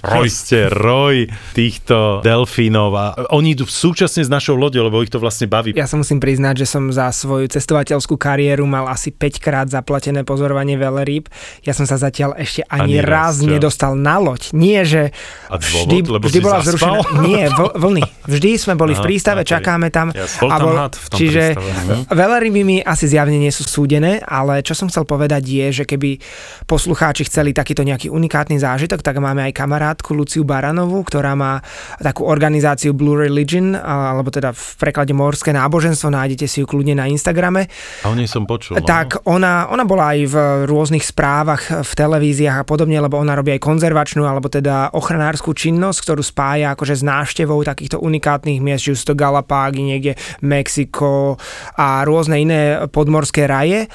Roj. 0.00 0.26
Proste 0.26 0.58
roj 0.66 1.16
týchto 1.52 2.20
delfínov 2.20 2.90
a 2.92 3.04
oni 3.30 3.52
idú 3.52 3.64
súčasne 3.64 4.24
s 4.24 4.28
našou 4.28 4.56
loďou, 4.56 4.82
lebo 4.82 5.00
ich 5.00 5.08
to 5.08 5.16
vlastne 5.16 5.44
baví. 5.44 5.72
Ja 5.72 5.84
sa 5.84 5.94
musím 5.94 6.16
priznať, 6.16 6.64
že 6.64 6.66
som 6.66 6.88
za 6.88 7.10
svoju 7.10 7.46
cestovateľskú 7.46 8.16
kariéru 8.16 8.64
mal 8.64 8.86
asi 8.86 9.10
5 9.10 9.36
krát 9.38 9.66
zaplatené 9.66 10.24
pozorovanie 10.24 10.74
veľrýb. 10.74 11.28
Ja 11.62 11.72
som 11.72 11.84
sa 11.84 11.94
zatiaľ 11.94 12.36
ešte 12.36 12.64
ani, 12.66 12.96
Ani 12.96 13.04
raz, 13.04 13.38
raz, 13.38 13.44
nedostal 13.44 13.92
na 13.92 14.16
loď. 14.16 14.50
Nie, 14.52 14.82
že 14.82 15.12
A 15.46 15.56
dôvod? 15.56 15.84
vždy, 15.84 15.96
Lebo 16.10 16.24
vždy 16.24 16.32
si 16.32 16.42
bola 16.42 16.58
zaspal? 16.60 17.04
zrušená. 17.04 17.20
Nie, 17.22 17.44
vl- 17.50 17.74
vlny. 17.74 18.02
Vždy 18.24 18.50
sme 18.56 18.74
boli 18.74 18.92
v 18.92 19.00
Aha, 19.00 19.06
prístave, 19.06 19.40
okej. 19.42 19.52
čakáme 19.52 19.88
tam. 19.88 20.08
Bol 20.10 20.48
a 20.48 20.56
tam 20.56 20.68
had 20.78 20.94
v 20.94 21.06
tom 21.06 21.18
čiže 21.18 21.42
prístave. 21.52 21.70
veľryby 22.08 22.60
mi 22.62 22.76
asi 22.80 23.04
zjavne 23.06 23.36
nie 23.36 23.50
sú 23.50 23.62
súdené, 23.62 24.18
ale 24.20 24.60
čo 24.60 24.72
som 24.72 24.88
chcel 24.88 25.04
povedať 25.04 25.42
je, 25.44 25.66
že 25.72 25.84
keby 25.84 26.16
poslucháči 26.64 27.26
chceli 27.26 27.52
takýto 27.52 27.82
nejaký 27.82 28.08
unikátny 28.08 28.56
zážitok, 28.56 29.00
tak 29.00 29.16
máme 29.16 29.42
aj 29.42 29.49
kamarátku 29.52 30.14
Luciu 30.16 30.42
Baranovú, 30.46 31.02
ktorá 31.04 31.36
má 31.38 31.62
takú 32.00 32.26
organizáciu 32.26 32.96
Blue 32.96 33.18
Religion, 33.18 33.74
alebo 33.76 34.30
teda 34.32 34.54
v 34.54 34.64
preklade 34.78 35.12
Morské 35.12 35.52
náboženstvo, 35.54 36.10
nájdete 36.10 36.46
si 36.48 36.62
ju 36.62 36.66
kľudne 36.66 36.98
na 36.98 37.06
Instagrame. 37.10 37.66
A 38.04 38.10
o 38.10 38.14
nej 38.16 38.26
som 38.26 38.46
počul. 38.46 38.78
No. 38.78 38.86
Tak 38.86 39.26
ona, 39.28 39.68
ona 39.70 39.84
bola 39.86 40.14
aj 40.14 40.18
v 40.30 40.34
rôznych 40.66 41.04
správach 41.04 41.82
v 41.82 41.92
televíziách 41.94 42.62
a 42.62 42.68
podobne, 42.68 42.98
lebo 42.98 43.18
ona 43.18 43.34
robí 43.34 43.54
aj 43.54 43.62
konzervačnú 43.62 44.24
alebo 44.24 44.50
teda 44.50 44.94
ochranárskú 44.96 45.52
činnosť, 45.54 45.98
ktorú 46.06 46.22
spája 46.22 46.72
akože 46.74 47.00
s 47.00 47.02
návštevou 47.06 47.60
takýchto 47.62 48.00
unikátnych 48.00 48.62
miest, 48.62 48.86
či 48.86 48.96
sú 48.96 49.12
to 49.12 49.18
Galapágy, 49.18 49.82
niekde 49.82 50.12
Mexiko 50.40 51.36
a 51.76 52.02
rôzne 52.06 52.40
iné 52.40 52.62
podmorské 52.88 53.44
raje. 53.44 53.90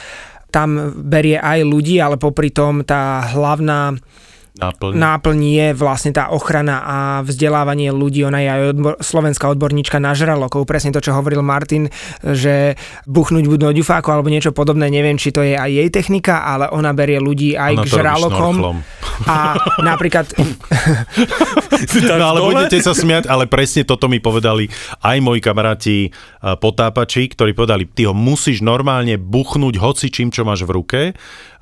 Tam 0.54 0.96
berie 0.96 1.36
aj 1.36 1.68
ľudí, 1.68 2.00
ale 2.00 2.16
popri 2.16 2.48
tom 2.48 2.88
tá 2.88 3.28
hlavná 3.36 3.92
Náplň. 4.56 4.96
náplň 4.96 5.38
je 5.44 5.68
vlastne 5.76 6.16
tá 6.16 6.32
ochrana 6.32 6.80
a 6.80 6.98
vzdelávanie 7.28 7.92
ľudí. 7.92 8.24
Ona 8.24 8.40
je 8.40 8.50
aj 8.50 8.62
odbor, 8.72 8.94
slovenská 9.04 9.52
odborníčka 9.52 10.00
na 10.00 10.16
žralokov. 10.16 10.64
Presne 10.64 10.96
to, 10.96 11.04
čo 11.04 11.12
hovoril 11.12 11.44
Martin, 11.44 11.92
že 12.24 12.80
buchnúť 13.04 13.52
buď 13.52 13.60
do 13.60 13.70
ďufáku 13.84 14.08
alebo 14.16 14.32
niečo 14.32 14.56
podobné. 14.56 14.88
Neviem, 14.88 15.20
či 15.20 15.36
to 15.36 15.44
je 15.44 15.60
aj 15.60 15.68
jej 15.68 15.90
technika, 15.92 16.48
ale 16.48 16.72
ona 16.72 16.96
berie 16.96 17.20
ľudí 17.20 17.60
aj 17.60 17.74
Ona 17.76 17.84
k 17.84 17.88
žralokom. 18.00 18.56
A 19.28 19.60
napríklad 19.84 20.32
No 22.20 22.26
ale 22.32 22.40
budete 22.44 22.80
sa 22.80 22.96
smiať, 22.96 23.28
ale 23.28 23.48
presne 23.52 23.84
toto 23.84 24.08
mi 24.08 24.24
povedali 24.24 24.72
aj 25.04 25.18
moji 25.20 25.40
kamaráti 25.44 25.98
a, 26.40 26.56
potápači, 26.56 27.28
ktorí 27.32 27.52
povedali, 27.52 27.88
ty 27.88 28.08
ho 28.08 28.16
musíš 28.16 28.64
normálne 28.64 29.20
buchnúť 29.20 29.76
hoci 29.80 30.08
čím, 30.12 30.32
čo 30.32 30.48
máš 30.48 30.64
v 30.64 30.72
ruke 30.76 31.02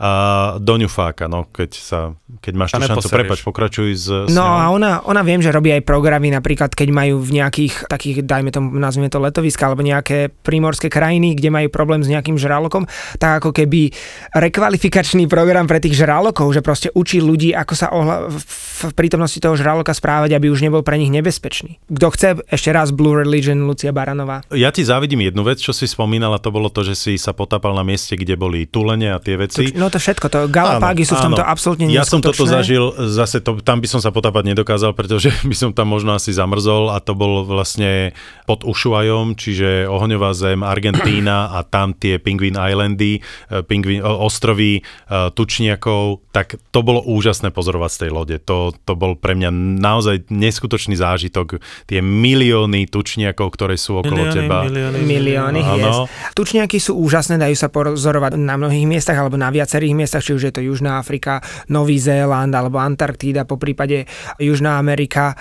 a 0.03 0.11
do 0.59 0.75
no, 0.75 1.47
keď, 1.47 1.71
sa, 1.79 2.11
keď 2.43 2.53
máš 2.59 2.75
tú 2.75 2.83
šancu, 2.83 3.07
prepač, 3.07 3.39
pokračuj 3.39 3.89
s, 3.95 4.07
s 4.27 4.35
No 4.35 4.43
ňou. 4.43 4.59
a 4.59 4.63
ona, 4.75 4.91
ona 5.07 5.23
viem, 5.23 5.39
že 5.39 5.47
robí 5.47 5.71
aj 5.71 5.79
programy, 5.87 6.27
napríklad 6.27 6.75
keď 6.75 6.91
majú 6.91 7.23
v 7.23 7.39
nejakých 7.39 7.87
takých, 7.87 8.27
dajme 8.27 8.51
tomu, 8.51 8.75
nazvime 8.75 9.07
to 9.07 9.23
letoviska, 9.23 9.63
alebo 9.63 9.79
nejaké 9.79 10.27
prímorské 10.43 10.91
krajiny, 10.91 11.39
kde 11.39 11.47
majú 11.55 11.71
problém 11.71 12.03
s 12.03 12.11
nejakým 12.11 12.35
žralokom, 12.35 12.83
tak 13.15 13.39
ako 13.39 13.55
keby 13.55 13.95
rekvalifikačný 14.35 15.31
program 15.31 15.71
pre 15.71 15.79
tých 15.79 15.95
žralokov, 15.95 16.51
že 16.51 16.59
proste 16.59 16.91
učí 16.91 17.23
ľudí, 17.23 17.55
ako 17.55 17.73
sa 17.77 17.87
ohla- 17.95 18.27
v 18.27 18.91
prítomnosti 18.99 19.39
toho 19.39 19.55
žraloka 19.55 19.95
správať, 19.95 20.35
aby 20.35 20.51
už 20.51 20.67
nebol 20.67 20.83
pre 20.83 20.99
nich 20.99 21.15
nebezpečný. 21.15 21.79
Kto 21.87 22.07
chce, 22.11 22.29
ešte 22.51 22.75
raz 22.75 22.91
Blue 22.91 23.15
Religion, 23.15 23.63
Lucia 23.63 23.95
Baranová. 23.95 24.43
Ja 24.51 24.75
ti 24.75 24.83
závidím 24.83 25.23
jednu 25.23 25.47
vec, 25.47 25.63
čo 25.63 25.71
si 25.71 25.87
spomínala, 25.87 26.43
to 26.43 26.51
bolo 26.51 26.67
to, 26.67 26.83
že 26.83 26.99
si 26.99 27.15
sa 27.15 27.31
potápal 27.31 27.71
na 27.71 27.87
mieste, 27.87 28.19
kde 28.19 28.35
boli 28.35 28.67
tulene 28.67 29.15
a 29.15 29.21
tie 29.23 29.39
veci. 29.39 29.71
No 29.77 29.92
to 29.93 29.99
všetko, 29.99 30.25
to 30.25 30.39
Galapágy 30.47 31.03
sú 31.03 31.13
v 31.13 31.23
tomto 31.23 31.41
absolútne 31.41 31.85
Ja 31.87 32.01
som 32.01 32.17
toto 32.17 32.33
neskutočné. 32.41 32.53
zažil, 32.55 32.83
zase 33.07 33.37
to, 33.37 33.57
tam 33.57 33.77
by 33.77 33.85
som 33.85 33.97
sa 33.97 34.09
potápať 34.09 34.43
nedokázal, 34.47 34.91
pretože 34.91 35.29
by 35.43 35.53
som 35.53 35.69
tam 35.69 35.87
možno 35.87 36.11
asi 36.11 36.31
zamrzol 36.31 36.89
a 36.89 36.97
to 36.97 37.13
bol 37.13 37.43
vlastne 37.43 38.17
pod 38.43 38.63
Ushuajom, 38.63 39.33
čiže 39.33 39.85
ohňová 39.85 40.33
zem, 40.33 40.59
Argentína 40.59 41.03
a 41.51 41.61
tam 41.61 41.93
tie 41.93 42.17
Penguin 42.17 42.55
Islandy, 42.55 43.19
eh, 43.19 43.61
pingvin, 43.61 44.01
o- 44.01 44.23
ostrovy 44.23 44.79
eh, 44.79 45.29
tučniakov, 45.29 46.01
tak 46.29 46.55
to 46.67 46.81
bolo 46.81 47.03
úžasné 47.03 47.49
pozorovať 47.49 47.89
z 47.89 47.99
tej 47.99 48.11
lode. 48.11 48.35
To, 48.43 48.57
to 48.73 48.93
bol 48.93 49.13
pre 49.13 49.33
mňa 49.33 49.49
naozaj 49.77 50.25
neskutočný 50.27 50.95
zážitok. 50.95 51.57
Tie 51.85 51.99
milióny 51.99 52.87
tučniakov, 52.87 53.47
ktoré 53.49 53.75
sú 53.75 53.99
okolo 53.99 54.23
Milióny, 54.23 54.35
teba. 54.35 54.57
milióny, 54.63 54.97
Milióny 54.99 55.59
Áno. 55.59 55.69
hviezd. 55.69 55.99
Tučniaky 56.33 56.77
sú 56.77 56.95
úžasné, 56.95 57.37
dajú 57.37 57.53
sa 57.53 57.67
pozorovať 57.67 58.33
na 58.35 58.55
mnohých 58.55 58.83
miestach 58.83 59.15
alebo 59.15 59.35
na 59.35 59.53
viacerých 59.73 59.97
miestach, 59.97 60.21
či 60.21 60.37
už 60.37 60.43
je 60.45 60.53
to 60.53 60.61
Južná 60.61 61.01
Afrika, 61.01 61.41
Nový 61.73 61.97
Zéland 61.97 62.53
alebo 62.53 62.77
Antarktída, 62.77 63.41
po 63.49 63.57
prípade 63.57 64.05
Južná 64.37 64.77
Amerika, 64.77 65.33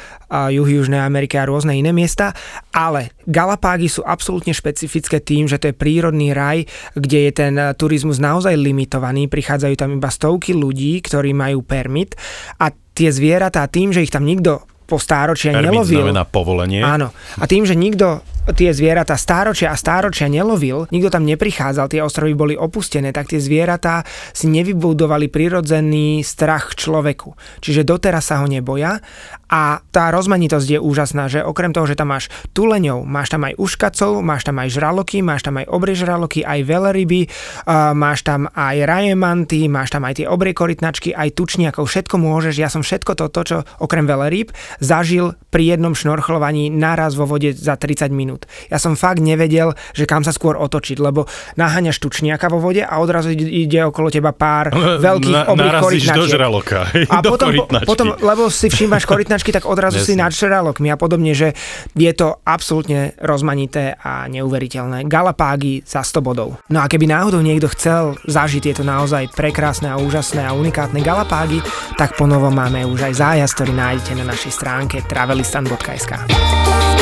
juh 0.48 0.64
Južnej 0.64 1.04
Ameriky 1.04 1.36
a 1.36 1.44
rôzne 1.44 1.76
iné 1.76 1.92
miesta. 1.92 2.32
Ale 2.72 3.12
Galapágy 3.28 3.92
sú 3.92 4.00
absolútne 4.00 4.56
špecifické 4.56 5.20
tým, 5.20 5.52
že 5.52 5.60
to 5.60 5.68
je 5.68 5.76
prírodný 5.76 6.32
raj, 6.32 6.64
kde 6.96 7.28
je 7.28 7.32
ten 7.36 7.54
eh, 7.60 7.76
turizmus 7.76 8.16
naozaj 8.16 8.56
limitovaný, 8.56 9.28
prichádzajú 9.28 9.74
tam 9.76 10.00
iba 10.00 10.08
stovky 10.08 10.56
ľudí, 10.56 11.04
ktorí 11.04 11.36
majú 11.36 11.60
permit 11.60 12.16
a 12.56 12.72
tie 12.72 13.12
zvieratá 13.12 13.68
tým, 13.68 13.92
že 13.92 14.00
ich 14.00 14.08
tam 14.08 14.24
nikto 14.24 14.64
po 14.88 14.96
stáročia 14.96 15.52
Permit 15.52 15.72
nelovil. 15.72 16.04
znamená 16.04 16.24
povolenie. 16.24 16.80
Áno. 16.80 17.12
A 17.36 17.44
tým, 17.44 17.68
že 17.68 17.76
nikto 17.76 18.24
tie 18.50 18.74
zvieratá 18.74 19.14
stáročia 19.14 19.70
a 19.70 19.78
stáročia 19.78 20.26
nelovil, 20.26 20.90
nikto 20.90 21.14
tam 21.14 21.22
neprichádzal, 21.22 21.86
tie 21.86 22.02
ostrovy 22.02 22.34
boli 22.34 22.54
opustené, 22.58 23.14
tak 23.14 23.30
tie 23.30 23.38
zvieratá 23.38 24.02
si 24.34 24.50
nevybudovali 24.50 25.30
prirodzený 25.30 26.26
strach 26.26 26.74
človeku. 26.74 27.38
Čiže 27.62 27.86
doteraz 27.86 28.34
sa 28.34 28.42
ho 28.42 28.50
neboja 28.50 28.98
a 29.46 29.84
tá 29.94 30.10
rozmanitosť 30.10 30.68
je 30.74 30.78
úžasná, 30.80 31.30
že 31.30 31.44
okrem 31.44 31.70
toho, 31.70 31.86
že 31.86 31.94
tam 31.94 32.10
máš 32.10 32.32
tuleňov, 32.56 33.04
máš 33.04 33.30
tam 33.30 33.44
aj 33.46 33.54
uškacov, 33.60 34.24
máš 34.24 34.48
tam 34.48 34.58
aj 34.58 34.68
žraloky, 34.72 35.20
máš 35.20 35.44
tam 35.44 35.60
aj 35.60 35.68
obrie 35.68 35.94
žraloky, 35.94 36.40
aj 36.40 36.64
veľryby, 36.64 37.20
a 37.68 37.92
máš 37.92 38.24
tam 38.24 38.48
aj 38.48 38.76
rajemanty, 38.88 39.68
máš 39.68 39.92
tam 39.92 40.08
aj 40.08 40.24
tie 40.24 40.26
obrie 40.26 40.56
korytnačky, 40.56 41.12
aj 41.12 41.36
tučniakov, 41.36 41.84
všetko 41.84 42.16
môžeš, 42.16 42.54
ja 42.56 42.72
som 42.72 42.80
všetko 42.80 43.12
toto, 43.12 43.40
čo 43.44 43.56
okrem 43.76 44.08
veľryb, 44.08 44.50
zažil 44.80 45.36
pri 45.52 45.76
jednom 45.76 45.92
šnorchlovaní 45.92 46.72
naraz 46.72 47.12
vo 47.12 47.28
vode 47.28 47.52
za 47.52 47.76
30 47.76 48.08
minút. 48.08 48.31
Ja 48.70 48.78
som 48.78 48.94
fakt 48.94 49.20
nevedel, 49.20 49.74
že 49.92 50.04
kam 50.08 50.22
sa 50.22 50.32
skôr 50.32 50.56
otočiť, 50.56 50.96
lebo 51.00 51.26
naháňaš 51.56 51.98
tučniaka 51.98 52.48
vo 52.48 52.62
vode 52.62 52.84
a 52.84 52.94
odrazu 53.00 53.32
ide, 53.34 53.84
okolo 53.84 54.08
teba 54.08 54.32
pár 54.32 54.72
veľkých 54.72 55.48
obrých 55.48 55.72
narazíš 55.72 56.02
do 56.08 56.22
korytnačiek. 56.22 56.32
žraloka. 56.32 56.78
A 57.12 57.16
do 57.20 57.30
potom, 57.34 57.48
korytnačky. 57.52 57.88
potom, 57.88 58.06
lebo 58.16 58.42
si 58.48 58.66
všímaš 58.68 59.04
korytnačky, 59.04 59.50
tak 59.52 59.64
odrazu 59.66 59.98
si 60.00 60.14
nad 60.16 60.32
žralokmi 60.32 60.88
a 60.92 60.96
podobne, 60.96 61.32
že 61.32 61.52
je 61.92 62.12
to 62.12 62.40
absolútne 62.44 63.16
rozmanité 63.20 63.96
a 63.98 64.26
neuveriteľné. 64.30 65.04
Galapágy 65.06 65.84
za 65.84 66.00
100 66.04 66.22
bodov. 66.24 66.60
No 66.70 66.80
a 66.80 66.86
keby 66.86 67.08
náhodou 67.08 67.40
niekto 67.42 67.68
chcel 67.72 68.16
zažiť 68.24 68.72
tieto 68.72 68.82
naozaj 68.86 69.32
prekrásne 69.34 69.90
a 69.90 69.98
úžasné 69.98 70.44
a 70.46 70.54
unikátne 70.54 71.02
Galapágy, 71.02 71.60
tak 71.98 72.14
po 72.14 72.28
novom 72.28 72.54
máme 72.54 72.86
už 72.86 73.12
aj 73.12 73.14
zájazd, 73.18 73.54
ktorý 73.58 73.72
nájdete 73.74 74.12
na 74.16 74.24
našej 74.30 74.52
stránke 74.54 74.96
travelistan.sk. 75.04 77.01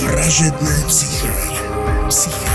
Вражедная 0.00 0.82
психика. 0.88 2.08
Психика. 2.08 2.49